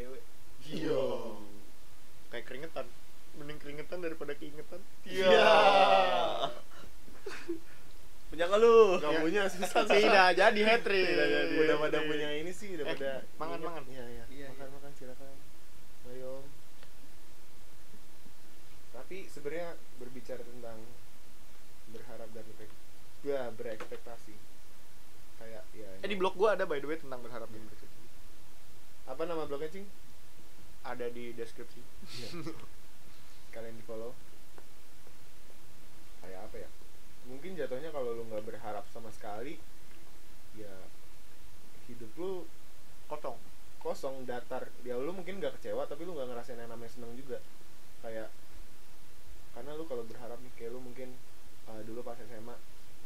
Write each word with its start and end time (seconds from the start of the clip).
cewek 0.00 0.22
Iya. 0.62 1.02
kayak 2.28 2.44
keringetan 2.46 2.86
mending 3.32 3.58
keringetan 3.58 3.98
daripada 3.98 4.32
keingetan 4.34 4.80
Iya. 5.04 5.44
punya 8.26 8.44
nggak 8.46 8.60
lu 8.60 8.78
Gak 8.96 9.10
Ya. 9.10 9.20
punya 9.20 9.42
susah. 9.52 9.82
tidak 9.84 10.28
jadi 10.32 10.60
hat 10.64 10.80
trick 10.80 11.02
Tidak 11.04 11.28
jadi. 11.28 11.54
Udah 11.58 11.76
pada 11.78 11.98
punya 12.00 12.28
ini 12.32 12.50
sih, 12.50 12.68
udah 12.72 12.86
Eh, 12.86 12.92
pada 12.92 13.10
mangan, 13.36 13.58
inget. 13.58 13.66
mangan. 13.66 13.84
Iya, 13.86 14.04
iya. 14.06 14.24
Iya, 14.30 14.46
makan, 14.48 14.62
iya. 14.62 14.74
makan 14.76 14.90
silakan. 14.94 15.34
Ayo. 16.06 16.34
Tapi 18.92 19.16
sebenarnya 19.26 19.68
berbicara 19.98 20.42
tentang 20.42 20.78
berharap 21.88 22.28
dan 22.30 22.46
ber 22.52 22.68
ya, 23.20 23.50
berekspektasi. 23.50 24.34
Kayak 25.36 25.62
ya. 25.72 25.88
eh 25.98 26.06
di 26.06 26.14
blog 26.14 26.36
gua 26.36 26.54
ada 26.54 26.62
by 26.64 26.78
the 26.78 26.86
way 26.86 26.94
tentang 26.94 27.18
berharap 27.18 27.48
dan 27.48 27.62
berekspektasi 27.62 27.89
apa 29.06 29.22
nama 29.24 29.48
blognya, 29.48 29.70
Cing? 29.70 29.86
ada 30.80 31.06
di 31.12 31.36
deskripsi 31.36 31.80
Iya. 32.20 32.28
Kalian 33.54 33.76
di 33.76 33.84
follow. 33.84 34.16
Kayak 36.24 36.40
apa 36.48 36.56
ya? 36.56 36.68
Mungkin 37.28 37.52
jatuhnya 37.58 37.92
kalau 37.92 38.16
lu 38.16 38.24
nggak 38.26 38.46
berharap 38.48 38.84
sama 38.88 39.12
sekali, 39.12 39.60
ya 40.56 40.72
hidup 41.90 42.10
lu 42.16 42.46
kosong 43.10 43.38
kosong 43.82 44.22
datar 44.22 44.70
ya 44.86 44.94
lu 44.94 45.10
mungkin 45.10 45.42
nggak 45.42 45.58
kecewa 45.58 45.88
tapi 45.90 46.06
lu 46.06 46.14
nggak 46.14 46.30
ngerasain 46.30 46.60
yang 46.60 46.70
namanya 46.70 46.92
seneng 46.94 47.10
juga 47.18 47.42
kayak 48.06 48.30
karena 49.56 49.74
lu 49.74 49.82
kalau 49.88 50.06
berharap 50.06 50.38
nih 50.38 50.52
kayak 50.54 50.70
lu 50.70 50.78
mungkin 50.78 51.18
uh, 51.66 51.82
dulu 51.82 52.06
pas 52.06 52.14
SMA 52.22 52.54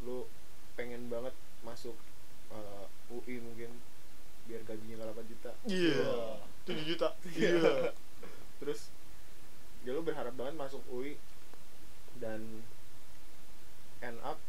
lu 0.05 0.29
pengen 0.77 1.09
banget 1.09 1.33
masuk 1.65 1.97
uh, 2.53 2.85
UI 3.09 3.41
mungkin 3.41 3.73
biar 4.45 4.61
gajinya 4.69 4.95
nggak 5.01 5.17
8 5.17 5.33
juta. 5.33 5.51
Iya. 5.69 6.05
tujuh 6.65 6.85
juta. 6.85 7.09
Iya. 7.37 7.93
terus 8.63 8.89
ya 9.85 9.93
lu 9.93 10.01
berharap 10.01 10.33
banget 10.33 10.57
masuk 10.57 10.81
UI 10.89 11.21
dan 12.17 12.41
end 14.01 14.19
up 14.25 14.41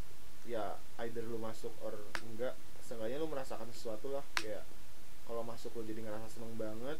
ya 0.47 0.79
either 1.03 1.25
lu 1.25 1.35
masuk 1.41 1.73
or 1.83 1.91
enggak 2.23 2.55
seenggaknya 2.85 3.19
lu 3.19 3.27
merasakan 3.27 3.67
sesuatu 3.71 4.11
lah. 4.11 4.23
Kayak 4.39 4.63
kalau 5.25 5.41
masuk 5.43 5.73
lu 5.79 5.83
jadi 5.87 6.05
ngerasa 6.05 6.27
seneng 6.39 6.55
banget 6.55 6.99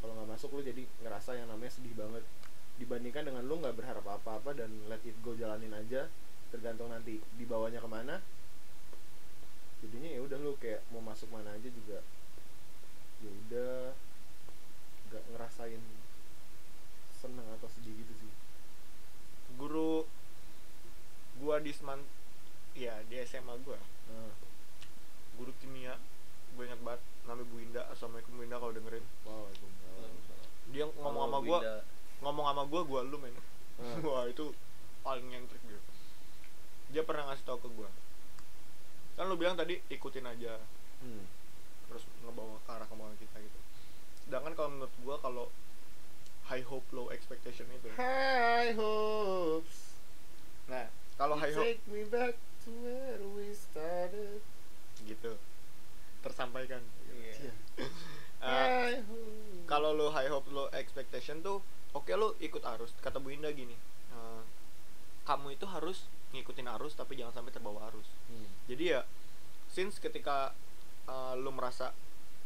kalau 0.00 0.12
nggak 0.16 0.30
masuk 0.36 0.50
lu 0.54 0.60
jadi 0.64 0.82
ngerasa 1.04 1.36
yang 1.36 1.48
namanya 1.48 1.72
sedih 1.72 1.94
banget. 1.96 2.24
Dibandingkan 2.80 3.28
dengan 3.28 3.44
lu 3.44 3.60
nggak 3.60 3.76
berharap 3.76 4.04
apa-apa 4.04 4.56
dan 4.56 4.72
let 4.88 5.00
it 5.04 5.16
go 5.20 5.36
jalanin 5.36 5.72
aja 5.76 6.08
tergantung 6.50 6.90
nanti 6.90 7.20
dibawanya 7.36 7.80
ke 7.80 7.88
mana. 7.88 8.16
Jadinya 9.80 10.08
ya 10.12 10.20
udah 10.20 10.36
lu 10.40 10.52
kayak 10.60 10.84
mau 10.92 11.00
masuk 11.00 11.32
mana 11.32 11.56
aja 11.56 11.68
juga 11.72 12.04
ya 13.20 13.30
udah 13.30 13.76
nggak 15.10 15.24
ngerasain 15.34 15.82
seneng 17.20 17.46
atau 17.60 17.68
sedih 17.68 17.92
gitu 17.92 18.12
sih. 18.16 18.32
Guru 19.60 20.08
gua 21.40 21.56
di 21.60 21.72
seman 21.72 22.00
ya 22.76 23.00
di 23.10 23.18
SMA 23.24 23.56
gua 23.64 23.80
nah, 24.12 24.30
guru 25.40 25.50
kimia 25.58 25.96
gue 26.54 26.64
ingat 26.68 26.80
banget 26.84 27.02
namanya 27.24 27.46
Bu 27.48 27.56
Indah. 27.62 27.84
Assalamualaikum 27.88 28.36
Bu 28.36 28.42
Indah 28.44 28.58
kalau 28.60 28.74
dengerin. 28.76 29.06
Wow 29.24 29.48
dia 30.70 30.86
ngomong 30.86 31.22
sama 31.26 31.38
gua 31.42 31.58
ngomong 32.22 32.46
sama 32.46 32.62
gua 32.70 32.82
gua 32.86 33.00
lu 33.02 33.18
men. 33.18 33.34
Ah. 33.80 33.98
wah 34.06 34.24
itu 34.30 34.54
paling 35.02 35.26
nyentrik 35.26 35.62
dia. 35.66 35.80
Dia 36.90 37.02
pernah 37.02 37.30
ngasih 37.30 37.44
tau 37.46 37.58
ke 37.58 37.68
gua. 37.74 37.90
Kan 39.18 39.26
lu 39.26 39.34
bilang 39.34 39.58
tadi 39.58 39.82
ikutin 39.90 40.26
aja. 40.26 40.58
Hmm. 41.02 41.24
Terus 41.90 42.06
ngebawa 42.22 42.62
ke 42.62 42.70
arah 42.70 42.86
kemauan 42.86 43.18
kita 43.18 43.36
gitu. 43.42 43.58
Sedangkan 44.24 44.54
kalau 44.54 44.70
menurut 44.70 44.94
gua 45.02 45.16
kalau 45.18 45.46
high 46.46 46.62
hope 46.62 46.86
low 46.94 47.10
expectation 47.10 47.66
itu 47.74 47.90
high 47.98 48.72
hopes. 48.78 49.98
Nah 50.70 50.86
kalau 51.18 51.34
high 51.34 51.50
hope 51.50 51.66
take 51.66 51.82
me 51.90 52.06
back 52.06 52.38
to 52.62 52.70
where 52.86 53.18
we 53.34 53.50
started. 53.50 54.38
Gitu. 55.02 55.34
Tersampaikan. 56.22 56.80
Iya. 57.10 57.50
Iya. 57.50 57.52
High 58.40 59.04
hopes 59.04 59.68
kalau 59.68 59.94
lo 59.94 60.10
high 60.10 60.26
hope 60.26 60.50
lo 60.50 60.66
expectation 60.74 61.44
tuh 61.46 61.62
oke 61.92 62.10
lo 62.18 62.34
ikut 62.42 62.62
arus. 62.64 62.90
Kata 62.98 63.22
Bu 63.22 63.30
Indah 63.30 63.52
gini 63.54 63.76
eh, 64.10 64.42
kamu 65.28 65.54
itu 65.54 65.66
harus 65.70 66.10
ngikutin 66.34 66.66
arus 66.78 66.98
tapi 66.98 67.14
jangan 67.14 67.42
sampai 67.42 67.52
terbawa 67.54 67.90
arus. 67.90 68.06
Hmm. 68.30 68.46
jadi 68.70 68.84
ya 68.98 69.00
since 69.70 70.02
ketika 70.02 70.54
eh, 71.10 71.34
lo 71.42 71.50
merasa 71.50 71.90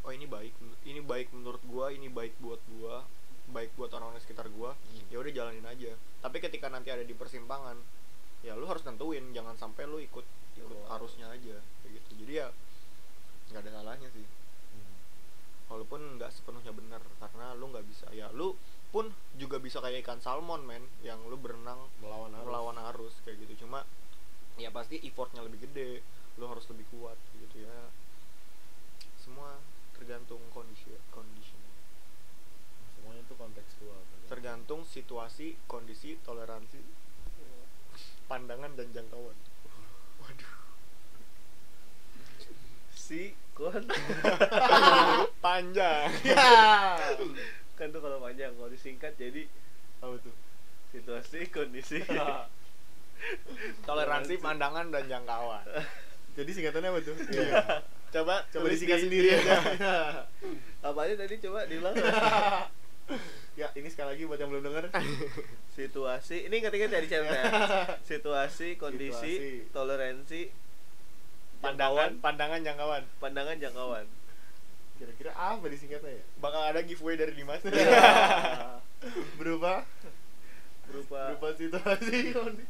oh 0.05 0.13
ini 0.13 0.25
baik 0.29 0.53
ini 0.85 1.01
baik 1.01 1.33
menurut 1.33 1.61
gua 1.65 1.89
ini 1.93 2.09
baik 2.09 2.37
buat 2.41 2.61
gua 2.77 3.05
baik 3.49 3.77
buat 3.77 3.93
orang-orang 3.93 4.21
sekitar 4.21 4.49
gua. 4.53 4.73
Hmm. 4.73 5.05
ya 5.13 5.21
udah 5.21 5.31
jalanin 5.33 5.65
aja. 5.65 5.93
Tapi 6.21 6.37
ketika 6.41 6.65
nanti 6.69 6.89
ada 6.89 7.05
di 7.05 7.13
persimpangan 7.13 7.77
ya 8.45 8.53
lu 8.53 8.69
harus 8.69 8.85
nentuin 8.85 9.25
jangan 9.33 9.57
sampai 9.57 9.89
lu 9.89 9.97
ikut 9.97 10.25
ikut 10.57 10.69
Terbawa 10.69 10.97
arusnya 10.97 11.29
aja 11.29 11.57
kayak 11.81 11.91
gitu. 12.01 12.11
Jadi 12.25 12.33
ya 12.41 12.47
nggak 13.53 13.61
ada 13.65 13.71
salahnya 13.81 14.09
sih. 14.13 14.25
Hmm. 14.25 14.97
walaupun 15.65 16.21
nggak 16.21 16.29
sepenuhnya 16.33 16.73
benar 16.73 17.01
karena 17.21 17.53
lu 17.57 17.69
nggak 17.69 17.85
bisa. 17.85 18.09
Ya 18.13 18.29
lu 18.33 18.57
pun 18.89 19.13
juga 19.37 19.61
bisa 19.61 19.81
kayak 19.81 20.05
ikan 20.05 20.21
salmon 20.21 20.65
men 20.65 20.85
yang 21.05 21.21
lu 21.29 21.37
berenang 21.37 21.89
melawan 22.01 22.33
arus. 22.33 22.45
melawan 22.49 22.77
arus 22.93 23.13
kayak 23.25 23.37
gitu. 23.45 23.65
Cuma 23.65 23.85
ya 24.55 24.71
pasti 24.71 25.01
effortnya 25.03 25.43
lebih 25.43 25.67
gede 25.69 26.01
lu 26.35 26.47
harus 26.47 26.67
lebih 26.71 26.87
kuat 26.91 27.15
gitu 27.39 27.63
ya 27.63 27.75
semua 29.25 29.57
tergantung 29.97 30.39
kondisi 30.53 30.93
kondisi 31.09 31.57
semuanya 32.93 33.25
itu 33.25 33.33
kontekstual 33.33 34.01
tergantung 34.29 34.85
situasi 34.85 35.57
kondisi 35.65 36.21
toleransi 36.21 37.05
pandangan 38.25 38.73
dan 38.73 38.87
jangkauan. 38.91 39.37
Waduh. 40.21 40.53
Si 42.95 43.37
kon 43.53 43.85
panjang. 45.45 46.09
Kan 47.77 47.87
tuh 47.91 48.01
kalau 48.01 48.17
panjang 48.23 48.51
kalau 48.57 48.69
disingkat 48.71 49.13
jadi 49.19 49.45
apa 50.01 50.15
tuh? 50.19 50.35
situasi 50.95 51.51
kondisi. 51.51 51.99
Toleransi 53.87 54.39
pandangan 54.39 54.91
dan 54.91 55.07
jangkauan. 55.11 55.65
Jadi 56.35 56.51
singkatannya 56.51 56.89
apa 56.91 56.99
tuh? 57.03 57.15
Iya. 57.31 57.83
Coba 58.15 58.35
coba 58.47 58.65
disingkat 58.71 58.97
di- 58.99 59.03
sendiri. 59.03 59.27
aja 59.35 59.59
apa 60.87 60.99
aja 61.03 61.13
tadi? 61.19 61.35
Coba 61.43 61.67
diulang 61.67 61.91
ya 63.59 63.67
ini 63.75 63.87
sekali 63.91 64.15
lagi 64.15 64.23
buat 64.23 64.39
yang 64.39 64.51
belum 64.55 64.63
denger. 64.71 64.85
Situasi 65.77 66.47
ini 66.47 66.63
ingat-ingat 66.63 66.89
ya 66.89 66.99
di 67.03 67.09
channel 67.11 67.35
ya? 67.35 67.43
Situasi 68.07 68.79
kondisi 68.79 69.31
Situasi. 69.35 69.75
toleransi 69.75 70.41
pandangan. 71.59 72.15
jangkauan, 72.15 72.23
pandangan 72.23 72.59
jangkauan. 72.63 73.03
Pandangan 73.19 73.55
jangkauan. 73.59 74.05
Kira-kira 74.95 75.35
apa 75.35 75.67
disingkatnya 75.67 76.15
ya? 76.15 76.23
Bakal 76.39 76.61
ada 76.71 76.79
giveaway 76.79 77.19
dari 77.19 77.35
Dimas. 77.35 77.59
Berupa? 79.35 79.83
Berupa. 80.87 81.21
Berupa 81.35 81.49
situasi. 81.51 82.31
kondisi 82.31 82.63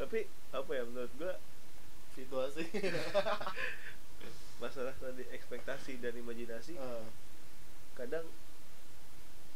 tapi 0.00 0.28
apa 0.52 0.70
ya 0.74 0.82
menurut 0.86 1.12
gua 1.18 1.34
situasi. 2.14 2.64
Masalah 4.62 4.94
tadi 5.02 5.26
ekspektasi 5.34 5.98
dan 5.98 6.14
imajinasi 6.14 6.78
Ah, 6.78 7.02
kadang 7.98 8.22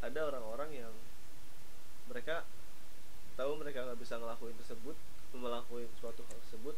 ada 0.03 0.21
orang-orang 0.26 0.71
yang 0.75 0.94
mereka 2.11 2.43
tahu 3.38 3.55
mereka 3.58 3.87
nggak 3.87 4.00
bisa 4.02 4.19
ngelakuin 4.19 4.58
tersebut 4.58 4.96
melakukan 5.34 5.87
suatu 6.02 6.25
hal 6.26 6.38
tersebut 6.49 6.75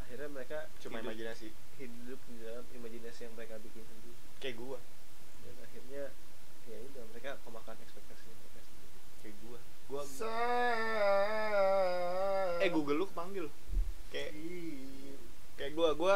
akhirnya 0.00 0.28
mereka 0.32 0.58
cuma 0.80 1.00
hidup, 1.00 1.12
imajinasi. 1.12 1.48
hidup 1.80 2.20
di 2.28 2.36
dalam 2.44 2.64
imajinasi 2.76 3.20
yang 3.28 3.34
mereka 3.36 3.56
bikin 3.60 3.84
sendiri. 3.84 4.16
Kayak 4.40 4.56
gua. 4.60 4.78
Dan 5.44 5.56
akhirnya 5.60 6.02
ya 6.68 6.76
udah 6.92 7.04
mereka 7.10 7.40
kemakan 7.42 7.76
ekspektasi 7.80 8.24
kayak 9.22 9.36
gua. 9.40 9.58
Gua 9.88 10.02
eh 12.58 12.70
Google 12.70 12.98
lu 12.98 13.06
kepanggil. 13.08 13.46
Kayak 14.10 14.30
kayak 15.56 15.72
gua 15.72 15.88
gua 15.94 16.14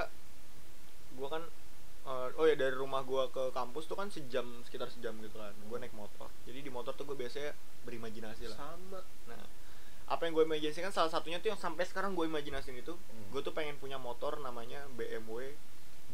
gua 1.17 1.29
kan 1.31 1.43
eh, 2.07 2.29
oh 2.37 2.47
ya 2.47 2.55
dari 2.55 2.75
rumah 2.75 3.03
gua 3.03 3.27
ke 3.29 3.51
kampus 3.51 3.87
tuh 3.87 3.97
kan 3.97 4.11
sejam 4.11 4.45
sekitar 4.63 4.91
sejam 4.91 5.17
gitu 5.19 5.37
kan. 5.37 5.55
Gua 5.67 5.79
naik 5.79 5.95
motor. 5.95 6.29
Jadi 6.45 6.63
di 6.63 6.71
motor 6.71 6.93
tuh 6.93 7.03
gua 7.03 7.17
biasanya 7.17 7.55
berimajinasi 7.83 8.51
lah. 8.51 8.59
Sama. 8.59 9.01
Nah 9.27 9.43
apa 10.07 10.23
yang 10.23 10.39
gue 10.39 10.47
imajinasikan 10.47 10.95
salah 10.95 11.11
satunya 11.11 11.43
tuh 11.43 11.51
yang 11.51 11.59
sampai 11.59 11.83
sekarang 11.83 12.15
gue 12.15 12.31
imajinasin 12.31 12.79
itu 12.79 12.95
Hmm. 12.95 13.27
gue 13.35 13.43
tuh 13.43 13.51
pengen 13.51 13.75
punya 13.75 13.99
motor 13.99 14.39
namanya 14.39 14.87
BMW 14.95 15.59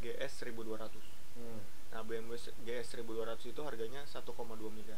GS 0.01 0.49
1200 0.49 0.97
Hmm. 1.37 1.61
nah 1.93 2.01
BMW 2.01 2.41
GS 2.65 2.89
1200 2.97 3.53
itu 3.53 3.61
harganya 3.61 4.01
1,2 4.09 4.25
miliar 4.73 4.97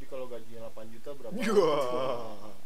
jadi 0.00 0.08
kalau 0.08 0.32
gajinya 0.32 0.72
8 0.72 0.96
juta 0.96 1.12
berapa? 1.12 1.36
Wah. 1.60 2.56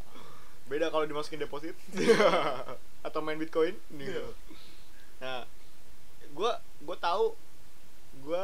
beda 0.71 0.87
kalau 0.87 1.03
dimasukin 1.03 1.43
deposit. 1.43 1.75
Atau 3.05 3.19
main 3.19 3.35
bitcoin. 3.35 3.75
Gitu. 3.91 4.23
Nah 5.19 5.43
gue 6.31 6.51
gue 6.79 6.97
tahu 7.03 7.35
gue 8.23 8.43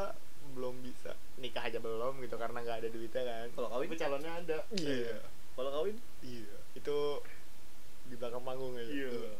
belum 0.52 0.76
bisa 0.84 1.16
nikah 1.40 1.72
aja 1.72 1.80
belum 1.80 2.20
gitu 2.20 2.36
karena 2.36 2.60
nggak 2.60 2.84
ada 2.84 2.90
duitnya 2.92 3.24
kan. 3.24 3.48
Kalau 3.56 3.68
kawin 3.72 3.88
tapi 3.88 4.02
calonnya 4.04 4.32
ada. 4.44 4.60
Iya. 4.76 5.24
Kalau 5.56 5.72
kawin? 5.72 5.96
Iya. 6.20 6.56
Itu 6.76 7.24
di 8.12 8.20
belakang 8.20 8.44
panggung 8.44 8.76
aja. 8.76 8.92
Iya. 8.92 9.40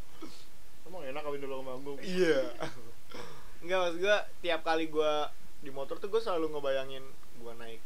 emang 0.88 1.04
enak 1.12 1.28
kawin 1.28 1.44
dulu 1.44 1.60
ke 1.60 1.66
manggung 1.68 1.98
iya. 2.00 2.56
Enggak 3.68 3.80
maksud 3.84 3.98
gue 4.00 4.18
tiap 4.48 4.64
kali 4.64 4.88
gue 4.88 5.14
di 5.60 5.76
motor 5.76 6.00
tuh 6.00 6.08
gue 6.08 6.24
selalu 6.24 6.56
ngebayangin 6.56 7.04
gue 7.36 7.54
naik 7.60 7.84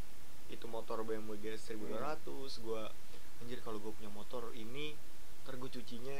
itu 0.50 0.66
motor 0.70 1.02
BMW 1.02 1.38
GS 1.42 1.74
1200 1.74 2.64
gue 2.64 2.82
anjir 3.42 3.58
kalau 3.60 3.78
gue 3.82 3.92
punya 3.92 4.10
motor 4.10 4.50
ini 4.56 4.96
ntar 5.44 5.58
gue 5.60 5.70
cucinya 5.70 6.18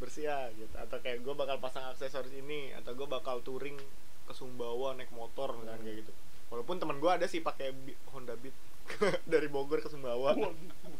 bersih 0.00 0.26
ya 0.26 0.50
gitu. 0.56 0.74
Atau 0.74 0.98
kayak 0.98 1.22
gue 1.22 1.34
bakal 1.36 1.60
pasang 1.62 1.86
aksesoris 1.92 2.32
ini 2.32 2.72
atau 2.74 2.96
gue 2.96 3.06
bakal 3.06 3.44
touring 3.44 3.78
ke 4.26 4.32
Sumbawa 4.32 4.96
naik 4.96 5.12
motor 5.12 5.54
kan 5.62 5.78
kayak 5.82 6.06
gitu. 6.06 6.12
Walaupun 6.50 6.76
teman 6.82 6.98
gue 7.00 7.10
ada 7.10 7.26
sih 7.28 7.40
pakai 7.40 7.72
Honda 8.12 8.36
Beat 8.36 8.54
dari 9.32 9.46
Bogor 9.46 9.80
ke 9.80 9.88
Sumbawa. 9.88 10.34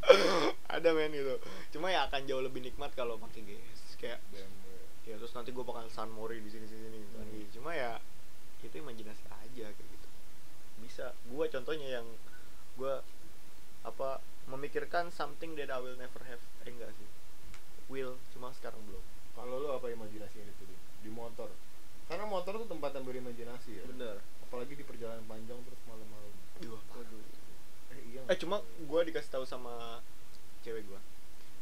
Ada 0.74 0.96
men 0.96 1.12
gitu. 1.12 1.36
Cuma 1.76 1.92
ya 1.92 2.08
akan 2.08 2.24
jauh 2.24 2.40
lebih 2.40 2.64
nikmat 2.64 2.94
kalau 2.96 3.20
pakai 3.20 3.44
GS 3.44 4.00
kayak 4.00 4.19
ya 5.02 5.19
terus 5.19 5.34
nanti 5.34 5.50
gue 5.50 5.66
bakal 5.66 5.82
San 5.90 6.14
Mori 6.14 6.38
di 6.38 6.46
sini 6.46 6.66
sini 6.70 6.94
gitu. 6.94 7.19
Hmm. 7.19 7.50
cuma 7.50 7.74
ya 7.74 7.98
itu 8.62 8.78
imajinasi 8.78 9.26
aja 9.28 9.66
kayak 9.74 9.88
gitu. 9.90 10.08
Bisa. 10.78 11.10
Gue 11.26 11.50
contohnya 11.50 12.00
yang 12.00 12.06
gue 12.78 12.94
apa 13.82 14.22
memikirkan 14.48 15.10
something 15.10 15.54
that 15.58 15.70
I 15.70 15.78
will 15.80 15.98
never 15.98 16.22
have. 16.28 16.42
Eh 16.66 16.72
enggak 16.72 16.92
sih. 16.96 17.08
Will 17.90 18.16
cuma 18.32 18.54
sekarang 18.56 18.80
belum. 18.88 19.02
Kalau 19.32 19.58
lu 19.60 19.69
apa 19.72 19.88
imajinasinya 19.90 20.48
itu 20.48 20.64
di, 20.69 20.76
di 21.08 21.10
motor. 21.10 21.50
Karena 22.06 22.28
motor 22.28 22.60
tuh 22.62 22.69
tempat 22.69 22.92
yang 22.94 23.04
berimajinasi 23.08 23.70
ya. 23.80 23.84
Bener. 23.88 24.20
Apalagi 24.48 24.76
di 24.76 24.84
perjalanan 24.84 25.24
panjang 25.24 25.58
terus 25.64 25.80
malam-malam. 25.88 26.32
Waduh 26.62 27.42
eh 27.92 28.00
iya. 28.12 28.22
Eh 28.28 28.36
cuma 28.40 28.62
gue 28.62 29.00
dikasih 29.12 29.30
tahu 29.32 29.44
sama 29.44 30.00
cewek 30.62 30.86
gue 30.86 31.00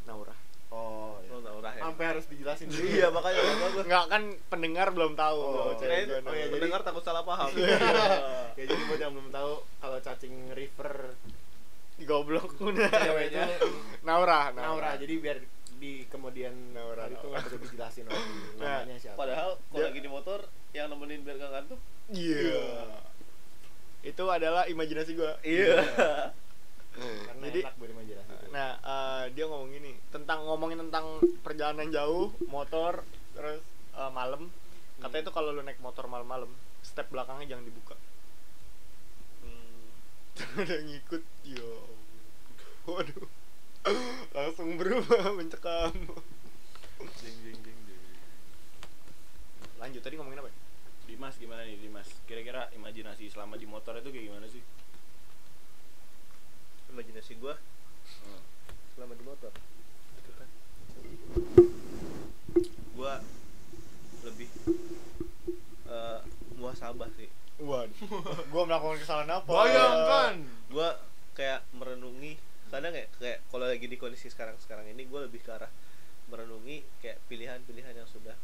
Naura 0.04 0.36
oh 0.70 1.18
ya 1.20 1.30
lo 1.30 1.40
tau 1.40 1.58
Rahel 1.58 1.80
sampai 1.80 2.04
harus 2.06 2.24
dijelasin 2.26 2.66
dulu. 2.66 2.82
Iya 2.84 3.08
makanya 3.08 3.38
nggak 3.38 3.58
bagus. 3.60 3.84
Nggak 3.84 4.04
kan 4.06 4.22
pendengar 4.46 4.86
belum 4.90 5.12
tahu 5.14 5.40
Oh, 5.40 5.74
Kirain 5.74 6.06
gue 6.06 6.18
oh 6.18 6.30
iya, 6.30 6.46
jadi- 6.46 6.52
pendengar 6.54 6.80
takut 6.80 7.02
salah 7.02 7.22
paham. 7.22 7.50
Ya 8.54 8.64
jadi 8.66 8.82
buat 8.86 9.00
yang 9.00 9.12
belum 9.12 9.30
tahu 9.30 9.52
kalau 9.78 9.98
cacing 10.00 10.34
river 10.52 11.16
goblok. 12.00 12.50
Udah 12.60 12.88
cewek 12.88 13.24
itu 13.28 13.40
Naura. 14.00 14.52
Naura 14.52 14.94
jadi 14.94 15.14
biar 15.16 15.38
di 15.76 16.04
kemudian 16.06 16.52
Naura, 16.70 17.04
hari 17.04 17.14
itu 17.14 17.24
Naura. 17.24 17.32
nggak 17.34 17.44
perlu 17.46 17.58
dijelasin 17.62 18.04
lagi. 18.04 18.32
Nah, 18.56 18.78
namanya 18.80 18.98
siapa? 19.00 19.16
Padahal 19.16 19.50
kalau 19.66 19.84
lagi 19.84 20.00
di 20.00 20.08
motor 20.08 20.40
yang 20.70 20.86
nemenin 20.86 21.20
biar 21.20 21.36
gak 21.36 21.50
ngantuk 21.50 21.80
iya. 22.10 22.62
Itu 24.00 24.24
adalah 24.26 24.64
imajinasi 24.64 25.12
gue 25.12 25.32
iya 25.42 25.82
karena 26.96 27.44
Jadi- 27.48 27.62
enak 27.62 27.76
berimajinasi 27.78 28.30
itu. 28.34 28.46
Nah, 28.50 28.70
eh, 28.82 29.24
dia 29.32 29.44
ngomong 29.46 29.70
gini 29.70 29.92
tentang 30.10 30.42
ngomongin 30.44 30.78
tentang 30.88 31.22
perjalanan 31.40 31.88
jauh, 31.88 32.34
motor, 32.50 33.06
terus 33.32 33.62
eh, 33.94 34.10
malam. 34.10 34.50
Katanya 35.00 35.22
itu 35.30 35.32
kalau 35.32 35.54
lu 35.54 35.62
naik 35.64 35.80
motor 35.80 36.04
malam-malam, 36.10 36.50
step 36.84 37.08
belakangnya 37.08 37.56
jangan 37.56 37.64
dibuka. 37.64 37.96
Hmm, 39.40 39.86
Ada 40.60 40.76
yang 40.76 40.86
ngikut, 40.92 41.22
yo. 41.46 41.72
Waduh. 42.84 43.26
Langsung 44.36 44.76
berubah 44.76 45.32
mencekam. 45.32 45.94
Jeng 47.00 47.36
jeng 47.40 47.58
jeng 47.64 47.78
jeng. 47.88 48.02
Lanjut 49.80 50.04
tadi 50.04 50.20
ngomongin 50.20 50.44
apa? 50.44 50.52
ya? 50.52 50.56
Dimas 51.08 51.34
gimana 51.40 51.64
nih 51.64 51.80
Dimas? 51.80 52.08
Kira-kira 52.28 52.68
imajinasi 52.76 53.32
selama 53.32 53.56
di 53.56 53.64
motor 53.64 53.96
itu 53.96 54.12
kayak 54.12 54.26
gimana 54.28 54.46
sih? 54.52 54.60
Imajinasi 56.90 57.34
gua 57.36 57.54
Hmm. 58.20 58.42
selama 58.92 59.14
di 59.14 59.22
motor 59.22 59.52
Itu 60.16 60.30
kan. 60.32 60.48
gua 62.92 63.22
lebih 64.20 64.48
eh 65.88 66.20
muasabah 66.54 67.08
sih 67.12 67.30
Waduh. 67.58 67.92
gua 68.48 68.62
melakukan 68.64 68.98
kesalahan 68.98 69.30
apa? 69.32 69.48
bayangkan 69.48 70.34
gua 70.68 70.96
kayak 71.32 71.64
merenungi 71.72 72.36
kadang 72.68 72.92
ya 72.92 73.06
kayak 73.16 73.38
kalau 73.46 73.64
lagi 73.64 73.84
di 73.84 73.96
kondisi 73.96 74.26
sekarang 74.26 74.54
sekarang 74.58 74.86
ini 74.86 75.04
gua 75.04 75.24
lebih 75.24 75.40
ke 75.40 75.50
arah 75.50 75.70
merenungi 76.26 76.82
kayak 77.00 77.18
pilihan-pilihan 77.26 77.90
yang 77.92 78.06
sudah 78.06 78.34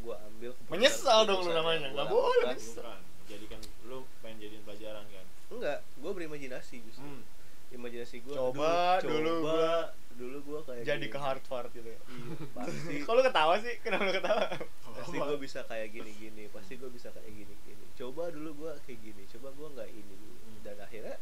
gua 0.00 0.16
ambil 0.24 0.50
Menyesal 0.68 1.22
dong 1.24 1.44
lu 1.44 1.52
namanya. 1.52 1.90
Nggak 1.90 2.08
boleh 2.08 2.42
menyesal. 2.48 2.80
Bukan. 2.80 3.00
Jadi 3.28 3.44
kan 3.46 3.60
lu 3.84 3.98
pengen 4.18 4.36
jadiin 4.40 4.62
pelajaran 4.62 5.04
kan? 5.06 5.26
enggak 5.50 5.78
gua 5.96 6.10
berimajinasi 6.12 6.78
justru 6.80 7.02
Hmm. 7.04 7.22
Imajinasi 7.70 8.20
gua 8.20 8.34
Coba 8.36 8.70
aduh, 8.96 9.08
dulu 9.08 9.32
coba 9.32 9.42
gua 9.46 9.72
dulu 10.12 10.38
gua 10.42 10.60
kayak 10.62 10.84
Jadi 10.84 11.06
gini. 11.06 11.12
ke 11.12 11.18
Harvard 11.18 11.70
gitu 11.70 11.86
ya. 11.86 12.00
iya 12.02 12.34
pasti 12.52 12.94
Kok 13.06 13.12
lu 13.12 13.22
ketawa 13.22 13.54
sih? 13.58 13.74
Kenapa 13.80 14.02
lu 14.02 14.12
ketawa? 14.12 14.44
pasti 14.90 15.16
gue 15.16 15.38
bisa 15.38 15.60
kayak 15.64 15.88
gini 15.90 16.12
gini 16.12 16.44
pasti 16.46 16.76
gue 16.76 16.86
bisa 16.88 17.08
kayak 17.08 17.30
gini 17.30 17.54
gini 17.62 17.84
coba 17.94 18.28
dulu 18.28 18.52
gue 18.54 18.70
kayak 18.84 19.00
gini 19.00 19.22
coba 19.28 19.48
gue 19.50 19.68
nggak 19.70 19.88
ini 19.88 20.12
dulu 20.12 20.36
Hmm. 20.40 20.60
dan 20.60 20.76
akhirnya 20.78 21.16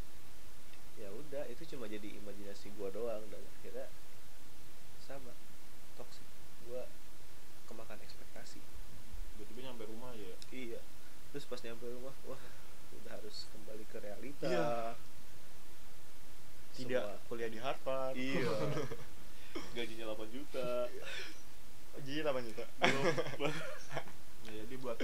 ya 0.97 1.09
udah 1.09 1.47
itu 1.47 1.62
cuma 1.69 1.87
jadi 1.87 2.11
imajinasi 2.12 2.71
gue 2.71 2.89
doang 2.91 3.23
dan 3.25 3.39
akhirnya 3.53 3.87
sama 4.99 5.31
toxic 5.95 6.27
gue 6.65 6.83
kemakan 7.65 7.99
ekspektasi 7.99 8.59
Tiba-tiba 9.31 9.61
nyampe 9.65 9.87
rumah 9.87 10.11
aja 10.11 10.27
ya? 10.27 10.39
iya 10.50 10.81
terus 11.31 11.45
pas 11.45 11.61
nyampe 11.61 11.87
rumah 11.87 12.11
wah 12.25 12.41
udah 12.95 13.12
harus 13.15 13.47
kembali 13.49 13.85
ke 13.85 13.99
realita 14.00 14.49
Iya. 14.49 14.99
Tidak 16.78 17.02
Semua- 17.02 17.26
kuliah 17.26 17.50
di 17.50 17.58
Harvard. 17.58 18.14
iya 18.14 18.46
gajinya 19.76 20.14
8 20.14 20.30
juta 20.30 20.86
Gaji 21.98 22.22
8 22.22 22.46
juta. 22.46 22.64
Nah, 22.78 23.54
jadi 24.46 24.75
buat 24.78 24.98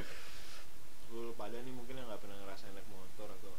lu 1.11 1.35
pada 1.35 1.59
nih 1.59 1.75
mungkin 1.75 1.99
yang 1.99 2.07
nggak 2.07 2.23
pernah 2.23 2.39
ngerasain 2.43 2.75
naik 2.75 2.87
motor 2.91 3.27
atau 3.31 3.55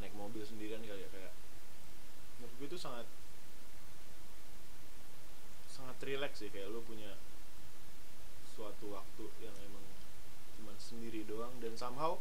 naik 0.00 0.12
mobil 0.16 0.40
sendirian 0.44 0.80
kali 0.80 1.00
ya 1.04 1.08
kayak 1.08 1.32
menurut 2.36 2.52
gue 2.60 2.66
itu 2.68 2.78
sangat 2.80 3.04
sangat 5.68 5.96
rileks 6.00 6.40
sih 6.40 6.48
kayak 6.48 6.72
lu 6.72 6.80
punya 6.80 7.12
suatu 8.56 8.96
waktu 8.96 9.24
yang 9.44 9.52
emang 9.68 9.84
cuman 10.56 10.76
sendiri 10.80 11.24
doang 11.28 11.52
dan 11.60 11.76
somehow 11.76 12.16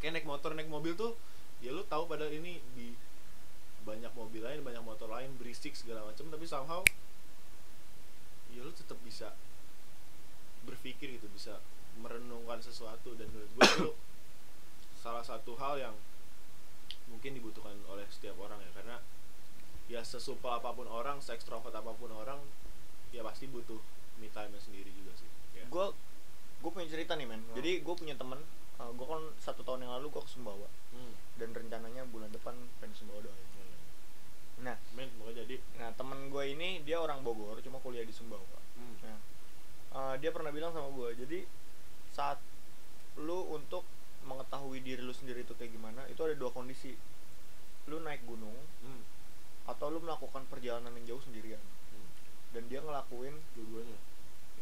kayak 0.00 0.16
naik 0.16 0.28
motor 0.28 0.56
naik 0.56 0.72
mobil 0.72 0.96
tuh 0.96 1.12
ya 1.58 1.74
lu 1.74 1.82
tahu 1.86 2.06
padahal 2.06 2.30
ini 2.30 2.62
di 2.78 2.94
banyak 3.82 4.12
mobil 4.14 4.44
lain 4.44 4.60
banyak 4.62 4.84
motor 4.84 5.08
lain 5.08 5.32
berisik 5.40 5.74
segala 5.74 6.04
macam 6.06 6.28
tapi 6.28 6.44
somehow 6.44 6.82
ya 8.52 8.60
lu 8.62 8.72
tetap 8.74 8.98
bisa 9.02 9.32
berpikir 10.68 11.16
gitu 11.16 11.26
bisa 11.32 11.58
merenungkan 11.98 12.60
sesuatu. 12.60 13.16
Dan 13.16 13.32
menurut 13.32 13.50
gue 13.56 13.64
itu 13.64 13.90
salah 15.00 15.24
satu 15.24 15.56
hal 15.56 15.80
yang 15.80 15.96
mungkin 17.08 17.32
dibutuhkan 17.38 17.74
oleh 17.88 18.04
setiap 18.12 18.36
orang 18.36 18.60
ya 18.60 18.70
karena 18.76 18.96
ya 19.88 20.00
sesupel 20.04 20.52
apa 20.52 20.76
pun 20.76 20.84
orang 20.84 21.24
se 21.24 21.32
ekstrovert 21.32 21.72
apa 21.72 21.96
pun 21.96 22.12
orang 22.12 22.36
ya 23.08 23.24
pasti 23.24 23.48
butuh 23.48 23.80
me 24.20 24.28
time 24.28 24.52
sendiri 24.60 24.92
juga 24.92 25.16
sih 25.16 25.30
gue 25.64 25.86
gue 26.60 26.70
punya 26.74 26.84
cerita 26.92 27.16
nih 27.16 27.24
men. 27.24 27.40
Hmm. 27.40 27.56
jadi 27.56 27.80
gue 27.80 27.94
punya 27.96 28.12
temen 28.12 28.36
gue 28.78 29.06
kan 29.06 29.22
satu 29.42 29.66
tahun 29.66 29.84
yang 29.84 29.92
lalu 29.98 30.06
gue 30.14 30.22
ke 30.22 30.30
Sumbawa 30.30 30.70
hmm, 30.94 31.12
dan 31.42 31.50
rencananya 31.50 32.06
bulan 32.06 32.30
depan 32.30 32.54
pengen 32.78 32.94
ke 32.94 32.98
Sumbawa 33.02 33.20
doang 33.26 33.34
hmm. 33.34 33.76
nah 34.62 34.76
men 34.94 35.10
semoga 35.10 35.34
jadi 35.34 35.56
nah 35.78 35.90
temen 35.94 36.30
gue 36.30 36.44
ini 36.46 36.82
dia 36.86 37.02
orang 37.02 37.26
Bogor 37.26 37.58
cuma 37.58 37.82
kuliah 37.82 38.06
di 38.06 38.14
Sumbawa 38.14 38.46
hmm. 38.78 38.94
nah 39.02 39.18
eh, 39.94 40.14
dia 40.22 40.30
pernah 40.30 40.54
bilang 40.54 40.70
sama 40.70 40.88
gue 40.94 41.08
jadi 41.18 41.38
saat 42.14 42.38
lu 43.18 43.50
untuk 43.50 43.82
mengetahui 44.22 44.78
diri 44.82 45.02
lu 45.02 45.10
sendiri 45.10 45.42
itu 45.42 45.54
kayak 45.58 45.74
gimana 45.74 46.06
itu 46.06 46.18
ada 46.22 46.34
dua 46.38 46.50
kondisi 46.54 46.94
lu 47.88 47.98
naik 48.02 48.22
gunung 48.26 48.54
Hmm. 48.78 49.02
atau 49.66 49.90
lu 49.90 49.98
melakukan 49.98 50.46
perjalanan 50.46 50.94
yang 51.02 51.16
jauh 51.16 51.22
sendirian 51.26 51.60
Hmm. 51.90 52.08
dan 52.54 52.62
dia 52.70 52.78
ngelakuin 52.78 53.34
dua-duanya 53.58 53.98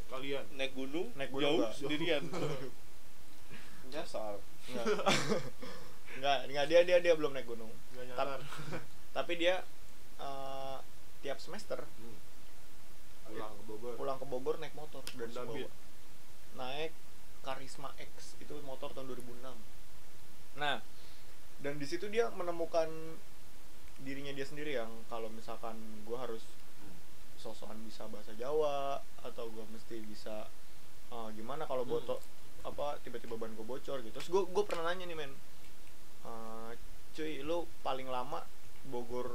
kalian 0.06 0.44
naik 0.54 0.72
gunung 0.72 1.10
Naik 1.18 1.30
gunung 1.34 1.42
jauh 1.44 1.58
nggak? 1.66 1.74
sendirian 1.76 2.22
nyasar 3.88 4.34
Enggak. 4.66 4.86
enggak, 6.16 6.38
enggak 6.48 6.66
dia 6.66 6.80
dia 6.82 6.98
dia 6.98 7.14
belum 7.14 7.32
naik 7.32 7.46
gunung. 7.46 7.70
nggak 7.92 8.04
nyasar 8.08 8.40
Tapi 9.12 9.32
dia 9.36 9.62
eh, 10.18 10.78
tiap 11.20 11.38
semester 11.38 11.80
hmm. 11.80 12.18
pulang 13.26 13.52
ke 13.52 13.62
Bogor 13.64 13.92
pulang 13.96 14.16
ke 14.16 14.26
Bogor 14.26 14.54
naik 14.56 14.74
motor 14.74 15.02
dari. 15.08 15.66
Naik 16.54 16.92
Karisma 17.40 17.94
X 17.96 18.34
itu 18.36 18.54
motor 18.62 18.90
tahun 18.90 19.06
2006. 19.08 19.54
Nah, 20.56 20.82
dan 21.58 21.74
di 21.76 21.86
situ 21.86 22.06
dia 22.06 22.26
menemukan 22.28 22.88
dirinya 23.98 24.30
dia 24.30 24.42
sendiri 24.42 24.74
yang 24.74 24.90
kalau 25.06 25.28
misalkan 25.28 25.74
gua 26.02 26.24
harus 26.24 26.42
Hmm. 26.76 26.92
sosokan 27.36 27.80
bisa 27.82 28.04
bahasa 28.06 28.34
Jawa 28.34 29.00
atau 29.18 29.48
gue 29.48 29.64
mesti 29.66 29.96
bisa 30.02 30.44
eh, 31.08 31.28
gimana 31.32 31.64
kalau 31.64 31.82
Hmm. 31.82 31.92
botol 31.94 32.18
apa 32.66 32.98
tiba-tiba 33.00 33.38
ban 33.38 33.54
gue 33.54 33.62
bocor 33.62 34.02
gitu. 34.02 34.10
Terus 34.18 34.28
gue 34.28 34.42
gue 34.44 34.64
pernah 34.66 34.90
nanya 34.90 35.06
nih 35.06 35.14
men 35.16 35.32
Eh, 36.26 36.72
cuy 37.14 37.38
lu 37.46 37.70
paling 37.86 38.10
lama 38.10 38.42
Bogor 38.90 39.30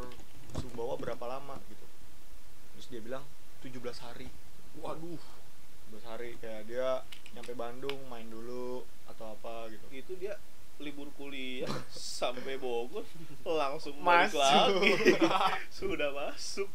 Sumbawa 0.59 0.99
berapa 0.99 1.23
lama? 1.23 1.55
Gitu. 1.71 1.85
Terus 2.75 2.85
dia 2.91 2.99
bilang 2.99 3.23
17 3.63 3.79
hari. 4.03 4.27
Waduh. 4.75 5.19
17 5.95 6.03
hari 6.03 6.35
kayak 6.43 6.67
dia 6.67 6.99
nyampe 7.31 7.55
Bandung 7.55 7.95
main 8.11 8.27
dulu 8.27 8.83
atau 9.07 9.31
apa 9.31 9.71
gitu. 9.71 9.87
Itu 9.95 10.13
dia 10.19 10.35
libur 10.83 11.07
kuliah 11.15 11.71
sampai 12.19 12.59
Bogor 12.59 13.07
langsung 13.47 13.95
Masuk. 14.03 14.43
lagi. 14.43 15.15
Sudah 15.71 16.11
masuk. 16.11 16.67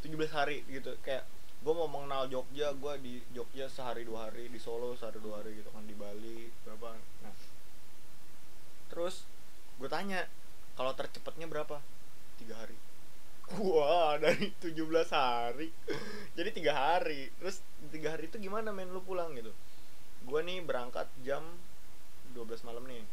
17 0.00 0.08
hari 0.32 0.64
gitu 0.68 0.96
kayak 1.04 1.28
gue 1.64 1.72
mau 1.72 1.88
mengenal 1.88 2.28
Jogja 2.28 2.76
gue 2.76 2.94
di 3.00 3.24
Jogja 3.32 3.72
sehari 3.72 4.04
dua 4.04 4.28
hari 4.28 4.52
di 4.52 4.60
Solo 4.60 4.92
sehari 5.00 5.16
dua 5.16 5.40
hari 5.40 5.56
gitu 5.56 5.72
kan 5.72 5.88
di 5.88 5.96
Bali 5.96 6.52
berapa? 6.60 6.92
Nah. 7.24 7.32
Terus 8.92 9.24
gue 9.80 9.88
tanya 9.88 10.28
kalau 10.76 10.92
tercepatnya 10.92 11.48
berapa? 11.48 11.80
Tiga 12.36 12.60
hari. 12.60 12.76
Wah 13.64 14.20
dari 14.20 14.52
17 14.60 14.76
hari. 15.08 15.72
Jadi 16.36 16.50
tiga 16.52 16.76
hari. 16.76 17.32
Terus 17.40 17.64
tiga 17.88 18.12
hari 18.12 18.28
itu 18.28 18.36
gimana 18.36 18.68
men? 18.68 18.92
Lu 18.92 19.00
pulang 19.00 19.32
gitu. 19.32 19.56
Gue 20.28 20.44
nih 20.44 20.60
berangkat 20.60 21.08
jam 21.24 21.48
12 22.36 22.60
malam 22.68 22.84
nih 22.84 23.08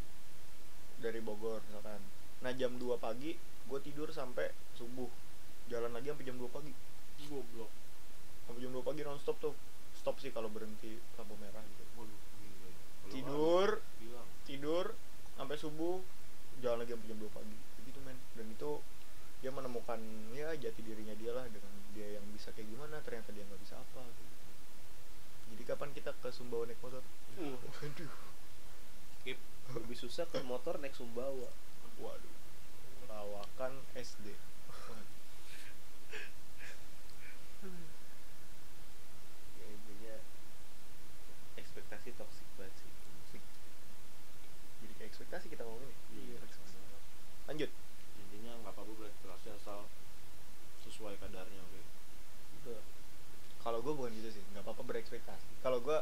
dari 0.99 1.23
Bogor 1.23 1.63
misalkan. 1.71 2.03
Nah 2.43 2.51
jam 2.51 2.75
2 2.75 2.99
pagi 2.99 3.31
gue 3.39 3.79
tidur 3.79 4.11
sampai 4.11 4.51
subuh. 4.75 5.07
Jalan 5.71 5.95
lagi 5.95 6.11
sampai 6.11 6.27
jam 6.27 6.35
2 6.35 6.51
pagi. 6.51 6.75
Goblok 7.31 7.71
sampai 8.51 8.67
jam 8.67 8.75
2 8.75 8.83
pagi 8.83 9.01
nonstop 9.07 9.39
tuh. 9.39 9.55
Stop 9.95 10.19
sih 10.19 10.35
kalau 10.35 10.51
berhenti 10.51 10.99
lampu 11.15 11.39
merah 11.39 11.63
gitu. 11.63 11.83
Waduh 11.95 12.19
gila. 12.43 12.71
Kalau 12.75 13.11
tidur 13.15 13.69
tidur 14.43 14.85
sampai 15.39 15.55
subuh 15.55 16.03
jalan 16.59 16.83
lagi 16.83 16.91
sampai 16.91 17.07
jam 17.07 17.19
2 17.23 17.31
pagi. 17.31 17.57
Begitu 17.79 17.99
men. 18.03 18.19
Dan 18.35 18.51
itu 18.51 18.83
dia 19.39 19.49
menemukan 19.55 19.97
ya 20.35 20.51
jati 20.59 20.83
dirinya 20.83 21.15
dia 21.15 21.31
lah 21.31 21.47
dengan 21.47 21.71
dia 21.95 22.19
yang 22.19 22.25
bisa 22.35 22.51
kayak 22.51 22.67
gimana. 22.67 22.99
Ternyata 22.99 23.31
dia 23.31 23.47
nggak 23.47 23.61
bisa 23.63 23.79
apa 23.79 24.03
gitu. 24.03 24.29
jadi 25.55 25.63
kapan 25.75 25.91
kita 25.91 26.11
ke 26.15 26.31
Sumbawa 26.31 26.63
naik 26.67 26.79
motor? 26.79 27.03
Uh, 27.39 27.55
waduh. 27.55 28.11
Skip. 29.23 29.39
lebih 29.71 29.95
susah 29.95 30.27
ke 30.27 30.43
motor 30.43 30.75
naik 30.83 30.95
Sumbawa. 30.95 31.51
Waduh. 32.03 32.35
Lawakan 33.07 33.79
SD 33.95 34.35
ya 39.61 39.65
intinya 39.69 40.15
ekspektasi 41.91 42.15
toksik 42.15 42.47
banget 42.55 42.71
sih. 42.79 43.41
Jadi 44.79 44.93
kayak 44.95 45.09
ekspektasi 45.11 45.45
kita 45.51 45.67
ngomong 45.67 45.83
ini 45.83 45.95
iya 46.23 46.39
lanjut. 47.51 47.67
Intinya 48.15 48.51
nggak 48.63 48.71
apa-apa 48.79 48.91
berekspresi 48.95 49.51
asal 49.51 49.83
sesuai 50.87 51.19
kadarnya 51.19 51.59
oke? 51.59 51.81
Betul. 52.55 52.79
kalau 53.61 53.77
gue 53.83 53.93
bukan 53.93 54.09
gitu 54.17 54.39
sih 54.39 54.43
nggak 54.55 54.63
apa-apa 54.63 54.87
berekspektasi. 54.87 55.59
Kalau 55.59 55.83
gue 55.83 55.99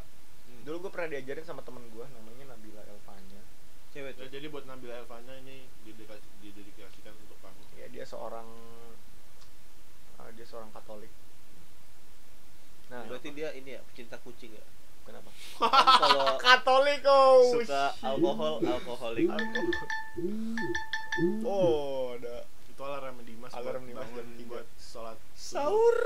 Hmm. 0.50 0.66
dulu 0.66 0.86
gue 0.86 0.92
pernah 0.94 1.14
diajarin 1.14 1.46
sama 1.46 1.62
temen 1.62 1.86
gue 1.90 2.06
namanya 2.06 2.54
Nabila 2.54 2.82
Elvanya. 2.86 3.42
Cewek 3.90 4.18
Ya, 4.18 4.26
jadi 4.30 4.46
buat 4.50 4.66
Nabila 4.66 4.98
Elvana 4.98 5.38
ini 5.42 5.70
didedikasi, 5.86 6.26
didedikasikan 6.42 7.14
untuk 7.18 7.38
kamu. 7.42 7.62
Ya 7.78 7.86
dia 7.90 8.06
seorang 8.06 8.46
ah, 10.18 10.30
dia 10.34 10.46
seorang 10.46 10.70
Katolik. 10.70 11.10
Nah 12.94 13.06
berarti 13.10 13.30
dia 13.34 13.54
ini 13.54 13.78
ya 13.78 13.82
pecinta 13.90 14.18
kucing 14.22 14.54
ya 14.54 14.66
kenapa? 15.10 15.30
Kalau 15.60 16.38
Katolik 16.46 17.02
oh 17.04 17.58
suka 17.58 17.92
alkohol 18.06 18.62
alkoholik. 18.62 19.28
Oh 21.44 22.14
ada. 22.16 22.46
Itu 22.70 22.82
alarm 22.86 23.20
Dimas 23.26 23.52
Alarm 23.52 23.84
buat 23.84 23.90
Dimas 23.92 24.08
tiga. 24.38 24.50
buat 24.54 24.68
sholat. 24.80 25.18
Sahur. 25.36 25.98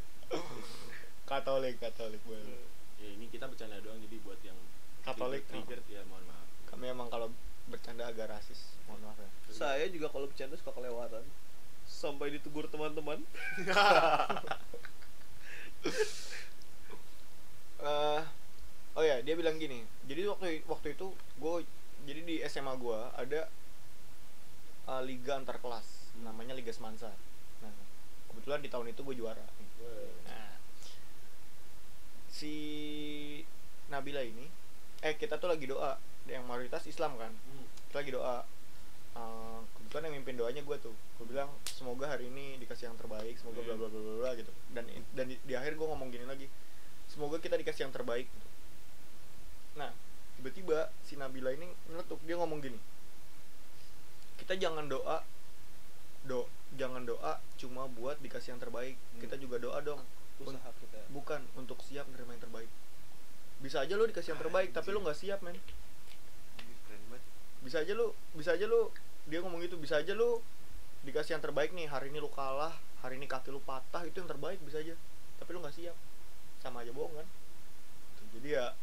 Katolik 1.30 1.76
Katolik 1.82 2.22
boleh. 2.24 2.64
Ya 3.02 3.08
ini 3.12 3.26
kita 3.28 3.50
bercanda 3.50 3.76
doang 3.82 3.98
jadi 4.00 4.16
buat 4.22 4.40
yang 4.40 4.56
Katolik. 5.04 5.44
trigger 5.50 5.82
ya 5.90 6.00
mohon 6.06 6.24
maaf. 6.24 6.46
Kami 6.70 6.88
emang 6.88 7.10
kalau 7.10 7.28
bercanda 7.66 8.06
agak 8.06 8.30
rasis 8.30 8.78
mohon 8.86 9.02
maaf 9.04 9.18
ya. 9.18 9.28
Saya 9.50 9.84
juga 9.90 10.08
kalau 10.08 10.30
bercanda 10.30 10.54
suka 10.56 10.72
kelewatan. 10.72 11.26
Sampai 11.86 12.34
ditegur 12.34 12.66
teman-teman 12.66 13.22
eh 17.82 18.22
oh 18.96 19.04
ya 19.04 19.20
dia 19.20 19.34
bilang 19.36 19.60
gini. 19.60 19.84
Jadi 20.08 20.24
waktu 20.28 20.64
waktu 20.64 20.96
itu 20.96 21.12
gue 21.12 21.54
jadi 22.08 22.20
di 22.24 22.36
SMA 22.48 22.72
gue 22.80 22.98
ada 23.16 23.40
eh, 24.88 25.02
liga 25.04 25.36
antar 25.36 25.60
kelas 25.60 26.16
namanya 26.24 26.56
Liga 26.56 26.72
Semansa. 26.72 27.12
Nah 27.60 27.74
kebetulan 28.32 28.60
di 28.64 28.70
tahun 28.72 28.92
itu 28.92 29.00
gue 29.04 29.16
juara. 29.20 29.44
Nah 30.24 30.50
si 32.32 32.54
Nabila 33.92 34.24
ini 34.24 34.48
eh 35.04 35.14
kita 35.16 35.36
tuh 35.36 35.52
lagi 35.52 35.68
doa 35.68 36.00
yang 36.26 36.44
mayoritas 36.48 36.88
Islam 36.88 37.20
kan. 37.20 37.32
Hmm. 37.32 37.66
kita 37.88 37.96
lagi 38.02 38.12
doa. 38.16 38.36
Eh, 39.16 39.60
kebetulan 39.76 40.12
yang 40.12 40.14
mimpin 40.20 40.36
doanya 40.36 40.60
gue 40.64 40.76
tuh. 40.80 40.96
Gue 41.20 41.26
bilang 41.28 41.52
semoga 41.68 42.08
hari 42.08 42.28
ini 42.32 42.60
dikasih 42.60 42.92
yang 42.92 42.96
terbaik 42.96 43.36
semoga 43.40 43.60
bla 43.64 43.76
bla 43.76 43.88
bla 43.88 44.00
bla 44.00 44.14
bla 44.24 44.30
gitu. 44.36 44.52
Dan 44.72 44.84
dan 45.12 45.28
di, 45.28 45.36
di 45.44 45.54
akhir 45.56 45.76
gue 45.76 45.86
ngomong 45.86 46.08
gini 46.08 46.24
lagi 46.24 46.48
semoga 47.16 47.40
kita 47.40 47.56
dikasih 47.56 47.88
yang 47.88 47.94
terbaik. 47.96 48.28
Gitu. 48.28 48.48
nah 49.80 49.90
tiba-tiba 50.36 50.92
si 51.00 51.16
Nabila 51.16 51.48
ini 51.56 51.64
nyeletuk 51.88 52.20
dia 52.28 52.36
ngomong 52.36 52.60
gini 52.60 52.76
kita 54.36 54.52
jangan 54.60 54.84
doa 54.84 55.24
do 56.28 56.44
jangan 56.76 57.08
doa 57.08 57.40
cuma 57.56 57.88
buat 57.88 58.20
dikasih 58.20 58.54
yang 58.54 58.60
terbaik. 58.60 58.94
Hmm. 58.94 59.20
kita 59.24 59.34
juga 59.40 59.56
doa 59.56 59.78
dong. 59.80 60.02
Usaha 60.36 60.70
kita. 60.76 61.00
Bukan 61.08 61.40
untuk 61.56 61.80
siap 61.80 62.04
menerima 62.12 62.36
yang 62.36 62.44
terbaik. 62.44 62.70
Bisa 63.64 63.80
aja 63.80 63.96
lo 63.96 64.04
dikasih 64.04 64.36
yang 64.36 64.42
terbaik 64.42 64.70
tapi 64.76 64.92
lo 64.92 65.00
nggak 65.00 65.16
siap 65.16 65.40
men. 65.40 65.56
Bisa 67.64 67.82
aja 67.82 67.96
lu 67.96 68.12
bisa 68.36 68.54
aja 68.54 68.68
lu 68.68 68.92
dia 69.26 69.42
ngomong 69.42 69.58
gitu 69.64 69.74
bisa 69.80 69.98
aja 69.98 70.12
lu 70.14 70.44
dikasih 71.02 71.38
yang 71.38 71.42
terbaik 71.42 71.72
nih. 71.72 71.88
Hari 71.88 72.12
ini 72.12 72.20
lu 72.20 72.28
kalah 72.28 72.76
hari 73.00 73.16
ini 73.16 73.26
kaki 73.30 73.48
lu 73.48 73.62
patah 73.64 74.04
itu 74.04 74.20
yang 74.20 74.28
terbaik 74.28 74.60
bisa 74.60 74.82
aja. 74.82 74.94
Tapi 75.40 75.50
lu 75.56 75.64
nggak 75.64 75.74
siap 75.74 75.96
sama 76.66 76.82
aja 76.82 76.90
bohong 76.90 77.14
kan? 77.14 77.26
Jadi 78.34 78.58
ya 78.58 78.74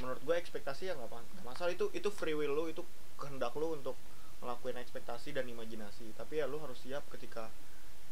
menurut 0.00 0.20
gue 0.22 0.36
ekspektasi 0.36 0.92
ya 0.92 0.94
nggak 0.96 1.10
masalah 1.42 1.72
itu 1.72 1.88
itu 1.96 2.08
free 2.12 2.36
will 2.36 2.52
lu 2.52 2.68
itu 2.68 2.84
kehendak 3.16 3.52
lu 3.56 3.76
untuk 3.76 3.96
ngelakuin 4.44 4.76
ekspektasi 4.80 5.32
dan 5.32 5.48
imajinasi. 5.48 6.12
Tapi 6.16 6.44
ya 6.44 6.46
lu 6.46 6.60
harus 6.60 6.78
siap 6.80 7.04
ketika 7.08 7.48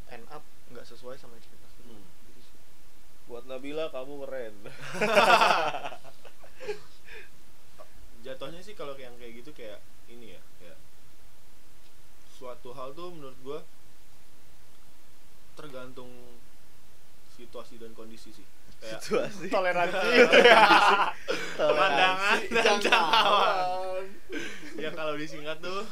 end 0.08 0.25
up 0.32 0.42
nggak 0.73 0.88
sesuai 0.88 1.20
sama 1.20 1.37
ekspektasi 1.37 1.78
lu. 1.85 1.97
Hmm. 1.97 2.08
Gitu 2.32 2.40
sih. 2.42 2.58
buat 3.28 3.44
Nabila 3.44 3.92
kamu 3.92 4.25
keren. 4.25 4.54
Jatuhnya 8.26 8.61
sih 8.64 8.75
kalau 8.75 8.99
yang 8.99 9.14
kayak 9.20 9.44
gitu 9.44 9.52
kayak 9.54 9.78
ini 10.08 10.35
ya 10.37 10.42
kayak 10.61 10.78
suatu 12.35 12.73
hal 12.75 12.97
tuh 12.97 13.12
menurut 13.14 13.38
gua 13.44 13.61
tergantung 15.58 16.11
situasi 17.35 17.78
dan 17.78 17.94
kondisi 17.94 18.35
sih 18.35 18.47
situasi 18.78 19.50
toleransi. 19.50 20.08
Pemandangan 21.58 22.38
dan 22.47 22.62
jangkauan. 22.62 22.78
jangkauan. 22.82 24.04
Ya 24.78 24.90
kalau 24.94 25.14
disingkat 25.18 25.58
tuh. 25.58 25.82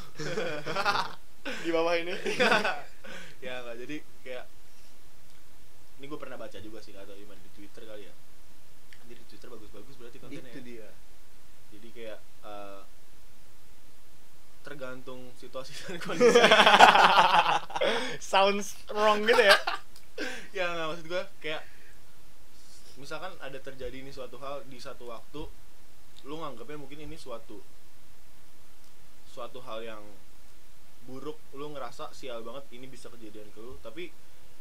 Di 1.63 1.69
bawah 1.71 1.95
ini. 1.95 2.15
Ya 3.37 3.61
nggak 3.61 3.77
jadi 3.85 3.97
kayak 4.25 4.45
ini 6.01 6.05
gue 6.09 6.19
pernah 6.19 6.41
baca 6.41 6.57
juga 6.57 6.81
sih 6.81 6.97
atau 6.97 7.13
gimana 7.13 7.37
di 7.37 7.53
Twitter 7.53 7.85
kali 7.85 8.09
ya. 8.09 8.13
Jadi 9.05 9.13
di 9.13 9.25
Twitter 9.29 9.47
bagus-bagus 9.53 9.93
berarti 9.93 10.17
kontennya 10.17 10.51
itu 10.57 10.61
ya? 10.65 10.65
dia. 10.65 10.89
Jadi 11.69 11.87
kayak 11.93 12.19
eh, 12.43 12.81
tergantung 14.65 15.31
situasi 15.37 15.71
dan 15.85 16.01
kondisi. 16.01 16.41
Sounds 18.17 18.73
wrong 18.89 19.21
gitu 19.21 19.43
ya. 19.45 19.57
Ya 20.51 20.65
nggak 20.73 20.87
maksud 20.97 21.05
gue 21.05 21.23
kayak 21.39 21.61
misalkan 22.97 23.33
ada 23.37 23.57
terjadi 23.61 24.01
ini 24.01 24.09
suatu 24.09 24.41
hal 24.41 24.65
di 24.65 24.81
satu 24.81 25.09
waktu 25.09 25.41
lu 26.25 26.35
nganggapnya 26.41 26.81
mungkin 26.81 27.05
ini 27.05 27.15
suatu 27.15 27.61
suatu 29.29 29.61
hal 29.61 29.85
yang 29.85 30.03
buruk 31.05 31.37
lu 31.53 31.71
ngerasa 31.71 32.11
sial 32.11 32.41
banget 32.41 32.65
ini 32.73 32.89
bisa 32.89 33.07
kejadian 33.13 33.47
ke 33.53 33.59
lu 33.61 33.77
tapi 33.79 34.09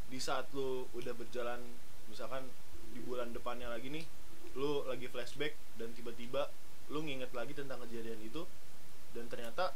di 0.06 0.20
saat 0.20 0.46
lu 0.52 0.86
udah 0.94 1.16
berjalan 1.16 1.58
misalkan 2.06 2.46
di 2.92 3.00
bulan 3.02 3.32
depannya 3.32 3.66
lagi 3.72 3.90
nih 3.90 4.04
lu 4.54 4.84
lagi 4.86 5.08
flashback 5.10 5.56
dan 5.80 5.90
tiba-tiba 5.96 6.52
lu 6.92 7.02
nginget 7.02 7.32
lagi 7.34 7.56
tentang 7.56 7.82
kejadian 7.88 8.20
itu 8.22 8.46
dan 9.16 9.26
ternyata 9.26 9.74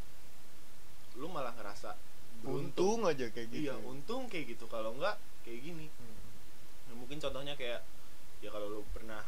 lu 1.18 1.26
malah 1.26 1.50
ngerasa 1.56 1.96
beruntung. 2.44 3.00
Untung 3.02 3.10
aja 3.10 3.26
kayak 3.28 3.48
gitu 3.50 3.62
iya 3.66 3.74
untung 3.82 4.30
kayak 4.30 4.54
gitu 4.56 4.64
kalau 4.70 4.94
enggak 4.96 5.18
kayak 5.42 5.60
gini. 5.64 5.86
Hmm. 5.90 6.18
Nah, 6.88 6.94
mungkin 7.00 7.18
contohnya 7.18 7.56
kayak 7.58 7.82
ya 8.40 8.48
kalau 8.48 8.66
lu 8.68 8.82
pernah 8.90 9.20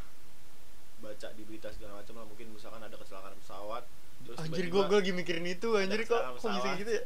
baca 0.99 1.27
di 1.31 1.43
berita 1.43 1.69
segala 1.69 1.99
macam 1.99 2.13
lah 2.15 2.25
mungkin 2.25 2.47
misalkan 2.49 2.79
ada 2.79 2.95
kecelakaan 2.95 3.35
pesawat 3.37 3.83
terus 4.23 4.37
anjir 4.39 4.65
gua 4.67 4.85
gua 4.85 4.97
lagi 4.97 5.11
mikirin 5.11 5.45
itu 5.45 5.69
anjir 5.73 6.01
kok 6.03 6.21
kok 6.33 6.49
bisa 6.51 6.69
gitu 6.75 6.91
ya 6.91 7.03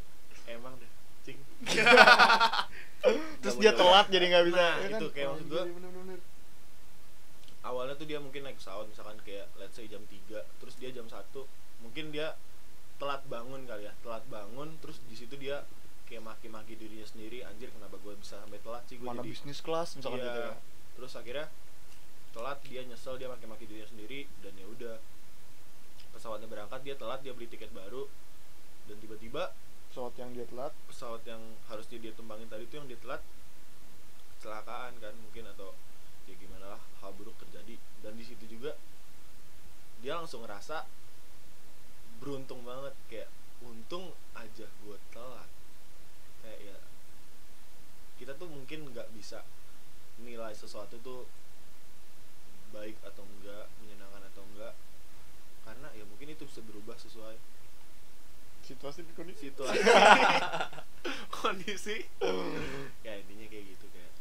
emang 0.49 0.73
deh 0.77 0.91
cing 1.23 1.39
terus 3.41 3.55
dia 3.57 3.73
telat 3.73 4.07
jadi 4.07 4.25
nggak 4.27 4.45
bisa 4.45 4.57
Nah, 4.57 4.73
ya 4.75 4.87
kan? 4.87 4.99
itu 4.99 5.07
kayak 5.11 5.27
maksud 5.31 5.47
bener-bener. 5.49 6.19
awalnya 7.61 7.93
tuh 7.93 8.05
dia 8.05 8.19
mungkin 8.19 8.41
naik 8.41 8.55
pesawat 8.55 8.85
misalkan 8.87 9.17
kayak 9.21 9.49
let's 9.55 9.73
say 9.73 9.85
jam 9.85 10.01
3 10.01 10.39
terus 10.57 10.75
dia 10.75 10.89
jam 10.89 11.03
1 11.03 11.19
mungkin 11.81 12.05
dia 12.09 12.37
telat 12.97 13.21
bangun 13.25 13.61
kali 13.63 13.83
ya 13.83 13.93
telat 13.99 14.23
bangun 14.27 14.77
terus 14.79 14.97
di 15.03 15.13
situ 15.13 15.35
dia 15.35 15.65
kayak 16.05 16.23
maki-maki 16.23 16.73
dirinya 16.73 17.03
sendiri 17.03 17.43
anjir 17.43 17.67
kenapa 17.69 17.97
gue 17.97 18.13
bisa 18.15 18.39
sampai 18.39 18.57
telat 18.57 18.83
sih 18.85 18.95
gue 18.95 19.03
mana 19.03 19.19
jadi 19.19 19.29
bisnis 19.29 19.59
kelas 19.59 19.89
misalkan 19.93 20.17
Iya. 20.17 20.27
gitu 20.27 20.39
ya 20.39 20.53
terus 20.95 21.13
akhirnya 21.13 21.47
telat 22.35 22.59
dia 22.67 22.81
nyesel 22.83 23.15
dia 23.19 23.31
maki-maki 23.31 23.67
dirinya 23.67 23.87
sendiri 23.89 24.27
dan 24.43 24.53
ya 24.57 24.67
udah. 24.67 24.97
Pesawatnya 26.15 26.49
berangkat 26.49 26.81
dia 26.81 26.95
telat 26.97 27.21
dia 27.21 27.33
beli 27.35 27.45
tiket 27.45 27.69
baru 27.71 28.09
dan 28.89 28.97
tiba-tiba 28.97 29.53
pesawat 29.91 30.13
yang 30.17 30.33
dia 30.33 30.45
telat. 30.49 30.73
pesawat 30.89 31.21
yang 31.29 31.41
harusnya 31.69 31.97
dia 32.01 32.11
tumbangin 32.17 32.49
tadi 32.49 32.65
tuh 32.65 32.81
yang 32.81 32.87
dia 32.89 32.97
telat 32.97 33.21
kecelakaan 34.37 34.97
kan 34.97 35.13
mungkin 35.17 35.45
atau 35.53 35.77
ya 36.25 36.33
gimana 36.37 36.77
lah 36.77 36.81
hal 37.05 37.13
buruk 37.13 37.37
terjadi. 37.37 37.77
Dan 38.01 38.17
di 38.17 38.25
situ 38.25 38.45
juga 38.49 38.73
dia 40.01 40.17
langsung 40.17 40.45
ngerasa 40.45 40.85
beruntung 42.17 42.65
banget 42.65 42.93
kayak 43.09 43.29
untung 43.61 44.13
aja 44.33 44.65
gue 44.65 44.97
telat. 45.13 45.49
Kayak 46.41 46.59
ya 46.73 46.77
kita 48.17 48.33
tuh 48.33 48.49
mungkin 48.49 48.89
nggak 48.89 49.13
bisa 49.13 49.45
nilai 50.21 50.53
sesuatu 50.57 50.97
tuh 51.05 51.29
baik 52.71 52.97
atau 53.03 53.23
enggak 53.23 53.65
menyenangkan 53.79 54.23
atau 54.31 54.43
enggak. 54.53 54.73
Karena 55.63 55.87
ya 55.93 56.03
mungkin 56.07 56.31
itu 56.31 56.43
bisa 56.47 56.61
berubah 56.63 56.95
sesuai 56.95 57.35
situasi 58.63 59.03
di 59.03 59.13
kondisi. 59.15 59.47
situasi. 59.47 59.79
Kondisi. 61.37 61.97
Ya 63.03 63.13
intinya 63.15 63.47
kayak 63.47 63.65
gitu 63.71 63.87
kayak 63.91 64.11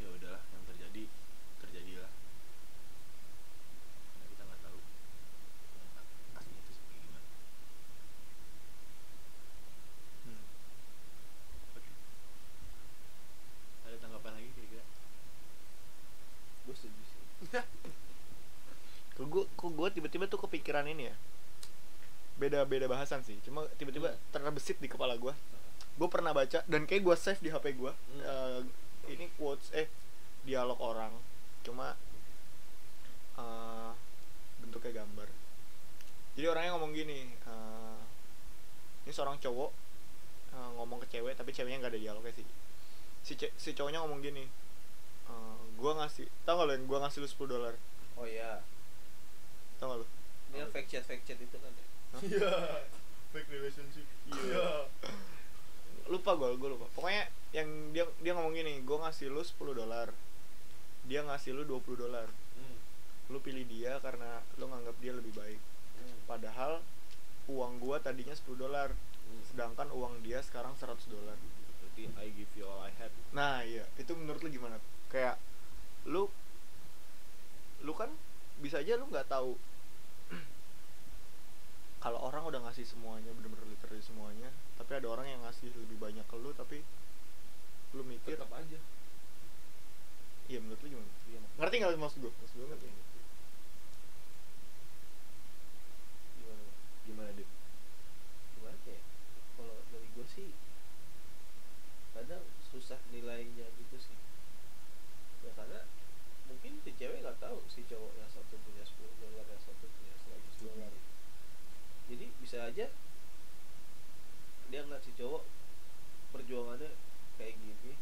ya 0.00 0.08
udahlah 0.10 0.42
yang 0.50 0.64
terjadi 0.66 1.04
terjadilah 1.62 2.10
karena 4.10 4.26
kita 4.28 4.42
nggak 4.44 4.60
tahu 4.60 4.78
yang 5.78 5.88
aslinya 6.34 6.60
itu 6.60 6.72
seperti 6.74 6.98
gimana 7.00 7.28
Hmm. 10.24 10.42
oke 11.72 11.90
ada 13.86 13.96
tanggapan 13.96 14.32
lagi 14.34 14.48
kira-kira 14.52 14.84
gue 16.66 16.74
setuju 16.74 17.02
sih 17.06 17.22
kok 19.54 19.72
gue 19.84 19.92
gue 19.92 20.00
tiba-tiba 20.00 20.24
tuh 20.24 20.40
kepikiran 20.40 20.88
ini 20.88 21.12
ya. 21.12 21.16
Beda 22.34 22.64
beda 22.64 22.88
bahasan 22.88 23.20
sih. 23.20 23.36
Cuma 23.44 23.68
tiba-tiba 23.76 24.08
Hmm. 24.10 24.20
terbesit 24.32 24.80
di 24.80 24.88
kepala 24.88 25.12
gue 25.14 25.36
gue 25.94 26.08
pernah 26.10 26.32
baca 26.32 26.64
dan 26.64 26.88
kayak 26.88 27.04
gue 27.04 27.14
save 27.14 27.38
di 27.38 27.52
hp 27.52 27.62
gue 27.70 27.92
Hmm. 27.92 28.64
ini 29.06 29.28
quotes 29.36 29.68
eh 29.70 29.92
dialog 30.42 30.80
orang. 30.80 31.12
Cuma 31.62 31.92
eh, 33.36 33.92
bentuknya 34.58 35.04
gambar. 35.04 35.28
Jadi 36.34 36.46
orangnya 36.48 36.72
ngomong 36.72 36.92
gini 36.92 37.28
eh, 37.28 37.98
ini 39.04 39.12
seorang 39.12 39.36
cowok 39.36 39.70
eh, 40.50 40.70
ngomong 40.74 41.04
ke 41.04 41.12
cewek 41.12 41.36
tapi 41.36 41.52
ceweknya 41.52 41.84
nggak 41.84 41.92
ada 41.92 42.00
dialognya 42.00 42.32
sih. 42.32 42.46
Si 43.20 43.36
ce- 43.36 43.52
si 43.54 43.76
cowoknya 43.76 44.00
ngomong 44.00 44.24
gini 44.24 44.48
eh, 45.28 45.60
gua 45.76 45.92
ngasih 46.00 46.24
tau 46.42 46.56
gak 46.56 46.66
lo 46.66 46.72
yang 46.72 46.88
gua 46.88 47.04
ngasih 47.04 47.20
lu 47.20 47.28
10 47.28 47.52
dolar? 47.52 47.74
Oh 48.16 48.24
ya 48.24 48.64
tau 49.78 49.90
gak 49.90 49.98
lo 50.02 50.06
ini 50.54 50.62
yang 50.62 50.70
fake 50.70 50.86
chat 50.86 51.02
fake 51.02 51.26
chat 51.26 51.38
itu 51.42 51.58
kan. 51.58 51.72
Ya 51.74 51.82
iya. 52.30 52.52
Fake 53.34 53.50
relationship. 53.50 54.06
Iya. 54.30 54.86
Lupa 56.06 56.38
gue 56.38 56.54
gue 56.54 56.70
lupa. 56.70 56.86
Pokoknya 56.94 57.26
yang 57.50 57.90
dia 57.90 58.06
dia 58.22 58.38
ngomong 58.38 58.54
gini 58.54 58.86
gue 58.86 58.96
ngasih 59.02 59.34
lu 59.34 59.42
10 59.42 59.74
dolar. 59.74 60.14
Dia 61.10 61.26
ngasih 61.26 61.58
lu 61.58 61.66
20 61.66 62.06
dolar. 62.06 62.30
Hmm. 62.54 62.78
lu 63.34 63.40
pilih 63.42 63.66
dia 63.66 63.98
karena 63.98 64.46
lu 64.62 64.70
nganggap 64.70 64.94
dia 65.02 65.10
lebih 65.10 65.34
baik. 65.34 65.58
Hmm. 65.98 66.18
padahal 66.28 66.84
uang 67.50 67.82
gua 67.82 67.98
tadinya 67.98 68.36
10 68.36 68.54
dolar 68.54 68.94
Hmm. 69.24 69.40
sedangkan 69.48 69.88
uang 69.90 70.20
dia 70.20 70.38
sekarang 70.44 70.76
100 70.78 71.08
dolar. 71.10 71.34
Berarti 71.82 72.12
I 72.20 72.28
give 72.30 72.52
you 72.54 72.68
all 72.68 72.84
I 72.84 72.92
have. 73.00 73.10
Nah 73.34 73.64
iya. 73.66 73.88
Itu 73.98 74.14
menurut 74.14 74.38
lu 74.44 74.52
gimana? 74.54 74.78
Kayak 75.10 75.40
lu 76.06 76.30
lu 77.82 77.92
kan 77.96 78.12
bisa 78.62 78.82
aja 78.82 78.98
lu 78.98 79.06
nggak 79.10 79.26
tahu. 79.26 79.58
Kalau 82.04 82.20
orang 82.20 82.44
udah 82.46 82.60
ngasih 82.68 82.86
semuanya 82.86 83.30
bener-bener 83.34 83.66
literally 83.70 84.02
semuanya 84.04 84.50
tapi 84.74 84.98
ada 84.98 85.06
orang 85.08 85.26
yang 85.30 85.40
ngasih 85.46 85.70
lebih 85.74 85.96
banyak 85.96 86.26
ke 86.26 86.36
lu 86.36 86.50
tapi 86.52 86.82
lu 87.94 88.02
mikir 88.02 88.36
tetap 88.36 88.50
aja. 88.52 88.78
Iya 90.50 90.58
menurut 90.60 90.80
lu 90.84 90.88
gimana? 90.92 91.12
Iya 91.30 91.38
maksudnya. 91.40 91.60
ngerti 91.62 91.74
nggak 91.80 91.98
maksud 91.98 92.18
gue 92.20 92.32
maksud 92.34 92.56
gue 92.58 92.68
ngerti. 92.68 92.88
Gimana 96.42 96.64
gimana 97.06 97.30
dit 97.38 97.50
gimana 98.58 98.76
ya? 98.84 99.00
Kalau 99.56 99.76
dari 99.88 100.08
gue 100.12 100.26
sih 100.28 100.48
kadang 102.14 102.46
susah 102.70 102.98
nilainya 103.10 103.66
gitu 103.74 103.96
sih 103.98 104.18
ya 105.42 105.50
karena 105.58 105.82
mungkin 106.46 106.78
si 106.86 106.94
cewek 106.94 107.20
nggak 107.20 107.42
tahu 107.42 107.58
si 107.74 107.82
cowok 107.90 108.12
yang 108.14 108.30
satu 108.30 108.54
punya 108.62 108.86
10 108.86 109.02
dolar 109.18 109.44
yang 109.50 109.62
satu 109.62 109.84
punya 109.90 110.14
100 110.14 110.62
dolar 110.62 110.92
jadi 112.06 112.26
bisa 112.38 112.58
aja 112.70 112.86
dia 114.70 114.80
ngeliat 114.86 115.02
si 115.02 115.10
cowok 115.18 115.42
perjuangannya 116.30 116.94
kayak 117.34 117.58
gini 117.58 117.98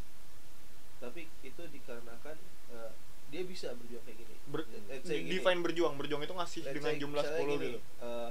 tapi 1.00 1.26
itu 1.42 1.62
dikarenakan 1.72 2.36
eh, 2.70 2.92
dia 3.32 3.42
bisa 3.48 3.72
berjuang 3.72 4.04
kayak 4.04 4.18
gini. 4.22 4.34
Ber- 4.44 4.68
gini. 4.68 5.24
define 5.32 5.60
berjuang 5.64 5.96
berjuang 5.96 6.20
itu 6.20 6.36
ngasih 6.36 6.60
Let's 6.68 6.74
dengan 6.76 6.94
jumlah 7.00 7.24
misalnya 7.24 7.42
10 7.48 7.52
gini, 7.56 7.66
gitu. 7.72 7.80
eh, 8.04 8.30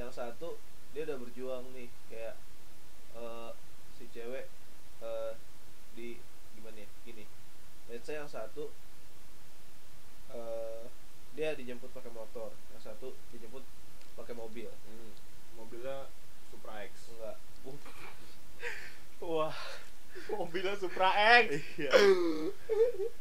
yang 0.00 0.10
satu 0.10 0.48
dia 0.96 1.02
udah 1.04 1.18
berjuang 1.20 1.64
nih 1.76 1.88
kayak 2.08 2.34
eh, 3.12 3.50
si 4.00 4.04
cewek 4.10 4.48
eh, 5.04 5.32
di 5.92 6.16
gimana 6.56 6.80
ya 6.80 6.88
gini. 7.04 7.24
Let's 7.92 8.08
say 8.08 8.16
yang 8.16 8.26
satu 8.26 8.72
eh, 10.34 10.82
dia 11.36 11.52
dijemput 11.54 11.90
pakai 11.92 12.10
motor. 12.10 12.50
Yang 12.74 12.82
satu 12.92 13.12
dijemput 13.30 13.62
pakai 14.16 14.34
mobil. 14.34 14.70
Hmm. 14.70 15.12
mobilnya 15.56 16.08
Supra 16.48 16.84
X. 16.88 17.12
Enggak. 17.12 17.36
Wah 19.24 19.56
mobilnya 20.32 20.74
Supra 20.80 21.10
X. 21.44 21.46
Iya. 21.76 21.90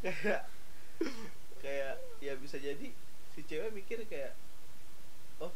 Kayak 0.02 0.41
kayak 1.63 1.94
ya 2.24 2.34
bisa 2.39 2.58
jadi 2.62 2.88
si 3.36 3.41
cewek 3.44 3.76
mikir 3.76 4.00
kayak 4.08 4.32
oh 5.44 5.52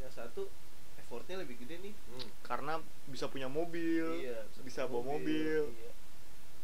yang 0.00 0.08
satu 0.08 0.48
effortnya 0.96 1.44
lebih 1.44 1.60
gede 1.60 1.76
nih. 1.82 1.94
Hmm. 2.08 2.30
karena 2.40 2.80
bisa 3.10 3.28
punya 3.28 3.52
mobil 3.52 4.16
iya 4.16 4.48
bisa 4.64 4.88
bawa 4.88 5.18
mobil. 5.18 5.68
iya. 5.76 5.92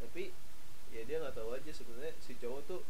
tapi 0.00 0.32
ya 0.88 1.04
dia 1.04 1.20
nggak 1.20 1.36
tahu 1.36 1.52
aja 1.52 1.68
sebenarnya 1.68 2.16
si 2.16 2.32
cowok 2.40 2.60
tuh 2.64 2.80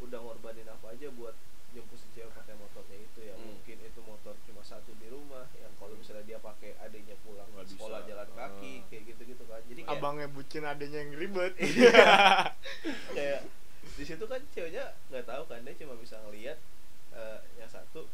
udah 0.00 0.18
ngorbanin 0.18 0.66
apa 0.66 0.86
aja 0.90 1.08
buat 1.10 1.36
jemput 1.70 1.96
si 1.96 2.08
cewek 2.10 2.32
pakai 2.32 2.54
motornya 2.54 2.98
itu 2.98 3.20
ya 3.22 3.32
Hmm. 3.32 3.46
mungkin 3.52 3.76
itu 3.80 4.00
motor 4.02 4.34
cuma 4.42 4.58
satu 4.60 4.90
di 4.96 5.06
rumah 5.06 5.46
yang 5.54 5.70
kalau 5.76 5.94
misalnya 5.94 6.24
dia 6.24 6.38
pakai 6.38 6.74
adanya 6.78 7.14
pulang 7.20 7.46
Nggak 7.48 7.62
bisa. 7.64 7.74
sekolah 7.76 8.00
jalan 8.04 8.28
kaki 8.28 8.74
Ah. 8.74 8.86
kayak 8.88 9.02
gitu 9.06 9.22
gitu 9.28 9.44
kan 9.44 9.60
jadi 9.64 9.80
kayak, 9.80 9.94
abangnya 9.94 10.26
bucin 10.28 10.64
adanya 10.64 10.98
yang 10.98 11.12
ribet 11.14 11.52
kayak 13.12 13.40
di 13.92 14.04
situ 14.04 14.24
kan 14.24 14.40
ceweknya 14.50 14.84
nggak 15.08 15.24
tahu 15.24 15.42
kan 15.46 15.60
dia 15.60 15.74
cuma 15.76 15.94
bisa 15.94 16.16
ngelihat 16.20 16.58
eh, 17.12 17.38
yang 17.54 17.68
satu 17.68 18.06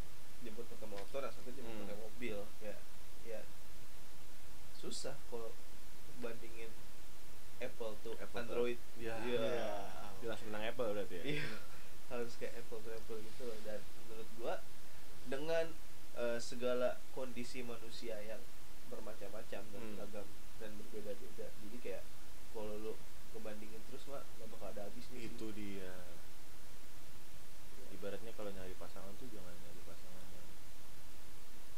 jemput 0.42 0.66
pakai 0.68 0.88
motor 0.88 1.20
yang 1.22 1.32
satu 1.32 1.48
jemput 1.48 1.72
Hmm. 1.72 1.82
pakai 1.84 1.96
mobil 1.98 2.36
ya 2.60 2.76
ya 3.24 3.40
susah 4.74 5.16
kalau 5.26 5.50
bandingin 6.18 6.68
Apple 7.56 7.96
tuh 7.98 8.12
Apple. 8.16 8.40
Android 8.42 8.76
Ya. 8.96 9.16
Iya. 9.18 9.40
Iya. 9.40 9.72
jelas 10.18 10.40
menang 10.44 10.64
Apple 10.66 10.92
berarti 10.92 11.14
ya 11.14 11.24
Iya. 11.34 11.46
Harus 12.08 12.32
kayak 12.36 12.54
Apple 12.56 12.80
to 12.80 12.90
Apple 12.90 13.18
gitu 13.18 13.42
loh. 13.44 13.58
dan 13.62 13.78
menurut 14.02 14.28
gua 14.36 14.54
dengan 15.26 15.66
eh, 16.14 16.38
segala 16.38 16.96
kondisi 17.10 17.60
manusia 17.60 18.16
yang 18.20 18.40
bermacam-macam 18.86 19.62
dan 19.62 19.80
Hmm. 19.82 19.94
beragam 19.96 20.26
dan 20.56 20.70
berbeda-beda 20.76 21.46
jadi 21.50 21.76
kayak 21.78 22.04
kalau 22.50 22.72
lu 22.74 22.92
ngebandingin 23.30 23.82
terus 23.86 24.06
mah 24.06 24.22
nggak 24.36 24.48
bakal 24.48 24.68
ada 24.70 24.86
habisnya 24.86 25.18
sih. 25.18 25.28
itu 25.28 25.46
dia 25.52 25.92
ibaratnya 27.92 28.32
kalau 28.32 28.48
nyari 28.50 28.72
pasangan 28.74 29.12
tuh 29.16 29.28
jangan 29.28 29.52
nyari 29.52 29.82
pasangan 29.82 30.24
yang 30.30 30.48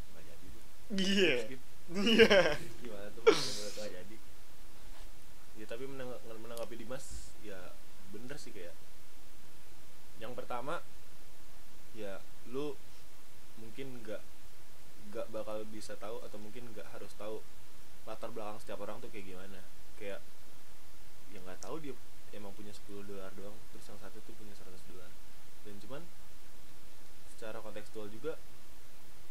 nggak 0.08 0.24
jadi 0.24 0.46
deh 0.46 0.64
iya 0.94 1.36
Skip. 1.42 1.60
iya 1.96 2.36
gimana 2.78 3.08
tuh 3.10 3.22
Mas, 3.24 3.38
menurut 3.40 3.74
lo? 3.74 3.80
nggak 3.80 3.92
jadi 3.96 4.16
menang- 5.88 6.22
menanggapi 6.38 6.74
Dimas 6.76 7.06
ya 7.40 7.74
bener 8.08 8.36
sih 8.36 8.52
kayak 8.52 8.74
yang 10.18 10.34
pertama 10.34 10.82
ya 11.94 12.18
lu 12.50 12.74
mungkin 13.58 14.02
nggak 14.02 14.22
nggak 15.08 15.26
bakal 15.32 15.64
bisa 15.72 15.96
tahu 15.96 16.20
atau 16.20 16.38
mungkin 16.38 16.68
nggak 16.74 16.86
harus 16.92 17.10
tahu 17.16 17.40
latar 18.04 18.30
belakang 18.32 18.58
setiap 18.60 18.80
orang 18.84 19.00
tuh 19.00 19.08
kayak 19.08 19.34
gimana. 19.34 19.60
Kayak 19.96 20.20
yang 21.32 21.44
nggak 21.44 21.60
tahu 21.60 21.80
dia 21.80 21.94
emang 22.36 22.52
punya 22.52 22.72
10 22.72 23.08
dolar 23.08 23.32
doang 23.32 23.56
terus 23.72 23.88
yang 23.88 23.98
satu 24.00 24.20
tuh 24.24 24.34
punya 24.36 24.52
100 24.52 24.90
dolar. 24.92 25.10
Dan 25.64 25.74
cuman 25.80 26.02
secara 27.32 27.62
kontekstual 27.62 28.10
juga 28.12 28.36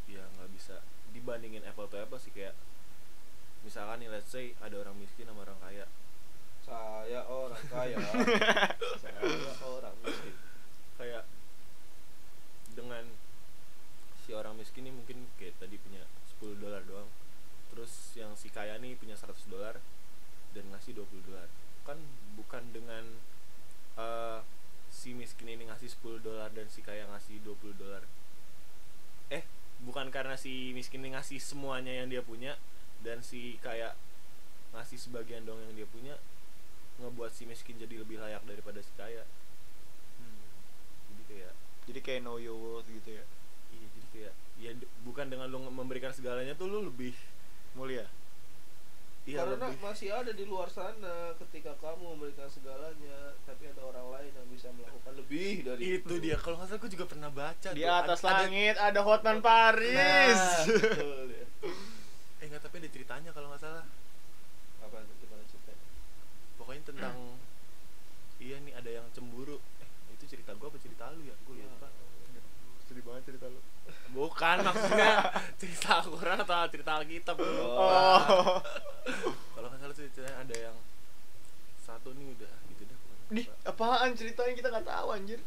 ya 0.07 0.23
nggak 0.39 0.49
bisa 0.55 0.79
dibandingin 1.11 1.67
apple 1.67 1.91
to 1.91 1.99
apple 1.99 2.15
sih 2.15 2.31
kayak 2.31 2.55
misalkan 3.67 3.99
nih 3.99 4.07
let's 4.07 4.31
say 4.31 4.55
ada 4.63 4.79
orang 4.79 4.95
miskin 4.97 5.27
sama 5.29 5.45
orang 5.45 5.59
kaya. 5.61 5.85
Saya 6.67 7.21
orang 7.27 7.63
kaya. 7.69 7.97
Saya 9.03 9.19
orang 9.61 9.95
miskin 10.03 10.46
kayak 10.97 11.23
dengan 12.73 13.05
si 14.25 14.35
orang 14.35 14.59
miskin 14.59 14.85
ini 14.85 14.93
mungkin 14.93 15.29
kayak 15.39 15.55
tadi 15.61 15.79
punya 15.79 16.03
10 16.37 16.59
dolar 16.59 16.83
doang. 16.83 17.09
Terus 17.73 18.13
yang 18.19 18.35
si 18.35 18.51
kaya 18.51 18.75
nih 18.77 18.97
punya 18.99 19.15
100 19.15 19.47
dolar 19.47 19.79
dan 20.51 20.65
ngasih 20.73 20.97
20 20.97 21.29
dolar. 21.29 21.47
Kan 21.87 22.01
bukan 22.35 22.63
dengan 22.75 23.05
eh, 23.97 24.39
si 24.91 25.15
miskin 25.15 25.47
ini 25.53 25.69
ngasih 25.69 25.89
10 26.01 26.19
dolar 26.25 26.49
dan 26.51 26.67
si 26.67 26.83
kaya 26.83 27.07
ngasih 27.07 27.39
20 27.45 27.77
dolar. 27.77 28.03
Eh 29.31 29.45
bukan 29.85 30.09
karena 30.09 30.35
si 30.35 30.73
miskin 30.73 31.05
ini 31.05 31.13
ngasih 31.15 31.37
semuanya 31.37 31.93
yang 31.93 32.09
dia 32.09 32.25
punya 32.25 32.57
dan 33.05 33.21
si 33.21 33.61
kaya 33.61 33.93
ngasih 34.73 34.97
sebagian 34.99 35.45
dong 35.47 35.61
yang 35.63 35.73
dia 35.73 35.87
punya 35.87 36.19
ngebuat 36.97 37.29
si 37.29 37.45
miskin 37.45 37.77
jadi 37.77 38.01
lebih 38.01 38.17
layak 38.19 38.43
daripada 38.43 38.81
si 38.81 38.91
kaya. 38.97 39.23
Jadi 41.27 41.35
kayak 41.37 41.53
jadi 41.85 41.99
kayak 42.01 42.21
know 42.21 42.37
your 42.37 42.55
worth 42.55 42.87
gitu 42.87 43.09
ya. 43.13 43.23
Iya 43.69 43.85
jadi 43.89 44.07
kayak 44.09 44.33
ya 44.57 44.71
bukan 45.03 45.27
dengan 45.27 45.47
lu 45.47 45.59
nge- 45.59 45.75
memberikan 45.75 46.09
segalanya 46.09 46.53
tuh 46.53 46.67
lu 46.67 46.83
lebih 46.83 47.13
mulia. 47.73 48.07
Iya 49.23 49.43
karena 49.43 49.67
lebih 49.67 49.79
masih 49.81 50.07
ada 50.09 50.31
di 50.31 50.43
luar 50.43 50.67
sana 50.67 51.35
ketika 51.37 51.75
kamu 51.77 52.15
memberikan 52.15 52.47
segalanya 52.47 53.35
tapi 53.43 53.67
ada 53.67 53.83
orang 53.83 54.07
lain 54.09 54.31
yang 54.31 54.47
bisa 54.47 54.71
melakukan 54.71 55.13
lebih 55.13 55.53
dari 55.61 55.99
itu 55.99 56.13
dia 56.17 56.35
kalau 56.37 56.55
nggak 56.55 56.69
salah 56.69 56.79
gue 56.79 56.91
juga 56.91 57.05
pernah 57.05 57.27
baca 57.29 57.69
di 57.69 57.83
tuh. 57.83 57.91
atas 57.93 58.19
Ada- 58.19 58.27
langit 58.39 58.75
ada 58.77 58.99
Hotman 59.03 59.39
Paris. 59.41 59.91
Nah, 59.93 60.63
betul 60.79 61.27
ya. 61.29 61.45
eh 62.37 62.45
nggak 62.45 62.61
tapi 62.61 62.75
ada 62.77 62.89
ceritanya 62.89 63.29
kalau 63.31 63.51
nggak 63.51 63.61
salah. 63.61 63.83
Apa 64.79 64.95
itu 64.97 65.13
gimana 65.19 65.43
ceritanya? 65.45 65.85
Pokoknya 66.55 66.81
tentang 66.85 67.15
iya 68.39 68.57
nih 68.57 68.73
ada 68.73 68.89
yang 68.93 69.05
cemburu 69.11 69.59
itu 70.27 70.35
cerita 70.35 70.51
gue 70.59 70.67
apa 70.67 70.79
cerita 70.83 71.03
lu 71.15 71.23
ya? 71.23 71.35
Gue 71.47 71.55
lupa. 71.63 71.87
Sedih 72.83 73.03
banget 73.07 73.23
cerita 73.31 73.47
lu. 73.47 73.59
Bukan 74.11 74.55
maksudnya 74.59 75.11
cerita 75.63 76.03
Al-Quran 76.03 76.37
atau 76.43 76.67
cerita 76.67 76.91
Alkitab 76.99 77.35
bro. 77.39 77.63
oh. 77.63 78.59
Kalau 79.55 79.67
nggak 79.71 79.79
salah 79.79 79.95
ceritanya 79.95 80.33
ada 80.43 80.55
yang 80.59 80.77
satu 81.79 82.11
nih 82.11 82.27
udah 82.35 82.53
gitu 82.75 82.83
dah 82.83 82.97
pokoknya. 82.99 83.31
di 83.31 83.43
apaan 83.63 84.09
ceritanya? 84.19 84.53
Kita 84.59 84.67
nggak 84.67 84.87
tahu 84.91 85.07
anjir. 85.15 85.39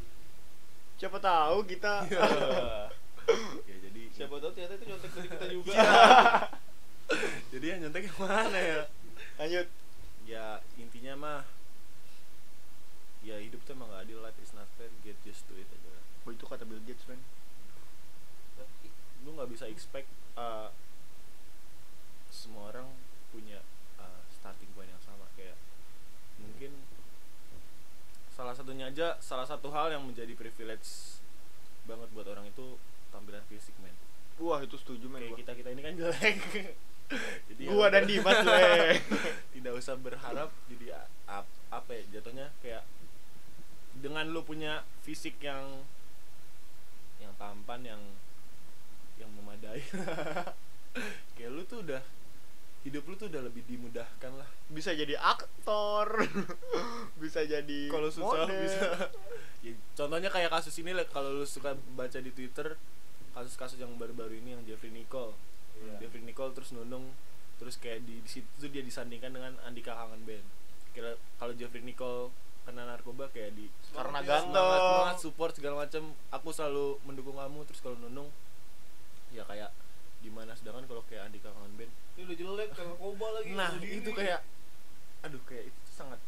Siapa 0.97 1.19
tahu 1.21 1.57
kita. 1.69 1.95
Ya 3.69 3.77
jadi 3.79 4.03
siapa 4.11 4.43
tahu 4.43 4.51
ternyata 4.59 4.75
itu 4.75 4.91
nyontek 4.91 5.13
dari 5.15 5.29
kita 5.31 5.47
juga. 5.55 5.77
Jadi 7.53 7.67
yang 7.69 7.79
nyontek 7.85 8.11
yang 8.11 8.19
mana 8.19 8.59
ya? 8.59 8.83
Lanjut. 9.39 9.67
Ya 10.27 10.59
intinya 10.75 11.15
mah 11.15 11.41
ya 13.21 13.37
hidup 13.37 13.61
tuh 13.69 13.77
emang 13.77 13.93
gak 13.93 14.09
adil 14.09 14.19
life 14.25 14.40
fair 14.81 14.89
get 15.05 15.21
used 15.29 15.45
to 15.45 15.53
it 15.61 15.69
aja. 15.69 15.93
Oh 16.25 16.33
itu 16.33 16.49
kata 16.49 16.65
Bill 16.65 16.81
Gates 16.89 17.05
men 17.05 17.21
Tapi, 18.57 18.89
lu 19.29 19.37
nggak 19.37 19.53
bisa 19.53 19.69
expect 19.69 20.09
uh, 20.41 20.73
semua 22.33 22.73
orang 22.73 22.89
punya 23.29 23.61
uh, 24.01 24.25
starting 24.33 24.73
point 24.73 24.89
yang 24.89 25.03
sama. 25.05 25.29
Kayak 25.37 25.61
mungkin 26.41 26.73
salah 28.33 28.57
satunya 28.57 28.89
aja 28.89 29.21
salah 29.21 29.45
satu 29.45 29.69
hal 29.69 29.93
yang 29.93 30.01
menjadi 30.09 30.33
privilege 30.33 31.21
banget 31.85 32.09
buat 32.17 32.25
orang 32.33 32.49
itu 32.49 32.81
tampilan 33.13 33.45
fisik 33.53 33.77
men. 33.85 33.93
Wah 34.41 34.65
itu 34.65 34.81
setuju 34.81 35.13
men 35.13 35.29
kayak 35.29 35.37
gua. 35.37 35.41
kita 35.45 35.53
kita 35.61 35.69
ini 35.77 35.83
kan 35.85 35.93
jelek. 35.93 36.37
Jadi 37.53 37.63
ya 37.67 37.75
gua 37.75 37.93
dan 37.93 38.07
udah. 38.07 38.09
Dimas 38.09 38.39
tidak 39.59 39.73
usah 39.75 39.99
berharap 39.99 40.49
jadi 40.71 41.03
ap- 41.27 41.59
apa 41.75 41.91
ya 41.91 42.03
jatuhnya 42.15 42.55
kayak 42.63 42.87
dengan 44.01 44.25
lu 44.33 44.41
punya 44.43 44.83
fisik 45.05 45.37
yang 45.45 45.85
yang 47.21 47.33
tampan 47.37 47.85
yang 47.85 48.03
yang 49.21 49.31
memadai. 49.37 49.85
Kayak 51.37 51.51
lu 51.53 51.63
tuh 51.69 51.85
udah 51.85 52.03
hidup 52.81 53.05
lu 53.05 53.15
tuh 53.15 53.29
udah 53.29 53.45
lebih 53.45 53.63
dimudahkan 53.69 54.33
lah. 54.41 54.49
Bisa 54.73 54.97
jadi 54.97 55.21
aktor 55.21 56.25
bisa 57.23 57.45
jadi 57.45 57.81
kalau 57.93 58.09
susah 58.09 58.49
model. 58.49 58.65
bisa. 58.65 58.85
Ya, 59.61 59.77
contohnya 59.93 60.33
kayak 60.33 60.49
kasus 60.49 60.73
ini 60.81 60.97
lah 60.97 61.05
kalau 61.05 61.37
lu 61.37 61.45
suka 61.45 61.77
baca 61.93 62.17
di 62.17 62.33
twitter 62.33 62.81
kasus-kasus 63.37 63.77
yang 63.77 63.93
baru-baru 64.01 64.41
ini 64.41 64.57
yang 64.57 64.65
Jeffrey 64.65 64.89
Nicole. 64.89 65.37
Iya. 65.77 66.01
Jeffrey 66.01 66.25
Nicole 66.25 66.57
terus 66.57 66.73
nunung 66.73 67.13
terus 67.61 67.77
kayak 67.77 68.09
di, 68.09 68.25
di 68.25 68.31
situ 68.41 68.49
tuh 68.57 68.73
dia 68.73 68.81
disandingkan 68.81 69.37
dengan 69.37 69.53
Andika 69.69 69.93
Kangen 69.93 70.25
Band. 70.25 70.49
Kira 70.97 71.13
kalau 71.37 71.53
Jeffrey 71.53 71.85
Nicole 71.85 72.33
kena 72.65 72.87
narkoba 72.87 73.27
kayak 73.33 73.57
di 73.57 73.67
karena 73.91 74.21
Semangat, 74.23 74.43
ganteng. 74.47 74.79
semangat, 74.79 75.17
support 75.19 75.53
segala 75.57 75.75
macam 75.87 76.03
aku 76.31 76.49
selalu 76.55 76.87
mendukung 77.09 77.35
kamu 77.35 77.65
terus 77.67 77.81
kalau 77.83 77.97
nunung 77.99 78.31
ya 79.35 79.43
kayak 79.49 79.73
gimana? 80.21 80.53
Sedangkan 80.55 80.85
kalau 80.85 81.03
kayak 81.09 81.33
Andika 81.33 81.49
Kangen 81.51 81.75
Band. 81.81 81.93
Ini 82.15 82.21
udah 82.29 82.37
jelek 82.37 82.69
karena 82.77 82.93
narkoba 82.93 83.27
lagi 83.41 83.51
nah 83.57 83.71
itu 83.81 84.11
kayak 84.13 84.41
aduh 85.21 85.43
kayak 85.45 85.69
itu 85.69 85.79
tuh 85.85 85.95
sangat 85.97 86.21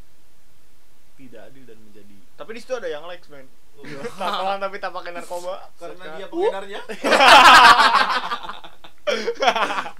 tidak 1.16 1.42
adil 1.52 1.64
dan 1.68 1.78
menjadi 1.80 2.16
tapi 2.34 2.50
di 2.56 2.60
situ 2.64 2.72
ada 2.74 2.88
yang 2.88 3.04
likes 3.06 3.28
men. 3.28 3.46
Oh, 3.78 3.84
tatoan 4.20 4.58
tapi 4.60 4.76
tak 4.80 4.92
pakai 4.92 5.12
narkoba. 5.14 5.70
Karena 5.78 6.04
dia 6.18 6.26
pengedarnya 6.28 6.80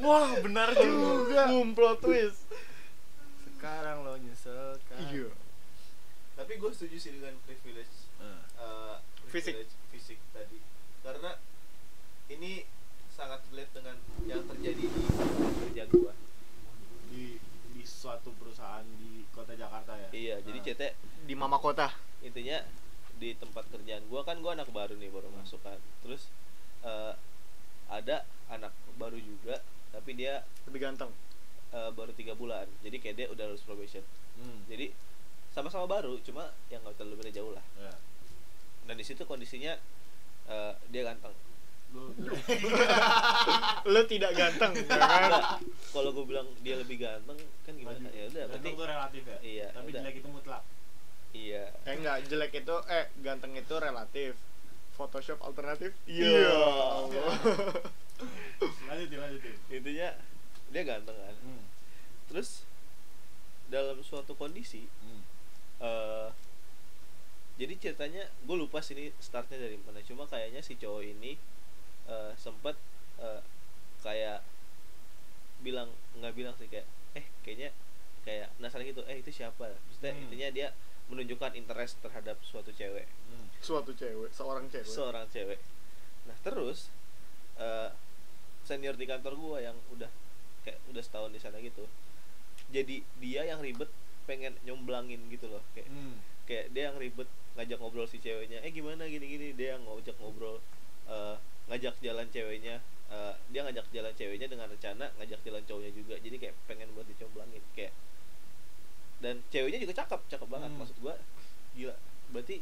wah 0.03 0.31
benar 0.41 0.69
juga. 0.75 1.43
Boom 1.53 1.77
plot 1.77 2.01
twist. 2.01 2.49
Sekarang 3.47 4.03
lo 4.03 4.17
nyesel 4.19 4.81
kan? 4.89 4.99
Iya 5.13 5.31
tapi 6.53 6.69
gue 6.69 6.73
setuju 6.77 6.97
sih 7.01 7.17
dengan 7.17 7.33
privilege 7.49 8.13
eh, 8.21 8.97
Fisik. 9.33 9.57
privilege 9.57 9.73
fisik 9.89 10.19
tadi. 10.37 10.61
Karena 11.01 11.41
ini 12.29 12.61
sangat 13.09 13.41
relate 13.49 13.73
dengan 13.73 13.97
yang 14.29 14.45
terjadi 14.45 14.85
di 14.85 15.01
kerja 15.65 15.89
gua. 15.89 16.13
Di 17.09 17.41
di 17.73 17.83
suatu 17.89 18.37
perusahaan 18.37 18.85
di 19.01 19.25
kota 19.33 19.57
Jakarta 19.57 19.97
ya? 19.97 20.09
Iya 20.13 20.37
jadi 20.45 20.59
Ah. 20.61 20.65
CT 20.69 20.83
di 21.25 21.33
mama 21.33 21.57
kota. 21.57 21.89
Intinya 22.21 22.61
di 23.17 23.33
tempat 23.33 23.73
kerjaan 23.73 24.05
gua 24.13 24.21
kan 24.21 24.37
gua 24.45 24.53
anak 24.53 24.69
baru 24.77 24.93
nih 25.01 25.09
baru 25.09 25.33
masuk 25.33 25.65
kan. 25.65 25.81
Terus 26.05 26.29
eh, 26.85 27.17
ada 27.89 28.29
anak 28.53 28.77
baru 29.01 29.17
juga 29.17 29.57
tapi 29.89 30.21
dia 30.21 30.45
lebih 30.69 30.85
ganteng. 30.85 31.09
Eh, 31.73 31.89
baru 31.97 32.13
tiga 32.13 32.37
bulan. 32.37 32.69
Jadi 32.85 33.01
kayak 33.01 33.17
dia 33.17 33.27
udah 33.33 33.49
lulus 33.49 33.65
probation. 33.65 34.05
Hmm. 34.37 34.69
jadi 34.69 34.93
sama-sama 35.53 35.85
baru 35.87 36.17
cuma 36.21 36.43
yang 36.67 36.81
nggak 36.81 36.97
terlalu 36.97 37.17
beda 37.19 37.33
jauh 37.33 37.53
lah 37.53 37.65
Ya. 37.77 37.93
dan 38.85 38.95
di 38.95 39.03
situ 39.03 39.23
kondisinya 39.23 39.77
eh, 40.47 40.73
dia 40.89 41.05
ganteng 41.05 41.33
Lu, 41.93 42.09
lu 43.93 44.01
tidak 44.07 44.33
ganteng 44.33 44.73
ya 44.73 44.97
kan 44.97 45.61
kalau 45.93 46.09
gue 46.11 46.25
bilang 46.25 46.49
dia 46.59 46.75
lebih 46.75 46.97
ganteng 46.99 47.37
kan 47.63 47.73
gimana 47.75 48.01
Maju. 48.01 48.11
ya 48.11 48.25
udah 48.27 48.45
berarti 48.49 48.69
tuh 48.73 48.87
relatif 48.87 49.23
ya 49.23 49.39
Iya, 49.43 49.67
tapi 49.71 49.89
udah. 49.89 50.01
jelek 50.01 50.15
itu 50.17 50.29
mutlak 50.29 50.63
iya 51.33 51.65
eh 51.85 51.95
enggak 51.95 52.17
jelek 52.27 52.53
itu 52.55 52.77
eh 52.89 53.05
ganteng 53.19 53.53
itu 53.53 53.75
relatif 53.75 54.33
Photoshop 54.93 55.41
alternatif 55.43 55.93
Iya. 56.07 56.49
Allah. 56.49 57.37
lanjutin 58.89 59.19
lanjutin 59.19 59.57
intinya 59.69 60.09
dia 60.71 60.83
ganteng 60.83 61.17
kan 61.19 61.37
hmm. 61.39 61.63
terus 62.27 62.65
dalam 63.67 64.01
suatu 64.01 64.33
kondisi 64.33 64.89
Hmm. 65.03 65.22
Eh 65.83 66.29
jadi 67.61 67.75
ceritanya 67.77 68.25
gue 68.49 68.57
lupa 68.57 68.81
sih 68.81 68.97
ini 68.97 69.13
startnya 69.21 69.61
dari 69.61 69.77
mana. 69.77 70.01
Cuma 70.03 70.25
kayaknya 70.25 70.65
si 70.65 70.75
cowok 70.75 71.03
ini 71.05 71.37
eh 72.09 72.33
sempet 72.35 72.75
eh, 73.21 73.43
kayak 74.03 74.41
bilang 75.63 75.91
nggak 76.19 76.35
bilang 76.35 76.55
sih 76.59 76.67
kayak 76.67 76.87
eh 77.15 77.27
kayaknya 77.45 77.71
kayak 78.25 78.51
penasaran 78.57 78.87
gitu 78.89 79.03
eh 79.07 79.21
itu 79.21 79.31
siapa? 79.31 79.69
Maksudnya 79.69 80.13
Hmm. 80.17 80.23
intinya 80.27 80.49
dia 80.51 80.69
menunjukkan 81.11 81.53
interest 81.55 81.99
terhadap 82.01 82.39
suatu 82.43 82.73
cewek. 82.73 83.07
Hmm. 83.31 83.47
suatu 83.63 83.93
cewek 83.95 84.31
seorang 84.33 84.67
cewek. 84.73 84.89
Seorang 84.89 85.27
cewek. 85.31 85.61
Nah 86.27 86.37
terus 86.43 86.89
eh, 87.61 87.91
senior 88.65 88.95
di 88.97 89.07
kantor 89.07 89.35
gua 89.37 89.59
yang 89.61 89.77
udah 89.93 90.09
kayak 90.63 90.79
udah 90.89 91.03
setahun 91.03 91.35
di 91.35 91.43
sana 91.43 91.59
gitu 91.59 91.83
jadi 92.71 93.03
dia 93.19 93.43
yang 93.43 93.59
ribet 93.59 93.91
pengen 94.25 94.55
nyomblangin 94.63 95.21
gitu 95.29 95.47
loh 95.47 95.63
kayak 95.73 95.87
Hmm. 95.87 96.17
kayak 96.45 96.71
dia 96.71 96.89
yang 96.89 96.97
ribet 96.97 97.27
ngajak 97.53 97.77
ngobrol 97.77 98.05
si 98.05 98.17
ceweknya 98.17 98.59
eh 98.59 98.71
gimana 98.71 99.05
gini 99.05 99.27
gini 99.27 99.47
dia 99.53 99.75
yang 99.75 99.83
ngajak 99.85 100.17
ngobrol 100.17 100.59
eh, 101.07 101.37
ngajak 101.67 101.95
jalan 101.99 102.27
ceweknya 102.29 102.81
eh, 103.09 103.35
dia 103.49 103.61
ngajak 103.63 103.87
jalan 103.91 104.13
ceweknya 104.13 104.47
dengan 104.47 104.67
rencana 104.67 105.07
ngajak 105.15 105.41
jalan 105.43 105.63
cowoknya 105.63 105.93
juga. 105.93 106.15
Jadi 106.17 106.37
kayak 106.39 106.55
pengen 106.65 106.89
buat 106.93 107.05
dicomblangin 107.05 107.61
kayak 107.73 107.93
dan 109.21 109.39
ceweknya 109.49 109.79
juga 109.79 109.95
cakep 109.97 110.21
cakep 110.29 110.49
banget. 110.49 110.71
Hmm. 110.71 110.79
maksud 110.81 110.97
gua 110.99 111.15
gila. 111.73 111.95
Berarti 112.33 112.57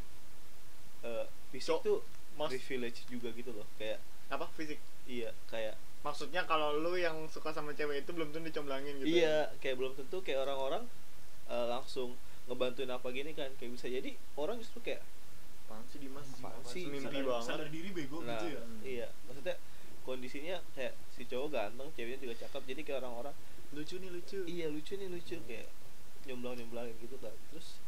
eh 1.00 1.24
fisik 1.50 1.70
Cok, 1.70 1.80
tuh 1.80 1.98
mas- 2.34 2.50
privilege 2.50 3.08
juga 3.08 3.32
gitu 3.32 3.50
loh 3.50 3.64
kayak 3.76 3.96
apa? 4.28 4.46
Fisik? 4.52 4.76
Iya 5.06 5.32
kayak 5.46 5.74
maksudnya 6.00 6.44
kalau 6.44 6.76
lu 6.76 6.96
yang 6.96 7.28
suka 7.28 7.50
sama 7.50 7.72
cewek 7.72 8.04
itu 8.04 8.10
belum 8.10 8.30
tentu 8.30 8.48
dicomblangin 8.48 8.96
gitu 8.98 9.20
iya 9.20 9.52
kayak 9.60 9.76
belum 9.76 9.92
tentu 9.94 10.20
kayak 10.20 10.40
orang-orang 10.42 10.88
eh, 11.50 11.66
langsung 11.66 12.14
ngebantuin 12.46 12.90
apa 12.90 13.10
gini 13.10 13.34
kan 13.34 13.50
kayak 13.58 13.74
bisa 13.74 13.86
jadi 13.86 14.10
orang 14.38 14.58
justru 14.58 14.80
kayak 14.82 15.02
apaan 15.66 15.84
sih 15.86 15.98
Dimas? 16.02 16.26
Apaan 16.38 16.62
sih? 16.66 16.82
mimpi 16.86 17.06
sadar, 17.06 17.22
banget. 17.26 17.46
sadar 17.46 17.68
diri 17.70 17.90
bego 17.94 18.18
nah 18.26 18.38
gitu 18.42 18.58
ya 18.58 18.62
iya 18.82 19.08
maksudnya 19.26 19.54
kondisinya 20.02 20.56
kayak 20.74 20.94
si 21.14 21.22
cowok 21.28 21.48
ganteng 21.54 21.88
ceweknya 21.94 22.18
juga 22.24 22.34
cakep 22.46 22.62
jadi 22.74 22.80
kayak 22.82 22.98
orang-orang 23.04 23.36
lucu 23.70 24.02
nih 24.02 24.10
lucu. 24.10 24.38
Iya 24.50 24.66
lucu 24.66 24.98
nih 24.98 25.06
lucu 25.06 25.38
kayak 25.46 25.70
nyomblang 26.26 26.58
nyomblangin 26.58 26.96
gitu 26.98 27.14
kan. 27.22 27.30
Terus 27.54 27.78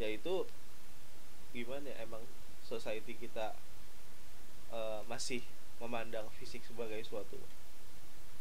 ya 0.00 0.08
itu 0.08 0.48
gimana 1.52 1.92
ya 1.92 2.08
emang 2.08 2.24
society 2.64 3.12
kita 3.20 3.52
eh, 4.72 5.00
masih 5.04 5.44
memandang 5.76 6.24
fisik 6.40 6.64
sebagai 6.64 7.04
suatu 7.04 7.36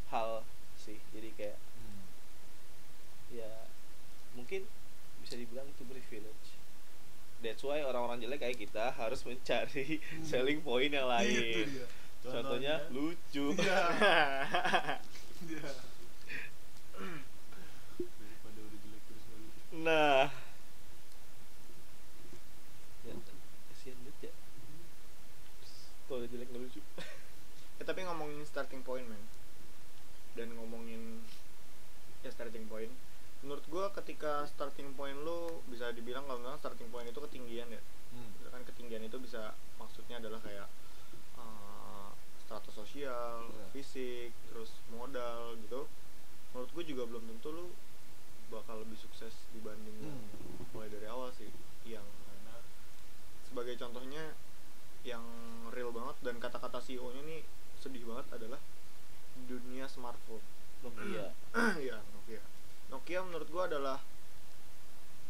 hal 0.08 0.48
sih. 0.80 1.04
Jadi 1.12 1.36
kayak 1.36 1.58
Hmm. 1.80 2.04
ya 3.34 3.52
mungkin 4.34 4.66
bisa 5.24 5.36
dibilang 5.38 5.68
itu 5.70 5.84
privilege. 5.86 6.48
That's 7.40 7.64
why 7.64 7.80
orang-orang 7.86 8.20
jelek 8.20 8.44
kayak 8.44 8.58
kita 8.60 8.92
harus 9.00 9.24
mencari 9.24 10.04
selling 10.28 10.60
point 10.60 10.92
yang 10.92 11.08
lain. 11.08 11.32
Itu 11.32 11.72
dia. 11.72 11.88
contohnya 12.20 12.76
lucu. 12.92 13.46
Iya. 13.56 13.82
Iya. 15.40 15.72
daripada 18.20 18.60
udah 18.60 18.80
jelek 18.84 19.02
terus 19.08 19.24
nggak 19.24 19.40
lucu. 19.40 19.60
Nah. 19.88 20.28
Ya 23.08 23.14
kasihan 23.72 23.98
banget 24.04 24.28
ya. 24.28 24.34
Kalau 26.12 26.18
udah 26.20 26.28
jelek 26.28 26.48
nggak 26.52 26.64
lucu. 26.68 26.82
Eh, 27.80 27.86
tapi 27.88 28.04
ngomongin 28.04 28.44
starting 28.44 28.84
point 28.84 29.08
man 29.08 29.24
dan 30.36 30.52
ngomongin 30.60 31.24
ya 32.24 32.30
starting 32.36 32.68
point 32.68 32.92
menurut 33.40 33.64
gua 33.72 33.88
ketika 33.96 34.44
starting 34.46 34.92
point 34.94 35.16
lu 35.16 35.64
bisa 35.72 35.90
dibilang 35.96 36.28
kalau 36.28 36.44
misalnya 36.44 36.60
starting 36.60 36.90
point 36.92 37.08
itu 37.08 37.20
ketinggian 37.24 37.72
ya 37.72 37.82
hmm. 38.12 38.52
kan 38.52 38.62
ketinggian 38.68 39.04
itu 39.06 39.16
bisa 39.16 39.56
maksudnya 39.80 40.20
adalah 40.20 40.44
kayak 40.44 40.68
uh, 41.40 42.12
status 42.44 42.74
sosial, 42.74 43.46
Iya. 43.46 43.66
fisik, 43.72 44.34
terus 44.50 44.74
modal 44.90 45.54
gitu. 45.62 45.86
Menurut 46.50 46.70
gue 46.74 46.84
juga 46.90 47.06
belum 47.06 47.30
tentu 47.30 47.54
lu 47.54 47.66
bakal 48.50 48.82
lebih 48.82 48.98
sukses 48.98 49.46
dibanding 49.54 49.94
Hmm. 50.02 50.26
mulai 50.74 50.90
dari 50.90 51.06
awal 51.06 51.30
sih. 51.30 51.48
Yang 51.86 52.10
sebagai 53.46 53.78
contohnya 53.78 54.34
yang 55.06 55.24
real 55.70 55.94
banget 55.94 56.18
dan 56.26 56.42
kata-kata 56.42 56.82
CEO-nya 56.82 57.22
nih 57.24 57.42
sedih 57.78 58.04
banget 58.04 58.26
adalah 58.34 58.60
dunia 59.46 59.86
smartphone. 59.86 60.44
Nokia 60.82 61.30
ya 61.94 62.02
Nokia. 62.02 62.42
Nokia 62.90 63.22
menurut 63.26 63.48
gua 63.50 63.70
adalah 63.70 63.98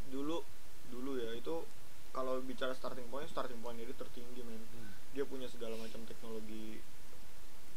dulu 0.10 0.42
dulu 0.90 1.22
ya 1.22 1.38
itu 1.38 1.62
kalau 2.10 2.42
bicara 2.42 2.74
starting 2.74 3.06
point 3.14 3.30
starting 3.30 3.62
point 3.62 3.78
itu 3.78 3.94
tertinggi 3.94 4.42
men. 4.42 4.58
Hmm. 4.74 4.92
dia 5.14 5.26
punya 5.26 5.46
segala 5.46 5.78
macam 5.78 6.02
teknologi 6.10 6.82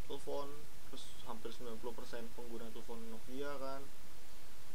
telepon 0.09 0.49
terus 0.89 1.05
hampir 1.25 1.49
90% 1.53 1.81
pengguna 2.37 2.69
telepon 2.73 3.01
Nokia 3.09 3.53
kan. 3.57 3.81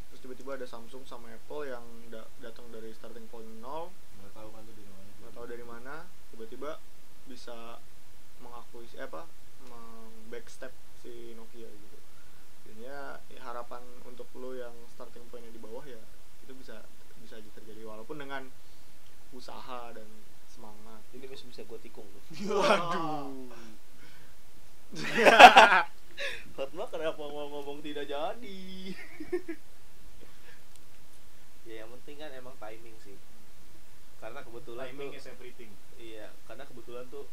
Terus 0.09 0.19
tiba-tiba 0.23 0.57
ada 0.57 0.65
Samsung 0.65 1.05
sama 1.05 1.29
Apple 1.29 1.69
yang 1.69 1.85
da- 2.09 2.29
datang 2.41 2.65
dari 2.73 2.89
starting 2.97 3.29
point 3.29 3.45
nol. 3.61 3.93
Nggak 4.17 4.33
tahu 4.33 4.49
kan 4.49 4.65
tuh 4.65 4.73
dari 4.73 4.89
mana. 4.89 5.09
Nggak 5.21 5.33
tahu 5.37 5.45
dari 5.45 5.65
mana. 5.67 5.95
Tiba-tiba 6.33 6.71
bisa 7.29 7.77
mengakui 8.41 8.89
eh, 8.97 9.05
apa 9.05 9.29
backstep 10.27 10.73
si 11.01 11.33
Nokia 11.33 11.67
gitu 11.71 11.97
jadinya 12.77 13.17
ya, 13.33 13.41
harapan 13.41 13.81
untuk 14.05 14.29
lo 14.37 14.53
yang 14.53 14.73
starting 14.93 15.25
pointnya 15.33 15.49
di 15.49 15.57
bawah 15.57 15.81
ya 15.81 15.97
itu 16.45 16.53
bisa 16.53 16.85
bisa 17.25 17.41
aja 17.41 17.49
terjadi. 17.57 17.81
Walaupun 17.89 18.21
dengan 18.21 18.45
usaha 19.33 19.89
dan 19.97 20.05
semangat. 20.45 21.01
Ini 21.09 21.25
masih 21.25 21.49
bisa 21.49 21.65
gue 21.65 21.79
tikung 21.81 22.05
tuh. 22.05 22.23
Waduh. 22.61 23.49
Fatma 26.53 26.85
kenapa 26.85 27.17
mau 27.17 27.49
ngomong 27.49 27.81
tidak 27.81 28.05
jadi? 28.05 28.61
Ya 31.67 31.83
yang 31.83 31.91
penting 31.99 32.15
kan 32.15 32.31
emang 32.31 32.55
timing 32.63 32.95
sih. 33.03 33.19
Karena 34.23 34.39
kebetulan 34.39 34.87
timing 34.87 35.11
tuh 35.11 35.19
is 35.19 35.27
everything. 35.27 35.71
Iya 35.99 36.31
karena 36.47 36.63
kebetulan 36.63 37.03
tuh 37.11 37.27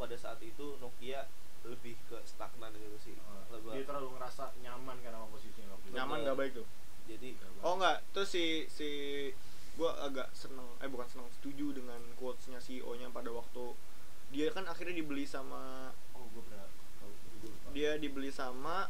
pada 0.00 0.16
saat 0.16 0.40
itu 0.40 0.80
Nokia 0.80 1.28
lebih 1.64 1.94
ke 2.08 2.16
stagnan 2.24 2.72
gitu 2.72 2.98
sih. 3.00 3.14
Dia 3.14 3.56
Lebih- 3.60 3.84
terlalu 3.84 4.08
ngerasa 4.16 4.54
nyaman 4.60 4.96
kan 5.00 5.12
sama 5.12 5.26
posisinya 5.28 5.68
waktu 5.72 5.86
itu. 5.88 5.94
nyaman 5.96 6.16
Betul. 6.18 6.26
gak 6.26 6.38
baik 6.38 6.52
tuh? 6.54 6.66
Jadi 7.04 7.28
Nggak 7.34 7.50
baik. 7.50 7.64
oh 7.64 7.72
enggak 7.74 7.96
terus 8.12 8.28
si 8.30 8.44
si 8.66 8.88
gua 9.74 9.96
agak 10.00 10.28
seneng 10.32 10.68
eh 10.78 10.88
bukan 10.88 11.08
seneng 11.08 11.28
setuju 11.34 11.72
dengan 11.72 12.00
quotesnya 12.14 12.58
CEO 12.58 12.92
nya 12.94 13.08
pada 13.08 13.30
waktu 13.30 13.74
dia 14.30 14.52
kan 14.52 14.62
akhirnya 14.62 14.94
dibeli 14.94 15.24
sama 15.24 15.90
oh 16.14 16.22
gue 16.30 16.42
pernah 16.44 16.66
gue 17.40 17.50
dia 17.74 17.98
dibeli 17.98 18.30
sama 18.30 18.86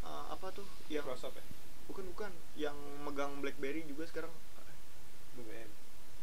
uh, 0.00 0.24
apa 0.30 0.48
tuh 0.50 0.64
yang 0.88 1.04
Microsoft 1.04 1.36
ya? 1.36 1.44
Bukan 1.84 2.04
bukan. 2.14 2.32
Yang 2.54 2.76
megang 3.02 3.42
BlackBerry 3.42 3.82
juga 3.84 4.06
sekarang. 4.06 4.32
BBM 5.30 5.68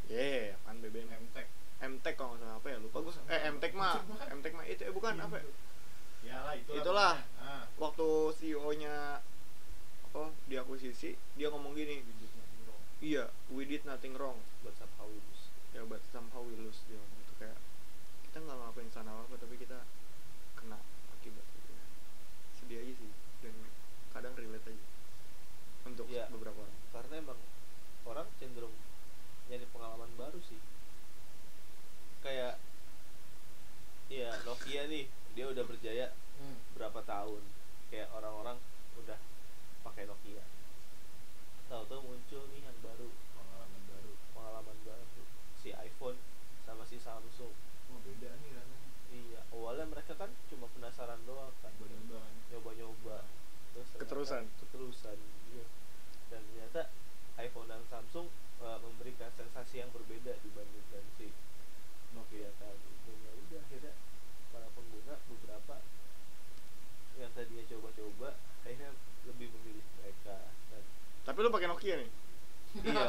yeah 0.07 0.55
kan 0.63 0.79
BBM 0.79 1.07
Mtek 1.09 1.47
MTech 1.77 2.15
kalau 2.17 2.33
nggak 2.33 2.41
salah 2.43 2.57
apa 2.57 2.67
ya? 2.71 2.77
Lupa 2.79 2.97
gue 3.03 3.13
eh 3.29 3.41
MTech 3.51 3.73
mah 3.73 3.93
MTech 4.33 4.53
mah 4.53 4.65
itu 4.65 4.81
eh 4.81 4.93
bukan 4.93 5.15
apa 5.19 5.37
ya? 5.37 5.45
Ya 6.27 6.37
lah 6.43 6.53
itulah 6.53 6.77
Itulah. 6.77 7.13
ah. 7.39 7.63
waktu 7.77 8.07
CEO 8.35 8.67
nya 8.75 9.23
apa 10.03 10.21
diakuisisi 10.45 11.15
dia 11.33 11.47
ngomong 11.47 11.71
gini 11.71 12.03
We 12.03 12.13
did 12.13 12.33
nothing 12.35 12.63
wrong. 12.65 12.81
iya 12.99 13.23
we 13.47 13.63
did 13.63 13.83
nothing 13.83 14.13
wrong 14.13 14.37
buat 14.61 14.75
somehow 14.75 15.07
we 15.07 15.15
lose 15.17 15.43
ya 15.71 15.81
but 15.83 16.01
somehow 16.05 16.41
we 16.41 16.53
lose 16.53 16.83
dia 16.85 16.97
ngomong 16.97 17.19
itu 17.21 17.33
kayak 17.37 17.57
kita 18.23 18.37
nggak 18.39 18.57
ngelakuin 18.57 18.89
sana 18.89 19.11
apa 19.15 19.35
tapi 19.35 19.55
kita 19.55 19.79
kena 20.53 20.79
akibat 21.13 21.45
gitu 21.53 21.71
ya 21.71 21.85
sedih 22.53 22.77
aja 22.81 22.93
sih 22.93 23.11
dan 23.39 23.55
kadang 24.11 24.33
relate 24.35 24.67
aja 24.67 24.85
untuk 25.85 26.05
Iya. 26.09 26.27
beberapa 26.27 26.59
orang 26.59 26.75
karena 26.91 27.15
emang 27.21 27.39
orang 28.03 28.27
cenderung 28.35 28.75
nyari 29.47 29.63
pengalaman 29.69 30.11
baru 30.15 30.39
sih 30.41 30.59
kayak 32.19 32.59
ya 34.09 34.31
Nokia 34.43 34.87
nih 34.87 35.05
dia 35.37 35.45
udah 35.45 35.63
berjaya 35.63 36.09
Hmm. 36.37 36.57
berapa 36.73 36.97
tahun. 37.05 37.41
Kayak 37.89 38.09
orang-orang 38.13 38.57
udah 38.97 39.17
pakai 39.85 40.05
Nokia. 40.05 40.41
Tahu-tahu 41.67 42.01
muncul 42.03 42.41
nih 42.49 42.61
yang 42.65 42.77
baru. 42.81 43.09
Pengalaman 43.37 43.83
baru. 43.85 44.13
Pengalaman 44.33 44.77
baru. 44.81 45.21
Si 45.61 45.69
iPhone 45.73 46.17
sama 46.65 46.83
si 46.85 46.97
Samsung. 46.97 47.53
Oh 47.93 47.99
beda 48.01 48.33
nih 48.33 48.49
rasanya. 48.53 48.89
Iya 49.07 49.39
awalnya 49.49 49.85
mereka 49.87 50.13
kan 50.13 50.29
cuma 50.49 50.67
penasaran 50.73 51.21
doang 51.25 51.53
kan. 51.61 51.71
Coba-coba 51.77 52.17
kan 52.21 52.33
nyoba-nyoba. 52.51 53.17
Terus 53.73 53.87
Keterusan. 53.97 54.43
keterusan 54.61 55.17
iya. 55.53 55.65
dan 56.33 56.41
ternyata 56.43 56.89
iPhone 57.37 57.69
dan 57.69 57.81
Samsung 57.87 58.27
uh, 58.59 58.77
memberikan 58.81 59.29
sensasi 59.37 59.85
yang 59.85 59.93
berbeda 59.93 60.33
dibandingkan 60.41 61.03
si 61.17 61.29
Nokia 62.13 62.49
tadi. 62.57 62.91
Dan 63.05 63.17
ya 63.21 63.31
udah 63.31 63.59
akhirnya 63.63 63.93
para 64.57 64.73
pengguna 64.73 65.13
beberapa 65.29 65.75
yang 67.21 67.29
tadinya 67.37 67.61
coba-coba 67.69 68.29
akhirnya 68.65 68.89
lebih 69.29 69.53
memilih 69.53 69.85
mereka. 70.01 70.37
Dan 70.73 70.81
tapi 71.29 71.37
lu 71.45 71.53
pakai 71.53 71.69
Nokia 71.69 71.95
nih? 72.01 72.09
Iya. 72.77 73.03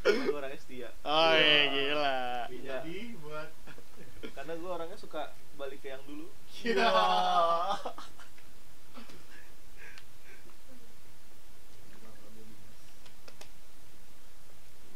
Gue 0.00 0.32
orangnya 0.32 0.56
setia 0.58 0.88
oh 1.04 1.32
iya, 1.36 1.60
gila. 1.68 2.18
Iya. 2.48 2.80
jadi 2.80 2.98
buat 3.20 3.48
karena 4.32 4.52
gue 4.56 4.70
orangnya 4.72 4.96
suka 4.96 5.32
balik 5.60 5.84
ke 5.84 5.92
yang 5.92 6.00
dulu. 6.08 6.28
Iya. 6.64 6.88
Emang 11.92 12.14
kamu 12.16 12.40
Dimas. 12.48 12.80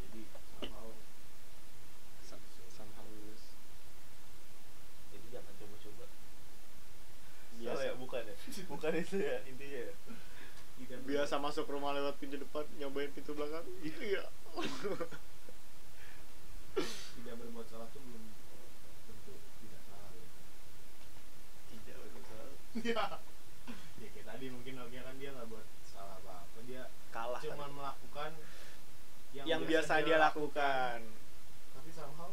jadi 0.09 0.23
somehow 0.57 0.89
somehow 2.73 3.05
we 3.09 3.19
lose 3.29 3.47
jadi 5.13 5.27
jangan 5.37 5.53
coba-coba 5.61 6.05
biasa 7.61 7.77
Salah 7.77 7.85
ya 7.87 7.95
bukan 8.15 8.31
ya? 8.31 8.37
Bukan 8.71 8.93
itu 8.95 9.17
ya 9.19 9.37
intinya 9.51 9.81
ya. 9.91 9.95
Biasa 11.03 11.35
masuk 11.43 11.67
rumah 11.67 11.95
lewat 11.95 12.15
pintu 12.23 12.39
depan 12.39 12.63
nyobain 12.79 13.11
pintu 13.11 13.35
belakang. 13.35 13.67
Iya. 13.83 14.23
Tidak 16.75 17.35
berbuat 17.35 17.67
salah 17.67 17.89
tuh 17.91 18.03
belum 18.03 18.25
tentu 19.11 19.35
tidak 19.63 19.83
salah 19.87 20.11
gitu. 20.15 20.41
tidak 21.71 21.97
betul 22.15 22.49
ya 22.91 23.05
ya 24.03 24.09
kayak 24.11 24.27
tadi 24.27 24.47
mungkin 24.51 24.73
Nokia 24.83 25.03
kan 25.07 25.15
dia 25.23 25.31
nggak 25.31 25.47
buat 25.47 25.67
salah 25.87 26.19
apa 26.19 26.43
apa 26.43 26.59
dia 26.67 26.91
kalah 27.15 27.39
cuma 27.39 27.67
tadi. 27.71 27.75
melakukan 27.79 28.31
yang, 29.35 29.67
biasa 29.67 30.03
dia 30.07 30.19
lakukan. 30.19 30.99
Tapi 31.75 31.91
somehow 31.91 32.31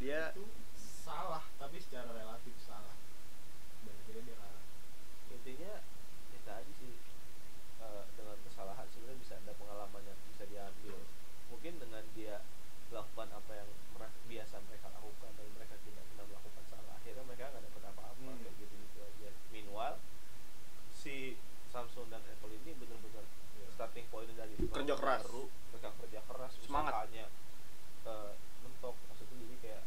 dia 0.00 0.32
itu 0.32 0.44
salah 1.04 1.44
tapi 1.60 1.76
secara 1.80 2.08
relatif 2.12 2.56
salah 2.64 2.96
dan 3.84 3.94
akhirnya 4.04 4.22
dia 4.24 4.36
kalah 4.40 4.64
intinya 5.44 5.76
ya 6.32 6.40
tadi 6.42 6.72
sih 6.74 6.94
eh, 7.78 8.04
dengan 8.16 8.36
kesalahan 8.42 8.88
sebenarnya 8.88 9.20
bisa 9.20 9.34
ada 9.36 9.52
pengalaman 9.54 10.00
yang 10.02 10.18
bisa 10.26 10.44
diambil. 10.46 10.96
Mungkin 11.46 11.72
dengan 11.76 12.00
dia 12.12 12.40
melakukan 12.88 13.28
apa 13.30 13.52
yang 13.54 13.68
mer- 13.94 14.16
biasa 14.24 14.56
mereka 14.64 14.88
lakukan 14.90 15.30
dan 15.34 15.46
mereka 15.52 15.76
tidak 15.82 16.04
pernah 16.06 16.24
melakukan 16.26 16.64
salah 16.66 16.94
akhirnya 16.94 17.24
mereka 17.24 17.44
nggak 17.50 17.64
dapat 17.66 17.82
apa-apa 17.86 18.20
Hmm. 18.24 18.40
kayak 18.40 18.54
gitu 18.56 18.74
gitu 18.78 18.98
aja 19.02 19.28
meanwhile 19.50 19.96
si 20.90 21.36
Samsung 21.68 22.08
dan 22.08 22.24
Apple 22.24 22.52
ini 22.54 22.72
benar-benar 22.72 23.24
Iya. 23.54 23.68
starting 23.70 24.06
point 24.08 24.30
dari 24.30 24.54
nol, 24.56 24.72
Kerja 24.72 24.94
keras. 24.94 25.20
baru 25.22 25.42
mereka 25.68 25.88
kerja 25.98 26.20
keras 26.24 26.52
Semangat. 26.58 26.92
usahanya 26.94 27.26
eh, 28.04 28.32
mentok 28.62 28.96
maksudnya 29.04 29.36
jadi 29.38 29.56
kayak 29.60 29.82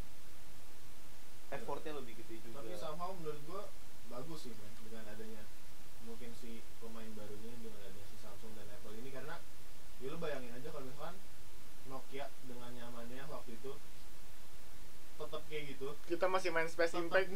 effortnya 1.50 1.94
lebih 1.96 2.14
gede 2.18 2.36
juga 2.44 2.60
tapi 2.60 2.76
somehow 2.76 3.12
menurut 3.16 3.42
gua 3.46 3.62
bagus 4.08 4.40
sih 4.44 4.54
men 4.54 4.72
dengan 4.82 5.06
adanya 5.08 5.44
mungkin 6.04 6.32
si 6.34 6.52
pemain 6.80 7.12
barunya 7.14 7.54
dengan 7.56 7.80
adanya 7.82 8.06
si 8.06 8.18
Samsung 8.18 8.52
dan 8.54 8.68
Apple 8.70 8.96
ini 8.96 9.10
karena 9.10 9.36
ya 9.98 10.08
lu 10.08 10.18
bayangin 10.18 10.52
aja 10.54 10.70
kalau 10.70 10.86
misalkan 10.86 11.16
Nokia 11.88 12.28
dengan 12.44 12.68
nyamannya 12.70 13.24
waktu 13.26 13.56
itu 13.56 13.72
tetap 15.18 15.42
kayak 15.48 15.64
gitu 15.72 15.96
kita 16.06 16.28
masih 16.48 16.56
main 16.56 16.70
Space 16.70 16.94
Tetep- 16.94 17.04
Impact. 17.04 17.30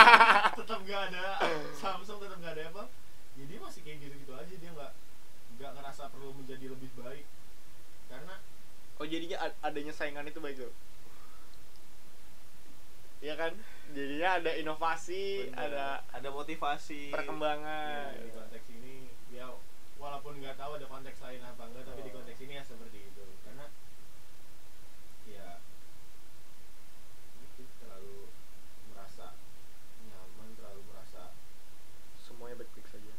tetap 0.58 0.78
gak 0.82 1.02
ada. 1.08 1.26
Samsung 1.72 2.18
tetap 2.18 2.38
gak 2.38 2.52
ada 2.52 2.62
Apple 2.66 2.88
ya 3.32 3.44
dia 3.46 3.58
masih 3.60 3.80
kayak 3.82 3.98
gitu-gitu 4.00 4.32
aja. 4.34 4.50
Dia 4.52 4.70
nggak 4.72 4.92
nggak 5.54 5.70
ngerasa 5.72 6.02
perlu 6.08 6.34
menjadi 6.34 6.66
lebih 6.68 6.90
baik. 6.92 7.22
Karena 8.08 8.34
oh 8.98 9.06
jadinya 9.06 9.38
ad- 9.40 9.58
adanya 9.62 9.92
saingan 9.92 10.26
itu 10.26 10.38
baik 10.38 10.58
tuh? 10.58 10.74
Iya 13.20 13.34
kan? 13.34 13.54
Jadinya 13.88 14.28
ada 14.36 14.50
inovasi 14.52 15.48
Bener. 15.48 15.58
ada 15.70 15.86
ada 16.08 16.28
motivasi. 16.28 17.10
perkembangan. 17.10 18.10
Ya, 18.12 18.18
di 18.20 18.30
konteks 18.32 18.66
ini. 18.72 18.96
Ya 19.28 19.46
walaupun 19.96 20.34
nggak 20.36 20.54
tahu 20.56 20.74
ada 20.74 20.86
konteks 20.88 21.18
lain 21.20 21.38
apa 21.40 21.62
enggak 21.64 21.82
tapi 21.84 22.00
di 22.00 22.10
Oh. 22.10 22.14
konteks 22.16 22.38
ini 22.40 22.54
ya 22.54 22.62
seperti 22.62 22.98
itu 23.04 23.24
karena 23.44 23.66
ya 25.26 25.58
itu 27.36 27.62
terlalu 27.76 28.30
merasa 28.88 29.34
nyaman 30.00 30.54
terlalu 30.54 30.86
merasa 30.86 31.34
semuanya 32.16 32.62
baik-baik 32.62 32.86
saja 32.88 33.10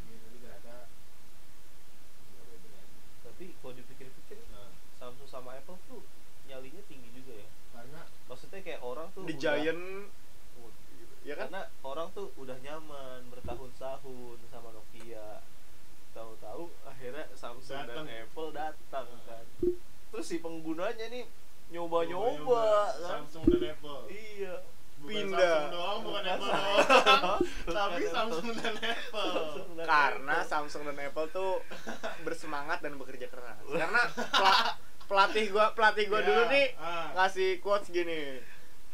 ini 0.00 0.16
tapi 0.16 0.36
ternyata 0.40 0.88
nggak 2.26 2.44
baik-baik 2.48 2.74
aja. 2.74 3.00
tapi 3.22 3.46
kalau 3.62 3.72
dipikir-pikir 3.72 4.38
nah. 4.50 4.68
Samsung 4.94 5.26
sama 5.26 5.54
Apple 5.54 5.78
tuh 5.84 6.02
nyalinya 6.44 6.82
tinggi 6.84 7.08
juga 7.12 7.32
ya. 7.36 7.48
Karena 7.72 8.00
maksudnya 8.26 8.60
kayak 8.60 8.80
orang 8.80 9.06
tuh 9.12 9.22
di 9.22 9.32
udah- 9.32 9.40
Giant 9.40 9.82
ya 11.22 11.34
kan? 11.34 11.46
karena 11.46 11.62
orang 11.80 12.08
tuh 12.10 12.34
udah 12.34 12.58
nyaman 12.58 13.30
bertahun-tahun 13.30 14.36
sama 14.44 14.68
Nokia. 14.70 15.38
Tahu-tahu 16.12 16.68
akhirnya 16.84 17.24
Samsung 17.32 17.78
Datang. 17.80 18.04
dan 18.04 18.26
Apple 18.26 18.50
datang 18.52 19.06
Hmm. 19.08 19.24
kan. 19.24 19.44
Terus 20.10 20.26
si 20.26 20.36
penggunanya 20.38 21.06
nih 21.08 21.24
nyoba-nyoba 21.72 22.66
kan. 22.92 23.24
Samsung 23.24 23.48
dan 23.48 23.62
Apple. 23.70 24.02
Iya 24.08 24.54
Pindah. 25.02 25.36
Samsung 25.36 25.72
doang 25.72 25.98
bukan 26.00 26.22
Apple 26.24 26.48
Samsung. 26.48 27.02
doang 27.02 27.40
tapi. 27.66 28.02
Samsung 28.06 28.48
dan 28.54 28.74
Apple 28.78 29.34
karena. 29.82 30.36
Samsung 30.42 30.82
dan 30.86 30.98
Apple 31.00 31.26
tuh 31.28 31.52
bersemangat 32.22 32.78
dan 32.80 32.94
bekerja 32.94 33.26
keras 33.26 33.58
karena 33.66 34.02
pela- 34.30 34.74
pelatih 35.04 35.44
gua 35.50 35.66
pelatih 35.74 36.06
gua 36.06 36.20
Ya, 36.20 36.26
dulu 36.26 36.42
nih 36.48 36.66
ah. 36.78 37.10
ngasih 37.14 37.58
quotes 37.58 37.90
gini 37.90 38.38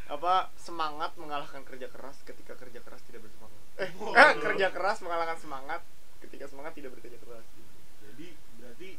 apa 0.09 0.49
semangat 0.57 1.13
mengalahkan 1.15 1.61
kerja 1.63 1.87
keras 1.87 2.17
ketika 2.25 2.57
kerja 2.57 2.81
keras 2.81 3.05
tidak 3.05 3.29
bersemangat 3.29 3.61
eh, 3.77 3.91
eh 3.93 4.33
kerja 4.41 4.67
keras 4.73 5.05
mengalahkan 5.05 5.37
semangat 5.37 5.85
ketika 6.19 6.49
semangat 6.49 6.73
tidak 6.73 6.97
bekerja 6.97 7.21
keras 7.21 7.45
jadi 8.03 8.29
berarti 8.57 8.91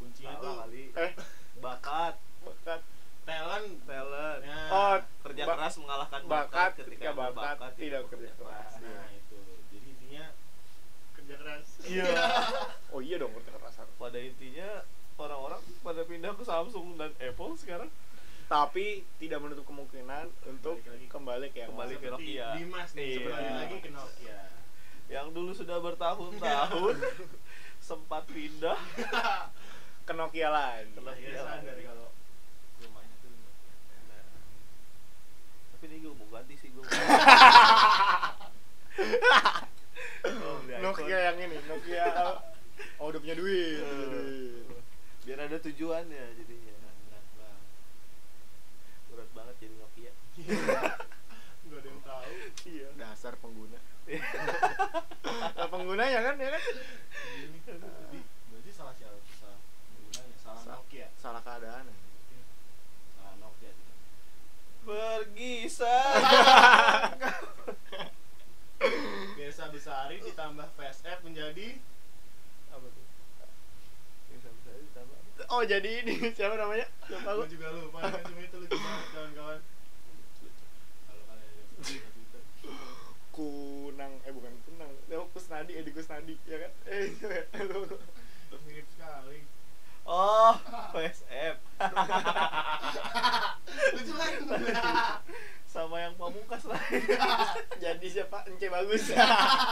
kuncinya 0.00 0.32
Salah 0.32 0.42
tuh 0.42 0.54
kali 0.64 0.84
eh 1.04 1.12
bakat 1.60 2.14
bakat 2.40 2.80
talent. 3.30 3.68
Talent. 3.84 4.40
Ya. 4.42 4.60
oh 4.68 4.94
kerja 5.22 5.42
ba- 5.44 5.54
keras 5.54 5.74
mengalahkan 5.76 6.22
bakat 6.26 6.70
ketika 6.76 6.90
ketika 7.06 7.08
ada 7.12 7.30
bakat 7.32 7.72
tidak 7.76 8.00
bekerja 8.04 8.30
keras. 8.34 8.72
Nah 8.76 9.06
itu. 9.10 9.38
Jadi 9.68 9.86
intinya 9.88 10.24
kerja 11.12 11.34
keras. 11.36 11.66
Iya. 11.82 12.10
Oh 12.92 12.98
iya 12.98 13.16
dong 13.16 13.30
kerja 13.32 13.50
keras 13.52 13.74
pada 13.96 14.18
intinya 14.18 14.82
orang-orang 15.16 15.62
pada 15.80 16.02
pindah 16.02 16.32
ke 16.32 16.42
Samsung 16.42 16.96
dan 16.96 17.14
Apple 17.16 17.54
sekarang. 17.54 17.86
Tapi 18.44 19.06
tidak 19.16 19.38
menutup 19.38 19.62
kemungkinan 19.62 20.26
untuk 20.44 20.82
lagi. 20.82 21.06
kembali 21.06 21.46
ke 21.48 21.58
yang 21.60 21.70
Kembali 21.70 21.94
ke 21.94 22.08
Nokia. 22.08 22.48
Dimas 22.56 22.90
nih 22.92 23.06
Iya. 23.06 23.22
kembali 23.22 23.50
lagi 23.56 23.76
ke 23.78 23.90
Nokia. 23.90 24.38
Yang 25.06 25.26
dulu 25.30 25.50
sudah 25.52 25.78
bertahun-tahun 25.78 26.96
sempat 27.88 28.26
pindah. 28.26 28.74
Ke 30.00 30.12
Nokia 30.12 30.50
lagi 30.50 30.86
Ke 30.88 30.98
Nokia. 30.98 31.14
Akhirnya 31.30 31.42
sadar 31.44 31.78
kalau 31.80 32.08
rumahnya 32.80 33.14
tuh 33.16 33.30
Nokia 33.30 33.74
Nah, 34.04 34.26
ini 35.80 35.96
gue 35.98 36.12
mau 36.12 36.28
ganti 36.28 36.54
sih 36.56 36.68
gue 36.68 36.82
oh. 40.24 40.58
Nokia 40.80 41.18
yang 41.30 41.38
ini 41.40 41.56
Nokia 41.66 42.04
oh 43.00 43.06
udah 43.08 43.20
punya 43.20 43.36
duit, 43.36 43.80
duit. 43.80 44.64
biar 45.20 45.38
ada 45.44 45.56
tujuannya 45.58 46.24
jadinya. 46.34 46.72
Berat 47.04 47.26
banget 47.36 47.60
berat 49.10 49.30
banget 49.36 49.54
jadi 49.60 49.74
Nokia. 49.76 50.12
Nggak 51.60 51.76
ada 51.76 51.88
yang 51.88 52.00
tahu. 52.02 52.32
Iya. 52.66 52.88
Dasar 52.96 53.34
pengguna. 53.38 53.78
Nah, 55.30 55.68
penggunanya 55.68 56.20
kan 56.24 56.34
ya 56.36 56.50
kan? 56.50 56.62
Ini 57.38 57.58
berarti 57.62 58.18
berarti 58.50 58.70
salah 58.74 58.94
siapa? 58.96 59.14
Salah 59.38 59.60
penggunanya 59.86 60.36
salah 60.40 60.62
Sa- 60.64 60.74
Nokia. 60.74 61.06
salah 61.14 61.38
keadaan 61.44 61.84
salah 63.14 63.34
Nokia 63.38 63.70
sih. 63.70 63.86
Pergi 64.84 65.68
sang 65.68 67.16
Desa 69.36 69.68
Besari 69.68 70.24
ditambah 70.24 70.72
VSF 70.72 71.20
menjadi 71.20 71.76
apa 72.72 72.86
tuh? 72.88 73.04
Yang 74.32 74.40
sama 74.48 74.58
saya 74.64 74.78
ditambah 74.80 75.16
apa? 75.20 75.42
oh 75.52 75.62
jadi 75.68 75.90
ini. 76.00 76.14
Siapa 76.36 76.56
namanya? 76.56 76.86
Siapa 77.04 77.28
lu 77.36 77.44
juga 77.44 77.68
lupa. 77.76 78.00
Kan 78.14 78.24
cuma 78.24 78.40
itu 78.40 78.56
lucu 78.56 78.76
banget 78.78 79.06
kawan-kawan. 79.12 79.60
Kalau 81.04 81.22
kalian 81.28 81.66
kunang. 83.36 84.12
Eh 84.24 84.32
bukan 84.32 84.52
kunang. 84.64 84.90
Leo 85.12 85.28
Kusnadi 85.36 85.72
Edi 85.76 85.90
Kusnadi 85.92 86.34
ya 86.48 86.56
kan? 86.64 86.72
Eh 86.88 87.12
ya. 87.20 87.42
Lu 87.68 87.84
Mirip 88.64 88.86
sekali. 88.96 89.44
Oh 90.08 90.56
PSF 90.96 91.69
Lucu 93.94 94.12
kan? 94.14 94.32
sama 95.70 96.02
yang 96.02 96.18
pamungkas 96.18 96.66
lah 96.66 96.82
jadi 97.82 98.06
siapa? 98.10 98.42
Ence 98.50 98.66
bagus. 98.66 99.06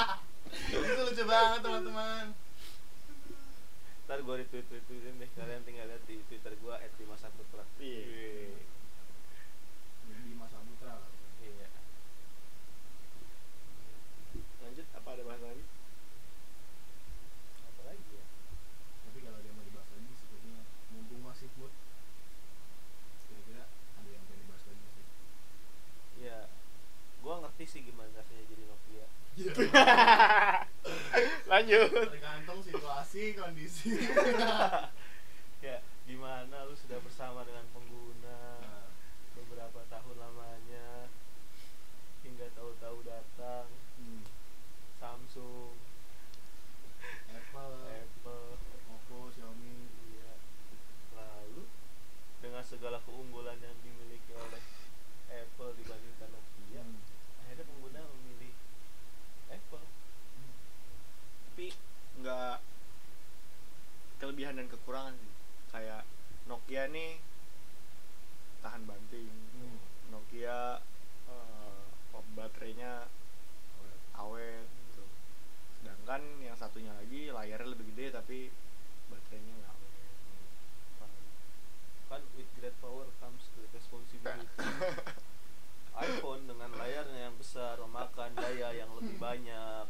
Itu 0.71 1.03
lucu 1.05 1.23
banget 1.27 1.61
teman-teman. 1.67 2.31
Ntar 4.07 4.19
gue 4.23 4.35
retweet 4.41 4.67
retweetin 4.71 5.19
deh. 5.19 5.29
Kalian 5.35 5.63
tinggal 5.67 5.91
lihat 5.91 6.03
di 6.07 6.23
twitter 6.31 6.55
gue 6.55 6.75
@dimasaputra 7.03 7.67
Iya. 7.83 8.68
sih 27.69 27.85
gimana 27.85 28.09
rasanya 28.17 28.49
jadi 28.49 28.65
Nokia. 28.65 29.07
Gitu. 29.37 29.61
Lanjut. 31.53 31.93
Tergantung 31.93 32.61
situasi, 32.65 33.37
kondisi. 33.37 33.93
ya, 35.69 35.85
gimana 36.09 36.65
lu 36.65 36.73
sudah 36.73 36.97
bersama 37.05 37.45
dengan 37.45 37.69
pengguna 37.77 38.41
nah. 38.65 38.89
beberapa 39.37 39.85
tahun 39.93 40.17
lamanya 40.17 41.13
hingga 42.25 42.49
tahu-tahu 42.57 43.05
datang 43.05 43.69
hmm. 44.01 44.25
Samsung, 44.97 45.77
Apple, 47.29 47.77
Apple, 47.85 48.49
Oppo, 48.89 49.29
Xiaomi. 49.37 49.93
Iya. 50.09 50.33
Lalu 51.13 51.69
dengan 52.41 52.65
segala 52.65 52.97
keunggulan 53.05 53.61
yang 53.61 53.77
dimiliki 53.85 54.33
oleh 54.33 54.65
Apple 55.29 55.77
dibandingkan 55.77 56.33
Nokia, 56.33 56.81
hmm 56.81 57.08
akhirnya 57.59 57.75
pengguna 57.75 58.01
memilih 58.15 58.55
Apple 59.51 59.83
hmm. 59.83 60.55
tapi 61.51 61.67
nggak 62.23 62.57
kelebihan 64.23 64.63
dan 64.63 64.71
kekurangan 64.71 65.19
sih 65.19 65.35
kayak 65.75 66.07
Nokia 66.47 66.87
nih 66.87 67.19
tahan 68.63 68.87
banting 68.87 69.35
hmm. 69.59 69.75
Nokia 70.15 70.79
uh, 71.27 71.83
baterainya 72.39 73.11
awet 74.15 74.63
hmm. 74.63 74.79
gitu. 74.95 75.05
sedangkan 75.83 76.23
yang 76.39 76.55
satunya 76.55 76.95
lagi 76.95 77.35
layarnya 77.35 77.75
lebih 77.75 77.91
gede 77.91 78.15
tapi 78.15 78.55
baterainya 79.11 79.51
nggak 79.59 79.75
awet 79.75 79.95
hmm. 79.99 80.47
kan 82.07 82.23
with 82.39 82.51
great 82.63 82.77
power 82.79 83.11
comes 83.19 83.51
great 83.59 83.75
responsibility 83.75 84.47
iPhone 85.99 86.47
dengan 86.47 86.71
layarnya 86.75 87.31
yang 87.31 87.37
besar 87.37 87.79
memakan 87.83 88.31
daya 88.39 88.71
yang 88.75 88.91
lebih 88.99 89.19
banyak. 89.19 89.87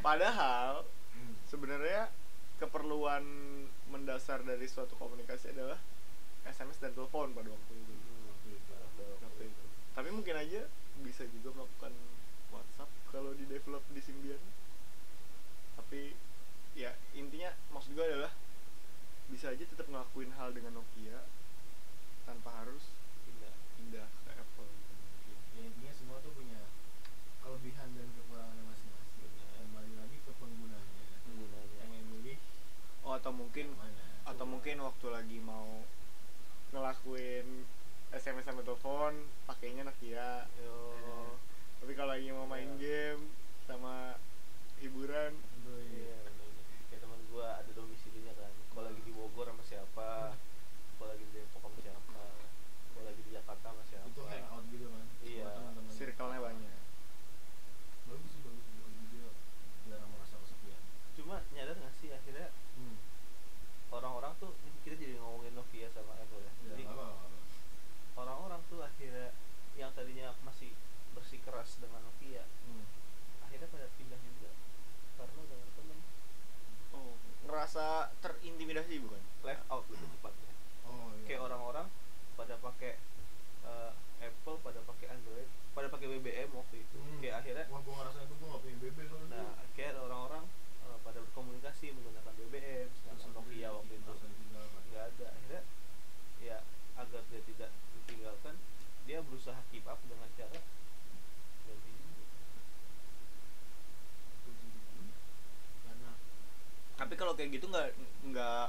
Padahal 0.00 0.84
sebenarnya 1.48 2.12
keperluan 2.58 3.24
mendasar 3.88 4.42
dari 4.44 4.66
suatu 4.68 4.92
komunikasi 4.98 5.54
adalah 5.56 5.78
SMS 6.44 6.78
dan 6.80 6.92
telepon 6.92 7.32
pada 7.32 7.48
waktu 7.48 7.72
itu. 7.74 7.94
Waktu 8.28 8.48
itu 9.48 9.64
tapi 9.98 10.14
mungkin 10.14 10.38
aja 10.38 10.62
bisa 11.02 11.26
juga 11.26 11.58
melakukan 11.58 11.90
WhatsApp 12.54 12.86
kalau 13.10 13.34
di 13.34 13.42
develop 13.50 13.82
di 13.90 13.98
Symbian. 13.98 14.38
Tapi 15.74 16.14
ya 16.78 16.94
intinya 17.18 17.50
maksud 17.74 17.98
gue 17.98 18.06
adalah 18.06 18.30
bisa 19.26 19.50
aja 19.50 19.66
tetap 19.66 19.90
ngelakuin 19.90 20.30
hal 20.38 20.54
dengan 20.54 20.78
Nokia 20.78 21.26
tanpa 22.22 22.62
harus 22.62 22.94
Pindah. 23.26 23.54
pindah 23.74 24.06
ke 24.22 24.30
Apple 24.32 24.70
gitu 24.70 24.92
mungkin. 24.94 25.36
ya 25.58 25.62
intinya 25.66 25.92
semua 25.98 26.16
tuh 26.22 26.30
punya 26.30 26.62
kelebihan 27.42 27.88
dan 27.98 28.06
kekurangannya 28.14 28.64
masing-masing 28.70 29.28
kembali 29.58 29.92
lagi 29.98 30.16
ke 30.22 30.30
penggunanya 30.38 31.02
Penggunanya. 31.26 31.76
pengen 31.82 32.04
milih 32.14 32.38
oh 33.02 33.12
atau 33.18 33.32
mungkin 33.48 33.72
atau 34.22 34.44
mungkin 34.44 34.76
waktu 34.78 35.06
lagi 35.08 35.38
mau 35.40 35.80
ngelakuin 36.68 37.64
SMS 38.10 38.44
sama 38.44 38.60
telepon 38.60 39.16
pakainya 39.48 39.88
Nokia 39.88 40.44
Yo. 40.60 40.76
tapi 41.80 41.96
kalau 41.96 42.12
lagi 42.12 42.28
mau 42.28 42.44
main 42.44 42.76
Iya. 42.76 43.16
game 43.16 43.32
sama 43.64 44.20
hiburan 44.78 45.32
Aduh, 45.32 45.80
Iya, 45.80 46.12
iya. 46.12 46.20
kayak 46.86 47.00
teman 47.00 47.20
gua 47.28 47.56
ada 47.56 47.72
domisilinya 47.72 48.32
kan. 48.34 48.52
Kalau 48.68 48.84
lagi 48.84 49.00
di 49.00 49.12
Bogor 49.12 49.48
sama 49.48 49.64
siapa, 49.64 50.36
kalau 50.94 51.08
lagi 51.08 51.24
di 51.24 51.32
Depok 51.34 51.60
sama 51.62 51.78
siapa, 51.80 52.20
kalau 52.92 53.04
lagi 53.04 53.20
di 53.22 53.30
Jakarta 53.32 53.64
sama 53.66 53.82
siapa. 53.82 54.06
itu 54.06 54.22
hangout 54.22 54.64
gitu 54.68 54.86
kan 54.86 55.04
Iya. 55.24 55.48
circle-nya 55.88 56.38
banyak 56.38 56.76
bagus 58.04 58.28
sih 58.30 58.40
bagus 58.40 58.64
bagus 58.74 59.04
juga 59.08 59.30
jarang 59.84 60.10
merasa 60.10 60.36
kesepian 60.36 60.80
Cuma 61.14 61.36
nyadar 61.50 61.76
gak 61.76 61.94
sih 61.94 62.08
akhirnya 62.10 62.48
hmm. 62.76 62.96
Orang-orang 63.88 64.32
tuh 64.36 64.52
ini 64.68 64.78
kita 64.84 64.94
jadi 65.00 65.14
ngomongin 65.20 65.52
Nokia 65.56 65.88
sama 65.92 66.12
Apple 66.20 66.44
ya. 66.44 66.52
ya 66.52 66.76
Jadi 66.76 66.84
orang-orang 68.18 68.60
tuh 68.68 68.80
akhirnya 68.84 69.32
yang 69.78 69.94
tadinya 69.94 70.34
masih 70.42 70.74
bersikeras 71.14 71.78
dengan 71.78 72.02
Nokia, 72.02 72.42
hmm. 72.66 72.84
akhirnya 73.46 73.68
pada 73.70 73.86
pindah 73.94 74.18
juga 74.22 74.50
karena 75.18 75.40
dengan 75.50 75.68
temen 75.74 75.98
oh 76.94 77.14
ngerasa 77.46 78.14
terintimidasi 78.22 79.02
bukan 79.02 79.22
left 79.42 79.64
out 79.70 79.86
lebih 79.90 80.08
tepatnya. 80.18 80.52
oh 80.86 81.10
iya 81.14 81.24
Kayak 81.26 81.42
orang-orang 81.50 81.86
pada 82.38 82.54
pakai 82.58 82.98
eh, 83.66 83.92
Apple, 84.18 84.58
pada 84.62 84.82
pakai 84.82 85.06
Android, 85.14 85.48
pada 85.74 85.86
pakai 85.90 86.06
BBM 86.18 86.50
waktu 86.54 86.82
itu. 86.82 86.98
Hmm. 86.98 87.18
Kayak 87.22 87.42
akhirnya 87.42 87.64
wah 87.70 87.80
gua 87.82 87.94
ngerasa 88.02 88.18
itu 88.26 88.34
gua 88.38 88.48
nggak 88.54 88.62
punya 88.62 88.76
BB 88.82 88.98
kalau 89.10 89.22
itu 89.22 89.30
Nah, 89.30 89.50
akhirnya 89.62 90.00
orang-orang 90.02 90.44
pada 91.08 91.24
berkomunikasi 91.24 91.96
menggunakan 91.96 92.36
BBM, 92.36 92.92
sedangkan 93.00 93.32
Nokia 93.32 93.72
waktu 93.72 93.96
itu. 93.96 94.12
nggak 94.92 95.04
ada. 95.16 95.26
Akhirnya 95.32 95.62
ya 96.44 96.60
agar 97.00 97.24
dia 97.32 97.40
tidak 97.48 97.70
ditinggalkan, 97.96 98.54
dia 99.08 99.24
berusaha 99.24 99.56
keep 99.72 99.88
up 99.88 99.96
dengan 100.04 100.28
cara 100.36 100.60
ganti 101.64 101.92
tapi 106.98 107.14
kalau 107.14 107.32
kayak 107.38 107.56
gitu 107.56 107.70
nggak 107.70 107.94
nggak 108.26 108.68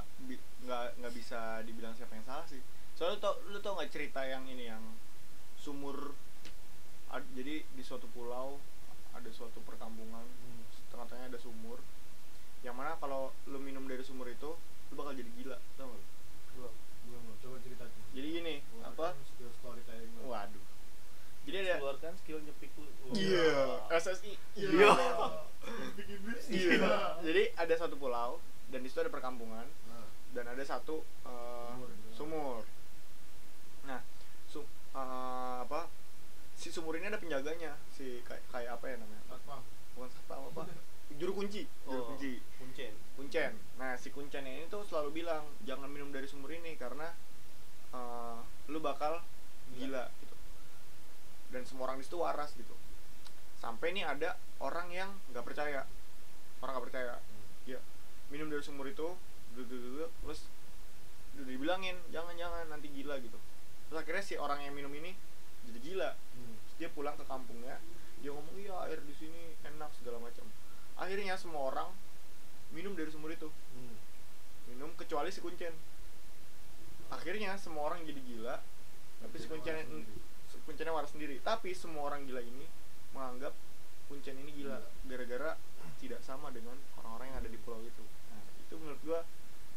nggak 0.62 0.86
nggak 1.02 1.12
bisa 1.18 1.60
dibilang 1.66 1.92
siapa 1.98 2.14
yang 2.14 2.24
salah 2.24 2.46
sih. 2.46 2.62
Soalnya 2.94 3.18
lu 3.18 3.20
tau 3.20 3.34
lu 3.52 3.58
tau 3.58 3.74
nggak 3.76 3.90
cerita 3.92 4.22
yang 4.24 4.46
ini 4.46 4.70
yang 4.70 4.80
sumur 5.58 6.14
ad- 7.10 7.26
jadi 7.36 7.66
di 7.66 7.82
suatu 7.82 8.06
pulau 8.14 8.62
ada 9.12 9.28
suatu 9.34 9.58
perkampungan 9.66 10.22
hmm. 10.22 10.62
tengah-tengahnya 10.94 11.36
ada 11.36 11.40
sumur 11.42 11.82
yang 12.62 12.74
mana 12.74 12.96
kalau 12.96 13.32
lu 13.46 13.56
minum 13.56 13.84
dari 13.84 14.00
sumur 14.00 14.26
itu 14.26 14.50
lu 14.86 14.94
bakal 14.94 15.12
jadi 15.12 15.30
gila 15.32 15.56
tau 15.74 15.86
gak 15.86 15.96
lu? 15.96 16.06
Belum. 17.06 17.22
coba 17.40 17.56
cerita 17.58 17.84
tuh 17.84 18.02
jadi 18.10 18.28
gini 18.32 18.54
Gua 18.70 18.82
apa 18.86 19.06
skill 19.24 19.50
storytelling 19.54 20.12
gua. 20.14 20.24
waduh 20.38 20.64
jadi 21.40 21.56
ada 21.64 21.74
Keluarkan 21.80 22.12
skill 22.16 22.38
nyepik 22.40 22.70
lu. 22.76 22.90
iya 23.12 23.80
Wah. 23.80 23.96
SSI 23.96 24.32
Iya. 24.54 24.88
Speak 25.90 26.08
English. 26.10 26.46
iya 26.48 27.16
jadi 27.18 27.42
ada 27.54 27.74
satu 27.76 27.96
pulau 27.96 28.38
dan 28.68 28.80
di 28.80 28.88
situ 28.88 29.00
ada 29.00 29.10
perkampungan 29.10 29.64
Nah, 29.86 30.04
dan 30.30 30.44
ada 30.46 30.62
satu 30.62 31.00
uh, 31.24 31.72
Sumur 31.72 31.88
gitu. 31.90 32.08
sumur. 32.14 32.62
Nah, 33.82 34.00
su 34.46 34.60
uh, 34.60 34.66
apa? 35.60 35.88
Si 36.54 36.68
sumur 36.68 36.94
ini 36.94 37.08
ada 37.08 37.16
penjaganya, 37.16 37.74
si 37.90 38.20
kayak 38.22 38.44
kayak 38.46 38.70
apa 38.70 38.84
ya 38.86 38.96
namanya? 38.96 39.22
satpam. 39.26 39.58
Bukan 39.92 40.08
satpam 40.08 40.40
apa? 40.46 40.62
Juru 41.18 41.32
kunci, 41.34 41.66
juru 41.82 41.98
Oh, 41.98 42.06
kunci. 42.14 42.38
Kuncen. 42.80 42.94
Kuncen. 43.16 43.52
Nah, 43.76 43.92
si 44.00 44.08
kuncen 44.08 44.44
ini 44.48 44.64
tuh 44.72 44.86
selalu 44.88 45.20
bilang, 45.20 45.44
"Jangan 45.68 45.90
minum 45.92 46.08
dari 46.08 46.24
sumur 46.24 46.48
ini 46.48 46.78
karena 46.80 47.12
uh, 47.92 48.40
lu 48.72 48.80
bakal 48.80 49.20
gila 49.76 50.08
gitu." 50.24 50.36
Dan 51.52 51.68
semua 51.68 51.92
orang 51.92 52.00
di 52.00 52.04
situ 52.08 52.16
waras 52.16 52.56
gitu. 52.56 52.72
Sampai 53.60 53.92
nih 53.92 54.08
ada 54.08 54.40
orang 54.64 54.88
yang 54.88 55.10
nggak 55.34 55.44
percaya. 55.44 55.84
Orang 56.64 56.80
nggak 56.80 56.86
percaya. 56.88 57.14
Ya, 57.68 57.80
minum 58.32 58.48
dari 58.48 58.64
sumur 58.64 58.88
itu, 58.88 59.12
duduk 59.54 59.78
duduk 59.78 60.10
terus 60.22 60.40
dibilangin 61.40 61.96
jangan 62.12 62.34
jangan 62.36 62.68
nanti 62.68 62.90
gila 62.92 63.16
gitu 63.22 63.38
terus 63.88 63.98
akhirnya 64.02 64.22
si 64.22 64.34
orang 64.36 64.60
yang 64.62 64.74
minum 64.76 64.92
ini 64.94 65.16
jadi 65.66 65.78
gila 65.80 66.10
Hmm. 66.40 66.56
Terus 66.56 66.74
dia 66.80 66.88
pulang 66.88 67.16
ke 67.18 67.24
kampungnya 67.26 67.76
dia 68.20 68.30
ngomong 68.32 68.56
iya 68.56 68.76
air 68.88 69.00
di 69.04 69.12
sini 69.12 69.56
enak 69.64 69.92
segala 69.96 70.20
macam 70.20 70.46
akhirnya 70.96 71.36
semua 71.36 71.68
orang 71.68 71.88
minum 72.74 72.94
dari 72.94 73.10
sumur 73.10 73.30
itu. 73.34 73.48
Hmm. 73.50 73.96
minum 74.70 74.90
kecuali 74.94 75.34
si 75.34 75.42
kuncen. 75.42 75.74
Akhirnya 77.10 77.58
semua 77.58 77.90
orang 77.90 78.06
jadi 78.06 78.22
gila 78.22 78.56
tapi 79.20 79.36
si 79.36 79.46
kuncen 79.50 79.76
kuncennya 80.64 80.94
waras 80.94 81.10
sendiri. 81.12 81.42
Tapi 81.42 81.74
semua 81.74 82.06
orang 82.06 82.24
gila 82.24 82.40
ini 82.40 82.66
menganggap 83.10 83.52
kuncen 84.06 84.38
ini 84.38 84.50
gila 84.62 84.78
gara-gara 85.06 85.58
tidak 85.98 86.22
sama 86.24 86.48
dengan 86.54 86.78
orang-orang 87.02 87.34
yang 87.34 87.38
ada 87.44 87.50
di 87.50 87.58
pulau 87.60 87.82
itu. 87.82 88.04
Nah 88.30 88.42
itu 88.62 88.74
menurut 88.78 89.00
gua 89.02 89.20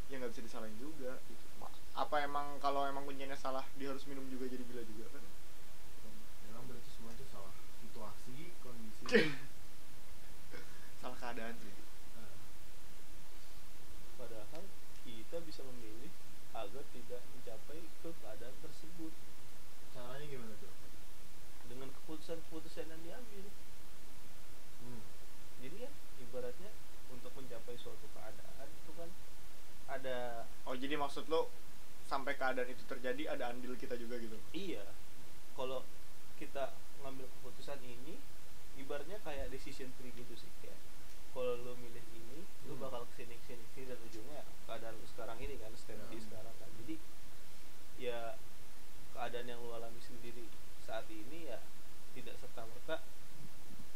yang 0.08 0.22
nggak 0.22 0.32
bisa 0.38 0.44
disalahin 0.46 0.78
juga 0.78 1.18
gitu. 1.28 1.46
Apa 1.94 2.26
emang 2.26 2.58
kalau 2.62 2.86
emang 2.86 3.06
kuncennya 3.06 3.38
salah 3.38 3.66
dia 3.78 3.90
harus 3.90 4.06
minum 4.06 4.26
juga 4.30 4.46
jadi 4.46 4.62
gila 4.62 4.84
juga 4.86 5.06
kan? 5.10 5.24
Memang 6.50 6.64
berarti 6.70 6.90
semua 6.94 7.12
itu 7.18 7.26
salah 7.34 7.54
situasi, 7.82 8.38
kondisi. 8.62 9.06
salah 11.04 11.20
keadaan 11.20 11.58
sih 11.60 11.83
Padahal 14.34 14.66
kita 15.06 15.38
bisa 15.46 15.62
memilih 15.62 16.10
agar 16.58 16.82
tidak 16.90 17.22
mencapai 17.38 17.86
ke 18.02 18.10
keadaan 18.18 18.58
tersebut 18.66 19.14
caranya 19.94 20.26
gimana 20.26 20.58
tuh? 20.58 20.74
dengan 21.70 21.94
keputusan-keputusan 22.02 22.90
yang 22.90 23.02
diambil. 23.06 23.46
Hmm. 24.82 25.06
Jadi 25.62 25.76
kan 25.86 25.94
ibaratnya 26.18 26.72
untuk 27.14 27.30
mencapai 27.38 27.78
suatu 27.78 28.10
keadaan 28.10 28.68
itu 28.74 28.92
kan 28.98 29.10
ada 29.94 30.50
oh 30.66 30.74
jadi 30.74 30.98
maksud 30.98 31.30
lo 31.30 31.54
sampai 32.10 32.34
keadaan 32.34 32.74
itu 32.74 32.82
terjadi 32.90 33.38
ada 33.38 33.54
andil 33.54 33.78
kita 33.78 33.94
juga 33.94 34.18
gitu 34.18 34.36
iya 34.58 34.82
kalau 35.54 35.86
kita 36.42 36.74
ngambil 37.06 37.30
keputusan 37.38 37.78
ini 37.86 38.18
ibaratnya 38.82 39.22
kayak 39.22 39.54
decision 39.54 39.94
tree 40.02 40.14
gitu 40.18 40.34
sih 40.34 40.50
kayak 40.66 40.80
kalau 41.34 41.58
lu 41.58 41.74
milih 41.78 42.06
ini 42.14 42.40
lu 42.70 42.74
Hmm. 42.74 42.82
bakal 42.82 43.04
ke 43.10 43.26
sini 43.26 43.36
ke 43.36 43.46
sini 43.50 43.64
ke 43.66 43.72
sini 43.76 43.86
dan 43.90 44.00
ujungnya 44.02 44.42
keadaan 44.66 44.96
lu 44.96 45.06
sekarang 45.06 45.38
ini 45.38 45.56
kan 45.58 45.74
Ya. 45.74 45.96
di 46.08 46.18
sekarang 46.22 46.56
kan 46.58 46.70
jadi 46.80 46.96
ya 48.00 48.20
keadaan 49.12 49.48
yang 49.48 49.60
lu 49.60 49.70
alami 49.72 50.00
sendiri 50.00 50.46
saat 50.82 51.06
ini 51.10 51.50
ya 51.50 51.60
tidak 52.14 52.38
serta 52.38 52.64
merta 52.64 53.02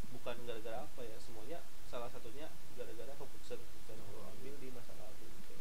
bukan 0.10 0.36
gara-gara 0.44 0.84
apa 0.84 1.02
ya 1.04 1.18
semuanya 1.20 1.60
salah 1.88 2.10
satunya 2.10 2.48
gara-gara 2.76 3.14
keputusan 3.14 3.60
keputusan 3.60 3.96
yang 3.96 4.10
lu 4.12 4.20
ambil 4.26 4.54
di 4.58 4.68
masa 4.72 4.92
lalu 4.96 5.26
gitu. 5.30 5.56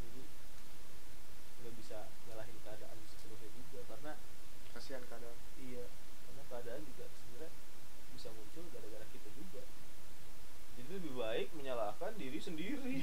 jadi 0.00 0.22
nggak 1.60 1.74
bisa 1.76 1.98
nyalahin 2.28 2.56
keadaan 2.62 2.98
seterusnya 3.10 3.50
juga 3.52 3.80
karena 3.90 4.12
kasihan 4.72 5.02
keadaan 5.08 5.38
iya 5.58 5.84
karena 6.28 6.42
keadaan 6.48 6.82
juga 6.84 7.06
bisa 8.26 8.42
muncul 8.42 8.66
gara-gara 8.74 9.06
kita 9.14 9.30
juga. 9.38 9.62
Jadi 10.74 10.90
lebih 10.98 11.14
baik 11.14 11.54
menyalahkan 11.54 12.10
diri 12.18 12.42
sendiri. 12.42 12.98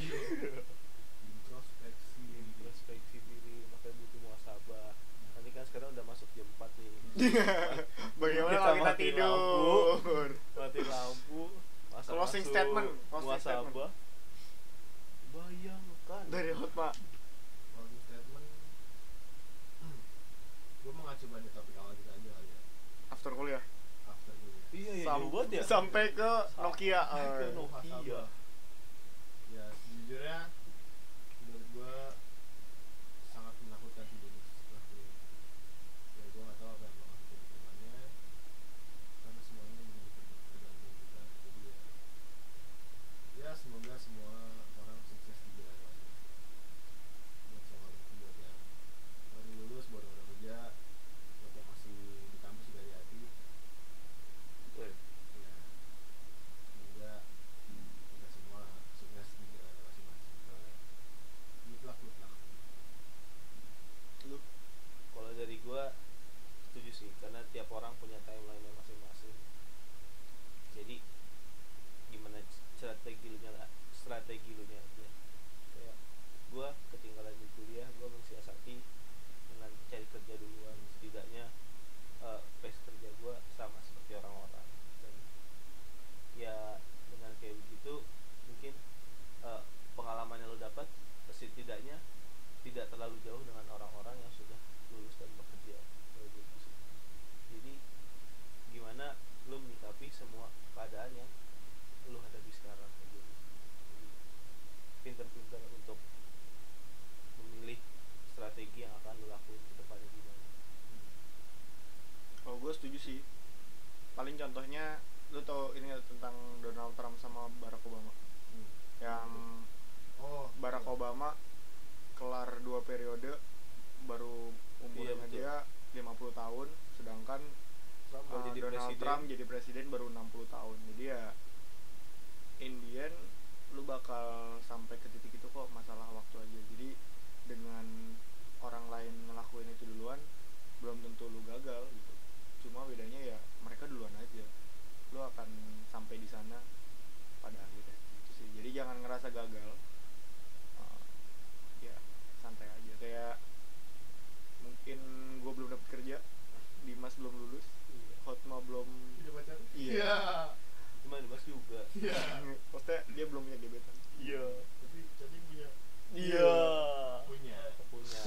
Introspeksi 1.31 2.27
introspeksi 2.43 3.23
diri 3.23 3.63
makanya 3.71 4.03
butuh 4.03 4.19
muasabah 4.19 4.91
nanti 5.39 5.49
kan 5.55 5.63
sekarang 5.63 5.95
udah 5.95 6.03
masuk 6.03 6.27
jam 6.35 6.43
4 6.59 6.67
nih. 6.75 6.95
Bagaimana 8.19 8.51
kita, 8.51 8.67
kita 8.75 8.83
mati 8.83 9.03
tidur? 9.15 9.23
lampu, 9.23 10.59
mati 10.59 10.81
lampu 10.83 11.41
masa 11.95 12.09
closing 12.11 12.43
statement 12.43 12.89
closing 13.07 13.23
muasabah 13.23 13.63
statement. 13.63 13.91
bayangkan. 15.31 16.23
Dari 16.27 16.51
hotma 16.51 16.91
closing 17.71 18.01
statement. 18.11 18.47
Gue 20.83 20.91
mengacu 20.99 21.25
pada 21.31 21.47
topik 21.55 21.75
awal 21.79 21.95
kita 21.95 22.11
aja 22.11 22.31
ya. 22.43 22.59
After 23.07 23.31
kuliah 23.31 23.63
iya 24.73 24.91
iya 24.91 25.05
Sam- 25.05 25.21
jauh 25.21 25.31
banget 25.31 25.49
ya 25.53 25.63
Sampai 25.63 26.05
ke 26.11 26.31
Nokia. 26.57 27.01
Sampai 27.03 27.25
ke 27.29 27.45
Eh, 27.45 27.51
Nokia. 27.53 27.95
Muhasabah. 27.95 28.25
ya 29.49 29.65
sejujurnya 29.71 30.37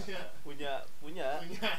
punya. 0.07 0.23
Iya. 0.23 0.25
punya. 1.03 1.31
Punya. 1.43 1.73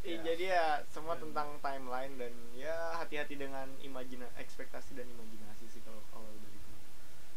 Ya. 0.00 0.16
jadi 0.28 0.44
ya 0.52 0.66
semua 0.88 1.16
Dan- 1.16 1.28
tentang 1.28 1.48
timeline 1.60 2.14
dan 2.16 2.32
ya 2.56 2.96
hati-hati 2.96 3.36
dengan 3.36 3.68
imajina 3.80 4.28
ekspektasi 4.40 4.96
dan 4.96 5.04
imajinasi 5.08 5.64
sih 5.68 5.80
kalau 5.84 6.00
kalau 6.08 6.28
dari 6.40 6.56
gue 6.56 6.76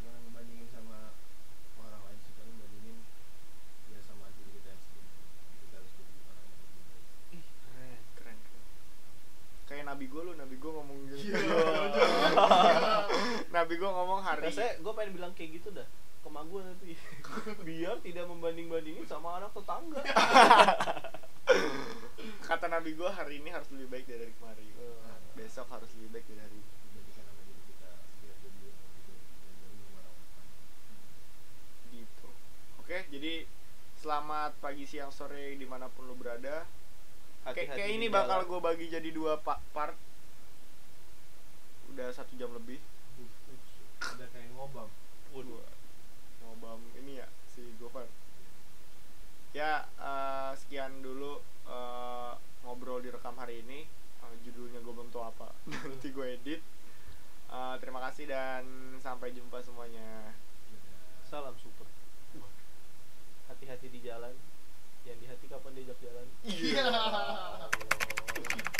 jangan 0.03 0.19
ngebandingin 0.27 0.67
sama 0.71 1.11
orang 1.79 2.01
lain 2.07 2.19
sih 2.23 2.31
paling 2.39 2.55
bandingin 2.55 2.97
ya 3.91 3.99
sama 4.03 4.31
diri 4.35 4.59
kita 4.59 4.67
yang 4.71 4.81
sendiri. 4.83 5.11
Kita 5.63 5.75
harus 5.79 5.91
jadi 5.95 6.13
orang 6.27 6.45
yang 6.47 6.59
lebih 6.63 6.81
keren 7.67 7.99
keren 8.15 8.37
keren. 8.47 8.67
Kayak 9.67 9.83
nabi 9.87 10.05
gue 10.07 10.21
lu 10.23 10.31
nabi 10.35 10.55
gue 10.55 10.71
ngomong 10.71 10.97
gitu. 11.07 11.15
Iya. 11.19 11.35
nabi 13.55 13.73
gue 13.75 13.91
ngomong 13.91 14.19
hari 14.23 14.51
saya 14.51 14.79
gue 14.79 14.91
pengen 14.95 15.11
bilang 15.15 15.31
kayak 15.35 15.59
gitu 15.59 15.71
dah 15.71 15.87
ke 16.23 16.29
mak 16.31 16.47
gue 16.47 16.61
nanti. 16.63 16.91
Biar 17.67 17.99
tidak 17.99 18.25
membanding 18.31 18.71
bandingin 18.71 19.03
sama 19.03 19.43
anak 19.43 19.51
tetangga. 19.51 19.99
Kata 22.47 22.65
nabi 22.71 22.95
gue 22.95 23.09
hari 23.11 23.43
ini 23.43 23.51
harus 23.51 23.67
lebih 23.75 23.91
baik 23.91 24.07
dari 24.07 24.31
kemarin. 24.39 24.71
Eh. 24.79 25.11
besok 25.33 25.65
harus 25.73 25.89
lebih 25.97 26.13
baik 26.13 26.25
dari 26.29 26.39
hari 26.39 26.59
gitu. 31.91 32.29
Oke 32.79 32.97
jadi 33.11 33.43
selamat 33.99 34.55
pagi 34.59 34.83
siang 34.87 35.11
sore 35.11 35.55
di 35.59 35.67
mana 35.67 35.91
pun 35.91 36.07
lu 36.07 36.15
berada. 36.15 36.63
Kayak 37.43 37.75
Hati-hati 37.75 37.75
kayak 37.75 37.91
ini 37.99 38.07
bakal 38.07 38.39
gue 38.47 38.59
bagi 38.63 38.87
jadi 38.87 39.09
dua 39.11 39.35
pa- 39.43 39.59
part. 39.75 39.99
Udah 41.91 42.07
satu 42.15 42.39
jam 42.39 42.55
lebih. 42.55 42.79
Ada 43.99 44.25
kayak 44.31 44.47
ngobam. 44.55 44.87
Waduh. 45.35 45.82
Ngobam 46.63 46.79
ini 47.03 47.19
ya 47.19 47.27
si 47.51 47.59
Gofar. 47.75 48.07
Ya 49.51 49.83
eh, 49.99 50.51
sekian 50.55 51.03
dulu 51.03 51.43
eh, 51.67 52.33
ngobrol 52.63 53.03
direkam 53.03 53.35
hari 53.35 53.59
ini. 53.67 53.83
Eh, 54.23 54.35
judulnya 54.47 54.79
gue 54.79 54.93
belum 54.95 55.11
tahu 55.11 55.27
apa. 55.27 55.51
Nanti 55.91 56.07
gue 56.15 56.39
edit. 56.39 56.63
Eh, 57.51 57.75
terima 57.83 57.99
kasih 58.07 58.31
dan 58.31 58.63
sampai 59.03 59.35
jumpa 59.35 59.59
semuanya. 59.59 60.31
Salam 61.27 61.51
super. 61.59 61.83
Hati-hati 63.51 63.91
di 63.91 63.99
jalan. 63.99 64.31
Yang 65.03 65.17
di 65.19 65.27
hati 65.27 65.45
kapan 65.51 65.75
diajak 65.75 65.99
jalan? 65.99 66.27
Iya. 66.47 66.87